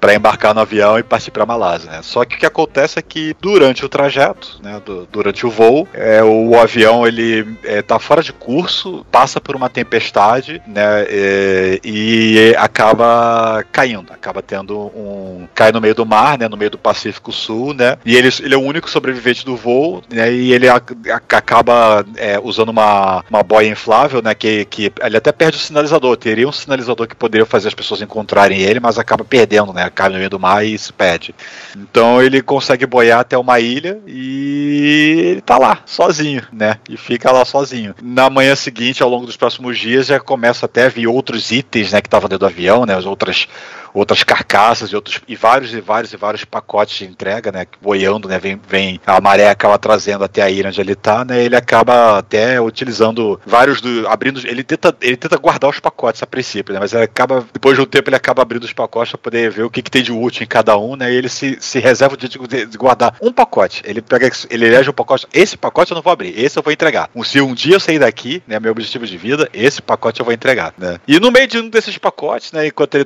para 0.00 0.12
embarcar 0.14 0.52
no 0.54 0.60
avião 0.60 0.98
e 0.98 1.02
partir 1.04 1.30
pra 1.30 1.46
Malásia, 1.46 1.90
né? 1.90 2.00
Só 2.02 2.24
que 2.24 2.34
o 2.34 2.38
que 2.38 2.46
acontece 2.46 2.98
é 2.98 3.02
que 3.02 3.36
durante 3.40 3.84
o 3.84 3.88
trajeto, 3.88 4.58
né? 4.62 4.80
do- 4.84 5.06
durante 5.12 5.46
o 5.46 5.50
voo, 5.50 5.86
é, 5.94 6.22
o 6.24 6.58
avião 6.58 7.06
ele 7.06 7.46
é, 7.62 7.82
tá 7.82 7.98
fora 7.98 8.22
de 8.22 8.32
curso, 8.32 9.06
passa 9.12 9.40
por 9.40 9.54
uma 9.54 9.68
tempestade, 9.68 10.60
né? 10.66 11.04
é, 11.08 11.80
e 11.84 12.54
acaba 12.58 13.64
caindo, 13.70 14.12
acaba 14.12 14.42
tendo 14.42 14.78
um 14.78 15.46
cai 15.54 15.70
no 15.72 15.80
meio 15.80 15.94
do 15.94 16.06
mar, 16.06 16.38
né? 16.38 16.48
No 16.48 16.56
meio 16.56 16.70
do 16.70 16.78
Pacífico 16.78 17.30
Sul, 17.32 17.74
né? 17.78 17.96
E 18.04 18.16
ele, 18.16 18.28
ele 18.42 18.54
é 18.54 18.56
o 18.58 18.62
único 18.62 18.90
sobrevivente 18.90 19.44
do 19.44 19.56
voo, 19.56 20.02
né? 20.12 20.32
E 20.32 20.52
ele 20.52 20.68
a- 20.68 20.76
a- 20.76 21.36
acaba 21.36 22.04
é, 22.16 22.38
usando 22.42 22.68
uma, 22.70 23.24
uma 23.30 23.42
boia 23.42 23.68
inflável, 23.68 24.20
né? 24.20 24.34
Que, 24.34 24.64
que 24.66 24.92
ele 25.02 25.16
até 25.16 25.32
perde 25.32 25.56
o 25.56 25.60
sinalizador. 25.60 26.16
Teria 26.16 26.48
um 26.48 26.52
sinalizador 26.52 27.06
que 27.06 27.14
poderia 27.14 27.46
fazer 27.46 27.68
as 27.68 27.74
pessoas 27.74 28.02
encontrarem 28.02 28.60
ele, 28.60 28.80
mas 28.80 28.98
acaba 28.98 29.24
perdendo, 29.24 29.72
né? 29.72 29.90
Cai 29.94 30.08
no 30.10 30.16
meio 30.18 30.28
do 30.30 30.38
mar 30.38 30.64
e 30.66 30.76
se 30.76 30.92
perde. 30.92 31.34
Então 31.76 32.20
ele 32.22 32.42
consegue 32.42 32.84
boiar 32.86 33.20
até 33.20 33.38
uma 33.38 33.60
ilha 33.60 33.98
e 34.06 35.30
ele 35.32 35.40
tá 35.40 35.56
lá, 35.58 35.78
sozinho, 35.86 36.42
né? 36.52 36.78
E 36.88 36.96
fica 36.96 37.30
lá 37.30 37.44
sozinho. 37.44 37.94
Na 38.02 38.28
manhã 38.28 38.54
seguinte, 38.56 39.02
ao 39.02 39.08
longo 39.08 39.26
dos 39.26 39.36
próximos 39.36 39.78
dias, 39.78 40.06
já 40.06 40.18
começa 40.18 40.66
até 40.66 40.86
a 40.86 40.88
vir 40.88 41.06
outros 41.06 41.50
itens, 41.52 41.92
né? 41.92 42.00
Que 42.00 42.06
estavam 42.08 42.28
dentro 42.28 42.40
do 42.40 42.50
avião, 42.50 42.84
né? 42.84 42.94
As 42.94 43.06
outras, 43.06 43.46
outras 43.92 44.22
carcaças 44.22 44.90
e 44.90 44.96
outros 44.96 45.20
e 45.26 45.36
vários 45.36 45.72
e 45.72 45.80
vários 45.80 46.12
e 46.12 46.16
vários 46.16 46.44
pacotes 46.44 46.98
de 46.98 47.04
entrega, 47.06 47.52
né, 47.52 47.66
boiando, 47.80 48.28
né, 48.28 48.38
vem, 48.38 48.60
vem 48.68 49.00
a 49.06 49.20
maré 49.20 49.48
acaba 49.48 49.78
trazendo 49.78 50.24
até 50.24 50.42
a 50.42 50.50
ilha 50.50 50.68
onde 50.68 50.80
ele 50.80 50.94
tá, 50.94 51.24
né, 51.24 51.42
ele 51.42 51.56
acaba 51.56 52.18
até 52.18 52.60
utilizando 52.60 53.40
vários 53.46 53.80
do 53.80 54.06
abrindo, 54.08 54.40
ele 54.46 54.62
tenta 54.62 54.94
ele 55.00 55.16
tenta 55.16 55.36
guardar 55.36 55.70
os 55.70 55.80
pacotes 55.80 56.22
a 56.22 56.26
princípio, 56.26 56.72
né, 56.72 56.80
mas 56.80 56.92
ele 56.92 57.04
acaba 57.04 57.46
depois 57.52 57.76
de 57.76 57.82
um 57.82 57.86
tempo 57.86 58.08
ele 58.08 58.16
acaba 58.16 58.42
abrindo 58.42 58.64
os 58.64 58.72
pacotes 58.72 59.12
para 59.12 59.18
poder 59.18 59.50
ver 59.50 59.62
o 59.62 59.70
que, 59.70 59.82
que 59.82 59.90
tem 59.90 60.02
de 60.02 60.12
útil 60.12 60.44
em 60.44 60.46
cada 60.46 60.76
um, 60.76 60.96
né, 60.96 61.12
e 61.12 61.16
ele 61.16 61.28
se, 61.28 61.56
se 61.60 61.78
reserva 61.78 62.14
o 62.14 62.16
dia 62.16 62.28
de, 62.28 62.66
de 62.66 62.78
guardar 62.78 63.14
um 63.20 63.32
pacote. 63.32 63.82
Ele 63.84 64.00
pega 64.00 64.30
ele 64.50 64.66
elege 64.66 64.90
um 64.90 64.92
pacote, 64.92 65.26
esse 65.32 65.56
pacote 65.56 65.92
eu 65.92 65.94
não 65.94 66.02
vou 66.02 66.12
abrir, 66.12 66.38
esse 66.38 66.58
eu 66.58 66.62
vou 66.62 66.72
entregar. 66.72 67.10
Se 67.24 67.40
um 67.40 67.54
dia 67.54 67.74
eu 67.74 67.80
sair 67.80 67.98
daqui, 67.98 68.42
né, 68.46 68.58
meu 68.58 68.72
objetivo 68.72 69.06
de 69.06 69.16
vida, 69.16 69.48
esse 69.52 69.82
pacote 69.82 70.20
eu 70.20 70.24
vou 70.24 70.32
entregar, 70.32 70.72
né? 70.78 70.98
E 71.06 71.20
no 71.20 71.30
meio 71.30 71.46
de 71.46 71.58
um 71.58 71.68
desses 71.68 71.98
pacotes, 71.98 72.52
né, 72.52 72.66
enquanto 72.66 72.94
ele 72.94 73.04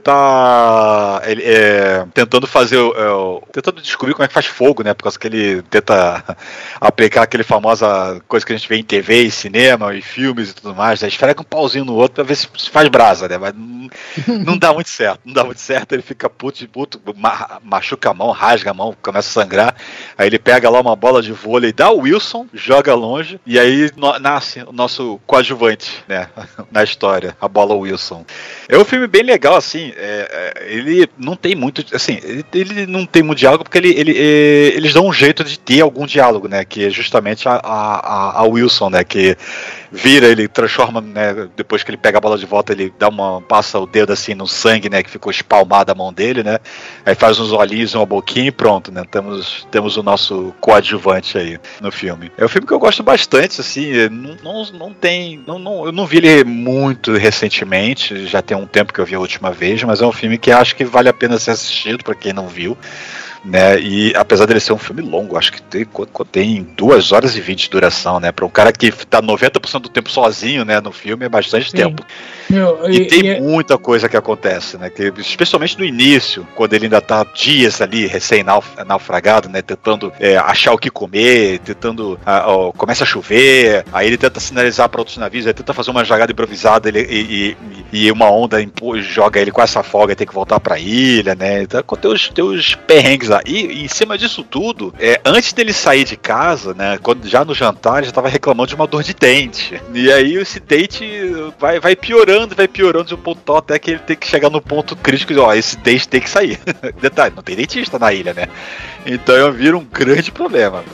tá 0.72 1.22
ele, 1.24 1.42
é, 1.44 2.06
tentando 2.14 2.46
fazer, 2.46 2.78
é, 2.78 3.40
tentando 3.52 3.80
descobrir 3.80 4.14
como 4.14 4.24
é 4.24 4.28
que 4.28 4.34
faz 4.34 4.46
fogo, 4.46 4.82
né, 4.82 4.94
por 4.94 5.04
causa 5.04 5.18
que 5.18 5.26
ele 5.26 5.62
tenta 5.62 6.36
aplicar 6.80 7.22
aquele 7.22 7.42
famosa 7.42 8.20
coisa 8.26 8.44
que 8.44 8.52
a 8.52 8.56
gente 8.56 8.68
vê 8.68 8.76
em 8.76 8.84
TV, 8.84 9.22
e 9.24 9.30
cinema 9.30 9.94
e 9.94 10.02
filmes 10.02 10.50
e 10.50 10.54
tudo 10.54 10.74
mais, 10.74 11.00
né, 11.00 11.08
esfrega 11.08 11.40
um 11.40 11.44
pauzinho 11.44 11.84
no 11.84 11.94
outro 11.94 12.16
pra 12.16 12.24
ver 12.24 12.36
se 12.36 12.48
faz 12.70 12.88
brasa, 12.88 13.28
né, 13.28 13.38
mas 13.38 13.54
não, 13.54 13.88
não 14.44 14.58
dá 14.58 14.72
muito 14.72 14.88
certo, 14.88 15.20
não 15.24 15.34
dá 15.34 15.44
muito 15.44 15.60
certo, 15.60 15.92
ele 15.92 16.02
fica 16.02 16.28
puto, 16.28 16.66
puto, 16.68 17.00
machuca 17.62 18.10
a 18.10 18.14
mão, 18.14 18.30
rasga 18.30 18.70
a 18.70 18.74
mão, 18.74 18.94
começa 19.02 19.28
a 19.28 19.42
sangrar, 19.42 19.74
aí 20.16 20.26
ele 20.26 20.38
pega 20.38 20.70
lá 20.70 20.80
uma 20.80 20.96
bola 20.96 21.22
de 21.22 21.32
vôlei, 21.32 21.72
dá 21.72 21.90
o 21.90 22.00
Wilson, 22.00 22.46
joga 22.52 22.94
longe, 22.94 23.40
e 23.46 23.58
aí 23.58 23.90
nasce 24.20 24.62
o 24.62 24.72
nosso 24.72 25.20
coadjuvante, 25.26 26.02
né, 26.08 26.28
na 26.70 26.82
história, 26.82 27.36
a 27.40 27.48
bola 27.48 27.74
Wilson. 27.74 28.24
É 28.68 28.76
um 28.78 28.84
filme 28.84 29.06
bem 29.06 29.22
legal, 29.22 29.56
assim, 29.56 29.92
é, 29.96 30.54
é, 30.56 30.61
ele 30.66 31.08
não 31.18 31.36
tem 31.36 31.54
muito, 31.54 31.84
assim, 31.94 32.18
ele, 32.22 32.44
ele, 32.52 32.86
não 32.86 33.06
tem 33.06 33.22
muito 33.22 33.38
diálogo 33.38 33.64
porque 33.64 33.78
ele, 33.78 33.90
ele, 33.90 34.12
é, 34.16 34.76
eles 34.76 34.92
dão 34.92 35.06
um 35.06 35.12
jeito 35.12 35.44
de 35.44 35.58
ter 35.58 35.80
algum 35.80 36.06
diálogo, 36.06 36.48
né, 36.48 36.64
que 36.64 36.86
é 36.86 36.90
justamente 36.90 37.48
a, 37.48 37.54
a, 37.54 38.40
a 38.40 38.42
Wilson, 38.44 38.90
né, 38.90 39.04
que 39.04 39.36
vira, 39.92 40.26
ele 40.26 40.48
transforma, 40.48 41.00
né, 41.00 41.48
depois 41.54 41.82
que 41.82 41.90
ele 41.90 41.98
pega 41.98 42.16
a 42.16 42.20
bola 42.20 42.38
de 42.38 42.46
volta, 42.46 42.72
ele 42.72 42.92
dá 42.98 43.08
uma, 43.08 43.42
passa 43.42 43.78
o 43.78 43.86
dedo 43.86 44.12
assim 44.12 44.34
no 44.34 44.48
sangue, 44.48 44.88
né, 44.88 45.02
que 45.02 45.10
ficou 45.10 45.30
espalmado 45.30 45.92
a 45.92 45.94
mão 45.94 46.12
dele, 46.12 46.42
né, 46.42 46.58
aí 47.04 47.14
faz 47.14 47.38
uns 47.38 47.52
olhinhos, 47.52 47.94
uma 47.94 48.06
boquinha 48.06 48.48
e 48.48 48.52
pronto, 48.52 48.90
né, 48.90 49.04
temos, 49.10 49.66
temos 49.70 49.96
o 49.98 50.02
nosso 50.02 50.54
coadjuvante 50.60 51.36
aí 51.36 51.60
no 51.80 51.92
filme. 51.92 52.32
É 52.38 52.44
um 52.44 52.48
filme 52.48 52.66
que 52.66 52.72
eu 52.72 52.78
gosto 52.78 53.02
bastante, 53.02 53.60
assim, 53.60 54.08
não, 54.08 54.36
não, 54.42 54.72
não 54.72 54.94
tem, 54.94 55.42
não, 55.46 55.58
não, 55.58 55.84
eu 55.84 55.92
não 55.92 56.06
vi 56.06 56.18
ele 56.18 56.44
muito 56.44 57.12
recentemente, 57.12 58.26
já 58.26 58.40
tem 58.40 58.56
um 58.56 58.66
tempo 58.66 58.92
que 58.92 59.00
eu 59.00 59.04
vi 59.04 59.14
a 59.14 59.20
última 59.20 59.50
vez, 59.50 59.82
mas 59.82 60.00
é 60.00 60.06
um 60.06 60.12
filme 60.12 60.38
que 60.38 60.50
acho 60.50 60.74
que 60.74 60.84
vale 60.84 61.10
a 61.10 61.12
pena 61.12 61.38
ser 61.38 61.50
assistido 61.50 62.02
para 62.02 62.14
quem 62.14 62.32
não 62.32 62.48
viu 62.48 62.76
né? 63.44 63.78
E 63.80 64.14
apesar 64.14 64.46
dele 64.46 64.60
ser 64.60 64.72
um 64.72 64.78
filme 64.78 65.02
longo, 65.02 65.36
acho 65.36 65.52
que 65.52 65.60
tem, 65.62 65.86
tem 66.30 66.62
2 66.76 67.12
horas 67.12 67.36
e 67.36 67.40
20 67.40 67.64
de 67.64 67.70
duração, 67.70 68.20
né? 68.20 68.30
Para 68.30 68.46
um 68.46 68.48
cara 68.48 68.72
que 68.72 68.90
tá 69.06 69.20
90% 69.20 69.80
do 69.80 69.88
tempo 69.88 70.10
sozinho, 70.10 70.64
né, 70.64 70.80
no 70.80 70.92
filme 70.92 71.26
é 71.26 71.28
bastante 71.28 71.70
Sim. 71.70 71.76
tempo. 71.76 72.04
E, 72.88 72.96
e, 72.96 73.06
tem 73.06 73.24
e 73.24 73.28
é 73.28 73.40
muita 73.40 73.78
coisa 73.78 74.08
que 74.08 74.16
acontece, 74.16 74.76
né? 74.76 74.90
Que, 74.90 75.12
especialmente 75.18 75.78
no 75.78 75.84
início, 75.84 76.46
quando 76.54 76.74
ele 76.74 76.86
ainda 76.86 77.00
tá 77.00 77.24
dias 77.34 77.80
ali, 77.80 78.06
recém-naufragado, 78.06 79.48
né? 79.48 79.62
Tentando 79.62 80.12
é, 80.20 80.36
achar 80.36 80.72
o 80.72 80.78
que 80.78 80.90
comer, 80.90 81.58
tentando. 81.60 82.18
A, 82.24 82.44
começa 82.76 83.04
a 83.04 83.06
chover, 83.06 83.84
aí 83.92 84.06
ele 84.06 84.18
tenta 84.18 84.38
sinalizar 84.38 84.88
para 84.88 85.00
outros 85.00 85.16
navios, 85.16 85.46
ele 85.46 85.54
tenta 85.54 85.72
fazer 85.72 85.90
uma 85.90 86.04
jogada 86.04 86.30
improvisada 86.30 86.88
ele, 86.88 87.00
e, 87.10 87.56
e, 87.92 88.04
e 88.04 88.12
uma 88.12 88.30
onda 88.30 88.58
joga 89.00 89.40
ele 89.40 89.50
com 89.50 89.62
essa 89.62 89.82
folga 89.82 90.12
e 90.12 90.16
tem 90.16 90.26
que 90.26 90.34
voltar 90.34 90.60
pra 90.60 90.78
ilha, 90.78 91.34
né? 91.34 91.62
Então 91.62 91.82
tem 91.82 92.10
os, 92.10 92.28
tem 92.28 92.44
os 92.44 92.74
perrengues 92.74 93.31
lá. 93.32 93.42
E, 93.46 93.84
em 93.84 93.88
cima 93.88 94.16
disso 94.16 94.42
tudo, 94.42 94.94
é, 94.98 95.20
antes 95.24 95.52
dele 95.52 95.72
sair 95.72 96.04
de 96.04 96.16
casa, 96.16 96.74
né? 96.74 96.98
Quando, 97.02 97.28
já 97.28 97.44
no 97.44 97.54
jantar, 97.54 97.98
ele 97.98 98.06
já 98.06 98.12
tava 98.12 98.28
reclamando 98.28 98.68
de 98.68 98.74
uma 98.74 98.86
dor 98.86 99.02
de 99.02 99.14
dente. 99.14 99.80
E 99.94 100.12
aí 100.12 100.36
esse 100.36 100.60
dente 100.60 101.04
vai, 101.58 101.80
vai 101.80 101.96
piorando, 101.96 102.54
vai 102.54 102.68
piorando 102.68 103.06
de 103.06 103.14
um 103.14 103.18
ponto 103.18 103.54
até 103.54 103.78
que 103.78 103.92
ele 103.92 104.00
tem 104.00 104.16
que 104.16 104.26
chegar 104.26 104.50
no 104.50 104.60
ponto 104.60 104.94
crítico 104.94 105.32
ó, 105.40 105.54
esse 105.54 105.76
dente 105.78 106.08
tem 106.08 106.20
que 106.20 106.30
sair. 106.30 106.58
Detalhe, 107.00 107.34
não 107.34 107.42
tem 107.42 107.56
dentista 107.56 107.98
na 107.98 108.12
ilha, 108.12 108.34
né? 108.34 108.48
Então 109.06 109.34
eu 109.34 109.52
viro 109.52 109.78
um 109.78 109.84
grande 109.84 110.30
problema. 110.30 110.84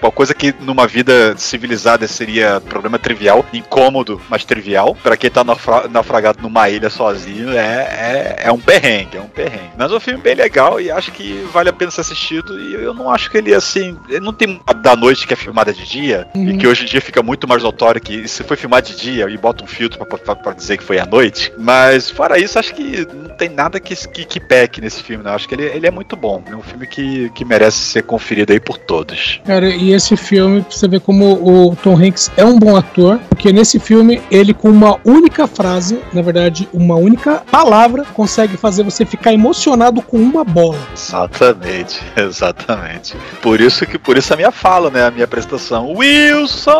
Uma 0.00 0.10
coisa 0.10 0.34
que 0.34 0.54
numa 0.60 0.86
vida 0.86 1.36
civilizada 1.36 2.06
seria 2.06 2.60
problema 2.60 2.98
trivial, 2.98 3.44
incômodo, 3.52 4.20
mas 4.28 4.44
trivial. 4.44 4.96
para 5.02 5.16
quem 5.16 5.30
tá 5.30 5.42
naufragado 5.90 6.42
numa 6.42 6.68
ilha 6.68 6.90
sozinho, 6.90 7.50
é, 7.50 7.56
é, 7.58 8.36
é 8.44 8.52
um 8.52 8.58
perrengue, 8.58 9.16
é 9.16 9.20
um 9.20 9.28
perrengue. 9.28 9.72
Mas 9.76 9.90
é 9.90 9.94
um 9.94 10.00
filme 10.00 10.20
bem 10.20 10.34
legal 10.34 10.80
e 10.80 10.90
acho 10.90 11.12
que 11.12 11.46
vale 11.52 11.68
a 11.68 11.72
pena 11.72 11.90
ser 11.90 12.02
assistido. 12.02 12.58
E 12.60 12.74
eu 12.74 12.94
não 12.94 13.10
acho 13.10 13.30
que 13.30 13.38
ele 13.38 13.54
assim. 13.54 13.96
Ele 14.08 14.20
não 14.20 14.32
tem 14.32 14.60
da 14.76 14.96
noite 14.96 15.26
que 15.26 15.32
é 15.32 15.36
filmada 15.36 15.72
de 15.72 15.84
dia, 15.84 16.26
uhum. 16.34 16.50
e 16.50 16.58
que 16.58 16.66
hoje 16.66 16.82
em 16.84 16.86
dia 16.86 17.00
fica 17.00 17.22
muito 17.22 17.48
mais 17.48 17.62
notório 17.62 18.00
que 18.00 18.26
se 18.28 18.42
foi 18.42 18.56
filmado 18.56 18.86
de 18.86 18.96
dia 18.96 19.28
e 19.28 19.36
bota 19.36 19.64
um 19.64 19.66
filtro 19.66 20.04
para 20.04 20.52
dizer 20.52 20.78
que 20.78 20.84
foi 20.84 20.98
à 20.98 21.06
noite. 21.06 21.52
Mas 21.58 22.10
fora 22.10 22.38
isso, 22.38 22.58
acho 22.58 22.74
que 22.74 23.06
não 23.12 23.34
tem 23.36 23.48
nada 23.48 23.80
que, 23.80 23.94
que, 24.08 24.24
que 24.24 24.40
peque 24.40 24.80
nesse 24.80 25.02
filme, 25.02 25.24
né? 25.24 25.30
Acho 25.30 25.48
que 25.48 25.54
ele, 25.54 25.64
ele 25.64 25.86
é 25.86 25.90
muito 25.90 26.16
bom. 26.16 26.42
É 26.50 26.54
um 26.54 26.62
filme 26.62 26.86
que 26.86 27.13
que, 27.34 27.44
merece 27.44 27.78
ser 27.78 28.02
conferido 28.02 28.52
aí 28.52 28.60
por 28.60 28.78
todos. 28.78 29.40
Cara, 29.44 29.68
e 29.68 29.92
esse 29.92 30.16
filme, 30.16 30.64
você 30.68 30.88
vê 30.88 30.98
como 30.98 31.34
o 31.34 31.76
Tom 31.76 31.96
Hanks 31.96 32.30
é 32.36 32.44
um 32.44 32.58
bom 32.58 32.76
ator, 32.76 33.18
porque 33.28 33.52
nesse 33.52 33.78
filme 33.78 34.20
ele 34.30 34.54
com 34.54 34.70
uma 34.70 34.98
única 35.04 35.46
frase, 35.46 36.00
na 36.12 36.22
verdade, 36.22 36.68
uma 36.72 36.96
única 36.96 37.42
palavra, 37.50 38.04
consegue 38.14 38.56
fazer 38.56 38.82
você 38.82 39.04
ficar 39.04 39.32
emocionado 39.32 40.00
com 40.00 40.16
uma 40.16 40.44
bola. 40.44 40.78
Exatamente, 40.94 42.00
exatamente. 42.16 43.14
Por 43.42 43.60
isso 43.60 43.86
que 43.86 43.98
por 43.98 44.16
isso 44.16 44.32
a 44.32 44.36
minha 44.36 44.50
fala, 44.50 44.90
né, 44.90 45.06
a 45.06 45.10
minha 45.10 45.24
apresentação. 45.24 45.92
Wilson! 45.92 46.70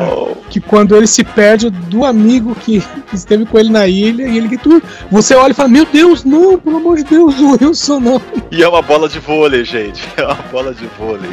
É, 0.00 0.34
que 0.50 0.60
quando 0.60 0.96
ele 0.96 1.06
se 1.06 1.24
perde 1.24 1.70
do 1.70 2.04
amigo 2.04 2.54
que 2.54 2.82
esteve 3.12 3.46
com 3.46 3.58
ele 3.58 3.70
na 3.70 3.86
ilha 3.86 4.26
e 4.26 4.36
ele 4.36 4.48
que 4.48 4.58
tu, 4.58 4.82
você 5.10 5.34
olha 5.34 5.52
e 5.52 5.54
fala: 5.54 5.68
"Meu 5.68 5.86
Deus, 5.86 6.24
não, 6.24 6.58
pelo 6.58 6.76
amor 6.78 6.96
de 6.96 7.04
Deus, 7.04 7.38
o 7.38 7.52
Wilson 7.52 8.00
não". 8.00 8.20
E 8.50 8.62
é 8.62 8.68
uma 8.68 8.82
bola 8.82 9.08
de 9.08 9.13
de 9.14 9.20
vôlei, 9.20 9.64
gente. 9.64 10.04
É 10.16 10.24
uma 10.24 10.34
bola 10.50 10.72
de 10.74 10.86
vôlei. 10.98 11.30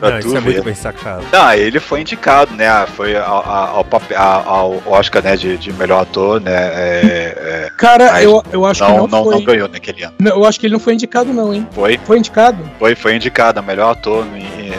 Não, 0.00 0.18
isso 0.18 0.36
é 0.36 0.40
muito 0.40 0.62
bem 0.62 0.74
sacado. 0.74 1.24
Não, 1.30 1.52
ele 1.52 1.78
foi 1.78 2.00
indicado, 2.00 2.54
né? 2.54 2.86
Foi 2.86 3.16
ao, 3.16 3.44
ao, 3.46 3.86
ao 4.16 4.82
Oscar 4.86 5.22
né, 5.22 5.36
de, 5.36 5.56
de 5.56 5.72
melhor 5.72 6.02
ator, 6.02 6.40
né? 6.40 6.52
É, 6.52 7.66
é, 7.66 7.70
Cara, 7.76 8.22
eu, 8.22 8.42
eu 8.52 8.64
acho 8.64 8.82
não, 8.82 8.90
que 8.90 8.96
não, 8.96 9.06
não, 9.06 9.24
foi... 9.24 9.34
não 9.34 9.44
ganhou 9.44 9.68
naquele 9.68 10.04
ano. 10.04 10.14
eu 10.24 10.44
acho 10.44 10.58
que 10.58 10.66
ele 10.66 10.72
não 10.72 10.80
foi 10.80 10.94
indicado, 10.94 11.32
não, 11.32 11.52
hein? 11.52 11.66
Foi? 11.72 11.98
Foi 12.04 12.18
indicado? 12.18 12.58
Foi, 12.78 12.94
foi 12.94 13.16
indicado, 13.16 13.62
melhor 13.62 13.92
ator 13.92 14.26
em 14.26 14.72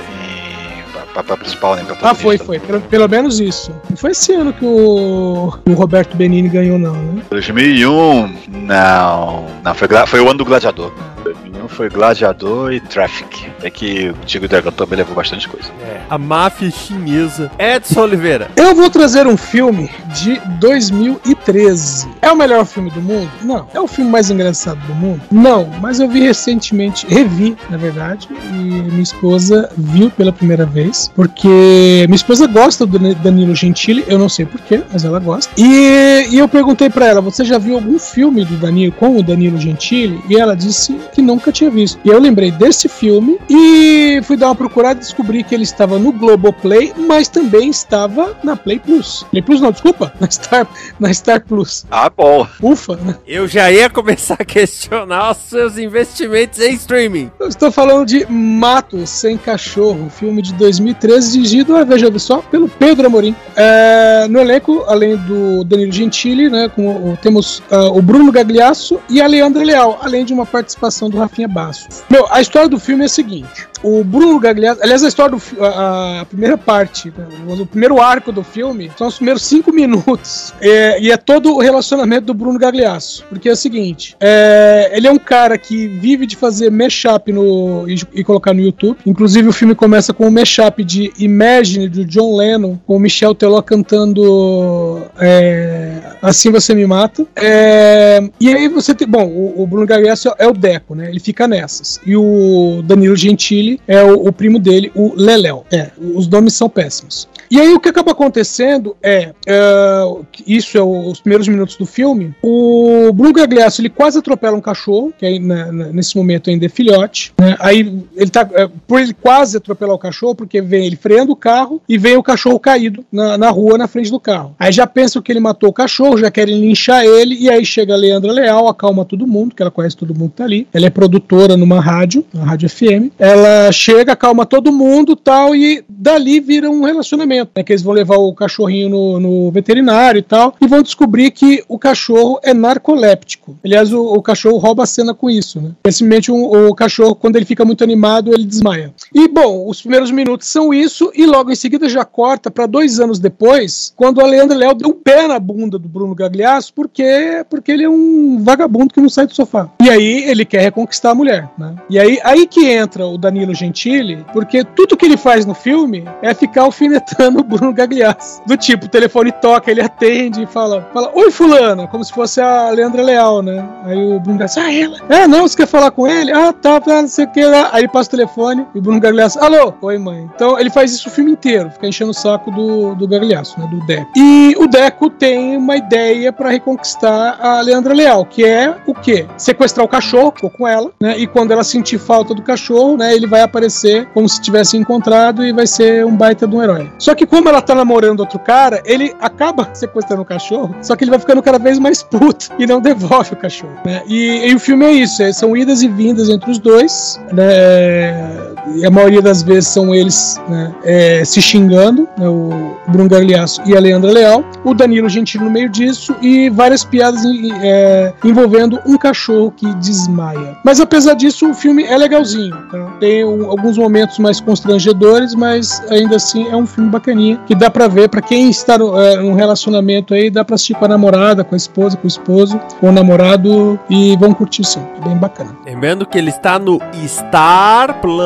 papel 1.13 1.37
principal, 1.37 1.75
né? 1.75 1.85
Ah, 2.01 2.13
foi, 2.13 2.37
foi. 2.37 2.59
Pelo, 2.59 2.81
pelo, 2.81 3.07
menos 3.07 3.39
isso. 3.39 3.71
Não 3.89 3.97
foi 3.97 4.11
esse 4.11 4.33
ano 4.33 4.53
que 4.53 4.65
o, 4.65 5.53
o 5.67 5.73
Roberto 5.73 6.15
Benini 6.15 6.49
ganhou, 6.49 6.77
não, 6.77 6.93
né? 6.93 7.21
2001, 7.29 8.33
não. 8.47 9.45
Não, 9.63 9.75
foi, 9.75 9.87
foi 10.07 10.19
o 10.19 10.29
ano 10.29 10.37
do 10.37 10.45
Gladiador. 10.45 10.91
2001 11.23 11.67
foi 11.67 11.89
Gladiador 11.89 12.73
e 12.73 12.79
Traffic. 12.79 13.51
É 13.61 13.69
que 13.69 14.09
o 14.09 14.25
Tigre 14.25 14.47
Dragão 14.47 14.71
também 14.71 14.97
levou 14.97 15.15
bastante 15.15 15.47
coisa. 15.47 15.69
É. 15.81 16.01
A 16.09 16.17
máfia 16.17 16.71
chinesa. 16.71 17.51
Edson 17.59 18.01
Oliveira. 18.01 18.49
Eu 18.55 18.73
vou 18.73 18.89
trazer 18.89 19.27
um 19.27 19.37
filme 19.37 19.89
de 20.13 20.39
2013. 20.59 22.09
É 22.21 22.31
o 22.31 22.35
melhor 22.35 22.65
filme 22.65 22.89
do 22.89 23.01
mundo? 23.01 23.29
Não. 23.41 23.67
É 23.73 23.79
o 23.79 23.87
filme 23.87 24.09
mais 24.09 24.29
engraçado 24.29 24.79
do 24.87 24.95
mundo? 24.95 25.21
Não. 25.31 25.69
Mas 25.81 25.99
eu 25.99 26.07
vi 26.07 26.21
recentemente, 26.21 27.05
revi, 27.07 27.55
na 27.69 27.77
verdade, 27.77 28.27
e 28.51 28.53
minha 28.53 29.01
esposa 29.01 29.69
viu 29.77 30.09
pela 30.09 30.31
primeira 30.31 30.65
vez, 30.65 30.98
porque 31.07 32.05
minha 32.07 32.15
esposa 32.15 32.47
gosta 32.47 32.85
do 32.85 32.99
Danilo 33.15 33.55
Gentili, 33.55 34.03
eu 34.07 34.17
não 34.17 34.29
sei 34.29 34.45
porquê, 34.45 34.81
mas 34.91 35.05
ela 35.05 35.19
gosta. 35.19 35.51
E, 35.57 36.27
e 36.29 36.37
eu 36.37 36.47
perguntei 36.47 36.89
para 36.89 37.07
ela: 37.07 37.21
você 37.21 37.43
já 37.45 37.57
viu 37.57 37.75
algum 37.75 37.97
filme 37.97 38.43
do 38.43 38.57
Danilo 38.57 38.91
com 38.93 39.17
o 39.17 39.23
Danilo 39.23 39.57
Gentili? 39.57 40.21
E 40.29 40.37
ela 40.37 40.55
disse 40.55 40.93
que 41.13 41.21
nunca 41.21 41.51
tinha 41.51 41.69
visto. 41.69 41.99
E 42.03 42.09
eu 42.09 42.19
lembrei 42.19 42.51
desse 42.51 42.87
filme 42.87 43.39
e 43.49 44.19
fui 44.23 44.35
dar 44.37 44.47
uma 44.47 44.55
procurada 44.55 44.99
e 44.99 45.03
descobri 45.03 45.43
que 45.43 45.53
ele 45.53 45.63
estava 45.63 45.97
no 45.97 46.11
Globoplay, 46.11 46.93
mas 46.97 47.27
também 47.27 47.69
estava 47.69 48.37
na 48.43 48.55
Play 48.55 48.79
Plus. 48.79 49.25
Play 49.29 49.41
Plus 49.41 49.61
não, 49.61 49.71
desculpa, 49.71 50.11
na 50.19 50.29
Star, 50.29 50.67
na 50.99 51.13
Star 51.13 51.43
Plus. 51.45 51.85
Ah, 51.89 52.09
bom. 52.09 52.47
Ufa, 52.61 52.95
né? 52.97 53.15
Eu 53.27 53.47
já 53.47 53.71
ia 53.71 53.89
começar 53.89 54.37
a 54.39 54.45
questionar 54.45 55.31
os 55.31 55.37
seus 55.37 55.77
investimentos 55.77 56.59
em 56.59 56.73
streaming. 56.73 57.31
Eu 57.39 57.47
estou 57.47 57.71
falando 57.71 58.05
de 58.05 58.25
Matos 58.29 59.09
Sem 59.09 59.37
Cachorro, 59.37 60.09
filme 60.09 60.41
de 60.41 60.53
2013, 60.93 61.31
dirigido, 61.31 61.75
ah, 61.75 61.83
veja 61.83 62.09
só, 62.19 62.37
pelo 62.37 62.67
Pedro 62.67 63.07
Amorim. 63.07 63.35
É, 63.55 64.27
no 64.29 64.39
elenco, 64.39 64.83
além 64.87 65.15
do 65.17 65.63
Danilo 65.63 65.91
Gentili, 65.91 66.49
né, 66.49 66.69
com, 66.69 67.15
temos 67.21 67.59
uh, 67.71 67.95
o 67.95 68.01
Bruno 68.01 68.31
Gagliasso 68.31 68.99
e 69.09 69.21
a 69.21 69.27
Leandra 69.27 69.63
Leal, 69.63 69.99
além 70.01 70.25
de 70.25 70.33
uma 70.33 70.45
participação 70.45 71.09
do 71.09 71.17
Rafinha 71.17 71.47
Bastos. 71.47 72.03
Meu, 72.09 72.25
a 72.31 72.41
história 72.41 72.67
do 72.67 72.79
filme 72.79 73.03
é 73.03 73.05
a 73.05 73.09
seguinte: 73.09 73.67
o 73.83 74.03
Bruno 74.03 74.39
Gagliasso, 74.39 74.81
aliás, 74.81 75.03
a 75.03 75.07
história 75.07 75.37
do 75.37 75.63
a, 75.63 76.21
a 76.21 76.25
primeira 76.25 76.57
parte, 76.57 77.13
né, 77.15 77.27
o 77.47 77.65
primeiro 77.65 78.01
arco 78.01 78.31
do 78.31 78.43
filme, 78.43 78.91
são 78.97 79.07
os 79.07 79.15
primeiros 79.15 79.43
cinco 79.43 79.71
minutos. 79.71 80.53
É, 80.61 81.01
e 81.01 81.11
é 81.11 81.17
todo 81.17 81.55
o 81.55 81.59
relacionamento 81.59 82.25
do 82.25 82.33
Bruno 82.33 82.59
Gagliasso. 82.59 83.23
Porque 83.29 83.49
é 83.49 83.51
o 83.51 83.55
seguinte: 83.55 84.15
é, 84.19 84.91
ele 84.93 85.07
é 85.07 85.11
um 85.11 85.19
cara 85.19 85.57
que 85.57 85.87
vive 85.87 86.25
de 86.25 86.35
fazer 86.35 86.69
mashup 86.69 87.31
no, 87.31 87.87
e, 87.87 87.95
e 88.13 88.23
colocar 88.23 88.53
no 88.53 88.61
YouTube. 88.61 88.97
Inclusive, 89.05 89.47
o 89.47 89.53
filme 89.53 89.75
começa 89.75 90.13
com 90.13 90.27
um 90.27 90.31
mashup 90.31 90.78
de 90.83 91.11
Imagine 91.19 91.87
do 91.89 92.05
John 92.05 92.35
Lennon, 92.35 92.77
com 92.85 92.95
o 92.95 92.99
Michel 92.99 93.33
Teló 93.35 93.61
cantando 93.61 95.03
é, 95.19 96.01
Assim 96.21 96.51
Você 96.51 96.73
Me 96.73 96.85
Mata. 96.85 97.25
É, 97.35 98.19
e 98.39 98.49
aí 98.53 98.67
você 98.67 98.93
tem. 98.93 99.07
Bom, 99.07 99.25
o, 99.27 99.61
o 99.63 99.67
Bruno 99.67 99.85
Gagliasso 99.85 100.33
é 100.37 100.47
o 100.47 100.53
Deco, 100.53 100.95
né? 100.95 101.09
Ele 101.09 101.19
fica 101.19 101.47
nessas. 101.47 101.99
E 102.05 102.15
o 102.15 102.81
Danilo 102.83 103.15
Gentili 103.15 103.79
é 103.87 104.03
o, 104.03 104.27
o 104.27 104.31
primo 104.33 104.59
dele, 104.59 104.91
o 104.95 105.13
Leléo. 105.15 105.63
É, 105.71 105.89
os 105.97 106.27
nomes 106.27 106.53
são 106.53 106.69
péssimos. 106.69 107.27
E 107.51 107.59
aí 107.59 107.73
o 107.73 107.79
que 107.79 107.89
acaba 107.89 108.11
acontecendo 108.11 108.95
é, 109.01 109.31
é, 109.47 110.03
isso 110.45 110.77
é 110.77 110.81
o- 110.83 111.09
os 111.09 111.19
primeiros 111.19 111.47
minutos 111.47 111.75
do 111.77 111.85
filme, 111.85 112.31
o 112.43 113.11
Bruno 113.11 113.33
Gagliasso 113.33 113.81
ele 113.81 113.89
quase 113.89 114.19
atropela 114.19 114.55
um 114.55 114.61
cachorro, 114.61 115.11
que 115.17 115.25
aí, 115.25 115.39
na- 115.39 115.71
na- 115.71 115.87
nesse 115.87 116.15
momento 116.15 116.51
ainda 116.51 116.67
é 116.67 116.69
filhote, 116.69 117.33
né? 117.39 117.55
aí 117.59 118.03
ele 118.15 118.29
tá, 118.29 118.47
é, 118.53 118.69
por 118.87 118.99
ele 119.01 119.15
quase 119.15 119.57
atropelar 119.57 119.95
o 119.95 119.99
cachorro, 119.99 120.35
porque 120.35 120.61
vem 120.69 120.85
ele 120.85 120.95
freando 120.95 121.31
o 121.31 121.35
carro 121.35 121.81
e 121.89 121.97
vem 121.97 122.15
o 122.15 122.23
cachorro 122.23 122.59
caído 122.59 123.03
na, 123.11 123.37
na 123.37 123.49
rua 123.49 123.77
na 123.77 123.87
frente 123.87 124.11
do 124.11 124.19
carro. 124.19 124.55
Aí 124.59 124.71
já 124.71 124.85
pensam 124.87 125.21
que 125.21 125.31
ele 125.31 125.39
matou 125.39 125.69
o 125.69 125.73
cachorro, 125.73 126.17
já 126.17 126.29
querem 126.31 126.59
linchar 126.59 127.03
ele, 127.03 127.35
e 127.35 127.49
aí 127.49 127.65
chega 127.65 127.93
a 127.93 127.97
Leandra 127.97 128.31
Leal, 128.31 128.67
acalma 128.67 129.03
todo 129.03 129.25
mundo, 129.27 129.55
que 129.55 129.61
ela 129.61 129.71
conhece 129.71 129.97
todo 129.97 130.13
mundo 130.17 130.29
que 130.31 130.37
tá 130.37 130.43
ali. 130.43 130.67
Ela 130.73 130.85
é 130.85 130.89
produtora 130.89 131.57
numa 131.57 131.79
rádio, 131.81 132.23
na 132.33 132.43
rádio 132.43 132.69
FM. 132.69 133.11
Ela 133.17 133.71
chega, 133.71 134.13
acalma 134.13 134.45
todo 134.45 134.71
mundo 134.71 135.15
tal, 135.15 135.55
e 135.55 135.83
dali 135.89 136.39
vira 136.39 136.69
um 136.69 136.83
relacionamento, 136.83 137.51
né? 137.55 137.63
Que 137.63 137.73
eles 137.73 137.81
vão 137.83 137.93
levar 137.93 138.17
o 138.17 138.33
cachorrinho 138.33 138.89
no, 138.89 139.19
no 139.19 139.51
veterinário 139.51 140.19
e 140.19 140.23
tal, 140.23 140.55
e 140.61 140.67
vão 140.67 140.81
descobrir 140.83 141.31
que 141.31 141.63
o 141.67 141.77
cachorro 141.79 142.39
é 142.43 142.53
narcoléptico. 142.53 143.57
Aliás, 143.63 143.91
o, 143.93 144.01
o 144.01 144.21
cachorro 144.21 144.57
rouba 144.57 144.83
a 144.83 144.85
cena 144.87 145.13
com 145.13 145.29
isso, 145.29 145.59
né? 145.61 145.71
Simplesmente 145.87 146.31
um- 146.31 146.67
o 146.69 146.75
cachorro, 146.75 147.15
quando 147.15 147.35
ele 147.35 147.45
fica 147.45 147.63
muito 147.65 147.83
animado, 147.83 148.33
ele 148.33 148.43
desmaia. 148.45 148.93
E, 149.13 149.27
bom, 149.27 149.67
os 149.67 149.81
primeiros 149.81 150.11
minutos 150.11 150.47
isso, 150.73 151.11
e 151.15 151.25
logo 151.25 151.51
em 151.51 151.55
seguida 151.55 151.87
já 151.87 152.03
corta 152.03 152.51
para 152.51 152.65
dois 152.65 152.99
anos 152.99 153.19
depois, 153.19 153.93
quando 153.95 154.21
a 154.21 154.25
Leandra 154.25 154.57
Léo 154.57 154.75
deu 154.75 154.89
um 154.89 154.93
pé 154.93 155.27
na 155.27 155.39
bunda 155.39 155.79
do 155.79 155.87
Bruno 155.87 156.13
Gagliasso, 156.13 156.73
porque, 156.73 157.45
porque 157.49 157.71
ele 157.71 157.83
é 157.83 157.89
um 157.89 158.39
vagabundo 158.43 158.93
que 158.93 159.01
não 159.01 159.09
sai 159.09 159.25
do 159.25 159.33
sofá. 159.33 159.69
E 159.81 159.89
aí 159.89 160.23
ele 160.29 160.45
quer 160.45 160.61
reconquistar 160.61 161.11
a 161.11 161.15
mulher, 161.15 161.49
né? 161.57 161.75
E 161.89 161.97
aí, 161.97 162.19
aí 162.23 162.45
que 162.45 162.67
entra 162.67 163.05
o 163.05 163.17
Danilo 163.17 163.53
Gentili, 163.55 164.25
porque 164.33 164.63
tudo 164.63 164.97
que 164.97 165.05
ele 165.05 165.17
faz 165.17 165.45
no 165.45 165.53
filme 165.53 166.03
é 166.21 166.33
ficar 166.33 166.63
alfinetando 166.63 167.39
o 167.39 167.43
Bruno 167.43 167.73
Gagliasso. 167.73 168.41
Do 168.45 168.57
tipo, 168.57 168.85
o 168.85 168.89
telefone 168.89 169.31
toca, 169.31 169.71
ele 169.71 169.81
atende 169.81 170.43
e 170.43 170.47
fala, 170.47 170.87
fala 170.93 171.11
Oi, 171.15 171.31
fulana, 171.31 171.87
como 171.87 172.03
se 172.03 172.13
fosse 172.13 172.41
a 172.41 172.69
Leandra 172.69 173.01
Leal, 173.01 173.41
né? 173.41 173.67
Aí 173.83 173.97
o 173.97 174.19
Bruno 174.19 174.39
Gagliasso, 174.39 174.59
ah, 174.59 174.73
ela? 174.73 174.97
Ah, 175.09 175.27
não, 175.27 175.47
você 175.47 175.57
quer 175.57 175.67
falar 175.67 175.91
com 175.91 176.07
ele? 176.07 176.31
Ah, 176.31 176.53
tá, 176.53 176.79
tá, 176.79 177.01
não 177.01 177.07
sei 177.07 177.25
o 177.25 177.31
que. 177.31 177.41
Aí 177.41 177.81
ele 177.81 177.87
passa 177.87 178.07
o 178.07 178.11
telefone 178.11 178.65
e 178.73 178.79
o 178.79 178.81
Bruno 178.81 178.99
Gagliasso, 178.99 179.39
alô? 179.39 179.73
Oi, 179.81 179.97
mãe. 179.97 180.29
Então 180.35 180.48
ele 180.57 180.69
faz 180.69 180.91
isso 180.93 181.09
o 181.09 181.11
filme 181.11 181.31
inteiro, 181.31 181.69
fica 181.71 181.87
enchendo 181.87 182.11
o 182.11 182.13
saco 182.13 182.49
do, 182.51 182.95
do 182.95 183.07
Gagliasso, 183.07 183.59
né? 183.59 183.67
Do 183.69 183.85
Deco. 183.85 184.09
E 184.15 184.55
o 184.57 184.67
Deco 184.67 185.09
tem 185.09 185.57
uma 185.57 185.75
ideia 185.75 186.31
pra 186.31 186.49
reconquistar 186.49 187.37
a 187.41 187.59
Leandra 187.61 187.93
Leal, 187.93 188.25
que 188.25 188.45
é 188.45 188.73
o 188.87 188.93
quê? 188.93 189.25
Sequestrar 189.37 189.85
o 189.85 189.89
cachorro, 189.89 190.31
ficou 190.35 190.49
com 190.49 190.67
ela, 190.67 190.89
né? 191.01 191.17
E 191.17 191.27
quando 191.27 191.51
ela 191.51 191.63
sentir 191.63 191.97
falta 191.99 192.33
do 192.33 192.41
cachorro, 192.41 192.95
né? 192.97 193.13
Ele 193.13 193.27
vai 193.27 193.41
aparecer 193.41 194.07
como 194.13 194.27
se 194.29 194.41
tivesse 194.41 194.77
encontrado 194.77 195.45
e 195.45 195.51
vai 195.51 195.67
ser 195.67 196.05
um 196.05 196.15
baita 196.15 196.47
de 196.47 196.55
um 196.55 196.63
herói. 196.63 196.89
Só 196.97 197.13
que 197.13 197.25
como 197.25 197.49
ela 197.49 197.61
tá 197.61 197.75
namorando 197.75 198.21
outro 198.21 198.39
cara, 198.39 198.81
ele 198.85 199.13
acaba 199.19 199.69
sequestrando 199.73 200.21
o 200.21 200.25
cachorro, 200.25 200.75
só 200.81 200.95
que 200.95 201.03
ele 201.03 201.11
vai 201.11 201.19
ficando 201.19 201.41
cada 201.43 201.59
vez 201.59 201.77
mais 201.79 202.01
puto 202.03 202.49
e 202.57 202.65
não 202.65 202.79
devolve 202.79 203.33
o 203.33 203.37
cachorro, 203.37 203.73
né? 203.85 204.01
E, 204.07 204.47
e 204.49 204.55
o 204.55 204.59
filme 204.59 204.85
é 204.85 204.91
isso, 204.91 205.21
é- 205.21 205.33
são 205.33 205.55
idas 205.57 205.81
e 205.81 205.87
vindas 205.87 206.29
entre 206.29 206.49
os 206.51 206.59
dois, 206.59 207.19
né? 207.31 208.48
E 208.75 208.85
a 208.85 208.89
maioria 208.91 209.21
das 209.21 209.41
vezes 209.43 209.69
são 209.69 209.93
eles 209.93 210.39
né, 210.47 210.73
é, 210.83 211.23
se 211.25 211.41
xingando, 211.41 212.07
né, 212.17 212.27
o 212.27 212.75
Bruno 212.87 213.09
Gagliasso 213.09 213.61
e 213.65 213.75
a 213.75 213.79
Leandra 213.79 214.11
Leal, 214.11 214.43
o 214.63 214.73
Danilo 214.73 215.09
Gentili 215.09 215.43
no 215.43 215.49
meio 215.51 215.69
disso 215.69 216.15
e 216.21 216.49
várias 216.49 216.83
piadas 216.83 217.21
é, 217.61 218.13
envolvendo 218.23 218.79
um 218.85 218.97
cachorro 218.97 219.51
que 219.55 219.71
desmaia. 219.75 220.57
Mas 220.63 220.79
apesar 220.79 221.13
disso, 221.15 221.49
o 221.49 221.53
filme 221.53 221.83
é 221.83 221.97
legalzinho. 221.97 222.55
tá? 222.71 222.77
Tem 222.99 223.23
um- 223.25 223.49
alguns 223.49 223.77
momentos 223.77 224.17
mais 224.19 224.39
constrangedores, 224.39 225.33
mas 225.35 225.81
ainda 225.89 226.15
assim 226.17 226.47
é 226.49 226.55
um 226.55 226.65
filme 226.65 226.89
bacaninha 226.89 227.39
que 227.45 227.55
dá 227.55 227.69
pra 227.69 227.87
ver 227.87 228.09
para 228.09 228.21
quem 228.21 228.49
está 228.49 228.77
no, 228.77 228.99
é, 228.99 229.17
num 229.17 229.33
relacionamento 229.33 230.13
aí, 230.13 230.29
dá 230.29 230.43
pra 230.45 230.55
assistir 230.55 230.75
com 230.75 230.85
a 230.85 230.87
namorada, 230.87 231.43
com 231.43 231.55
a 231.55 231.57
esposa, 231.57 231.97
com 231.97 232.05
o 232.05 232.07
esposo, 232.07 232.59
com 232.79 232.89
o 232.89 232.91
namorado 232.91 233.79
e 233.89 234.15
vão 234.17 234.33
curtir 234.33 234.63
sim. 234.63 234.81
É 235.01 235.07
bem 235.07 235.17
bacana. 235.17 235.55
Lembrando 235.65 236.05
que 236.05 236.17
ele 236.17 236.29
está 236.29 236.59
no 236.59 236.79
Star 237.07 237.99
Plus, 238.01 238.23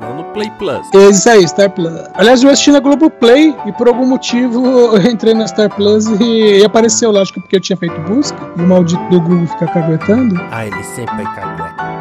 não 0.00 0.16
no 0.16 0.24
Play 0.32 0.50
Plus. 0.58 0.86
É 0.94 1.10
isso 1.10 1.28
aí, 1.28 1.46
Star 1.46 1.70
Plus. 1.70 1.92
Aliás, 2.14 2.42
eu 2.42 2.50
assisti 2.50 2.70
na 2.70 2.80
Globoplay 2.80 3.54
e 3.66 3.72
por 3.72 3.88
algum 3.88 4.06
motivo 4.06 4.64
eu 4.96 5.10
entrei 5.10 5.34
na 5.34 5.46
Star 5.46 5.74
Plus 5.74 6.06
e, 6.06 6.60
e 6.60 6.64
apareceu 6.64 7.10
lá, 7.10 7.22
acho 7.22 7.32
que 7.32 7.40
porque 7.40 7.56
eu 7.56 7.60
tinha 7.60 7.76
feito 7.76 7.98
busca 8.02 8.38
e 8.56 8.62
o 8.62 8.66
maldito 8.66 9.02
do 9.08 9.20
Google 9.20 9.46
fica 9.46 9.66
caguetando. 9.66 10.34
Ah, 10.50 10.66
ele 10.66 10.82
sempre 10.82 11.14
vai 11.16 11.34
cagar. 11.34 11.96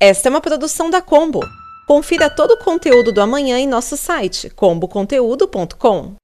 Esta 0.00 0.28
é 0.28 0.30
uma 0.30 0.40
produção 0.40 0.88
da 0.88 1.02
Combo. 1.02 1.40
Confira 1.86 2.30
todo 2.30 2.52
o 2.52 2.58
conteúdo 2.58 3.10
do 3.10 3.20
amanhã 3.20 3.58
em 3.58 3.66
nosso 3.66 3.96
site 3.96 4.48
comboconteúdo.com. 4.50 6.14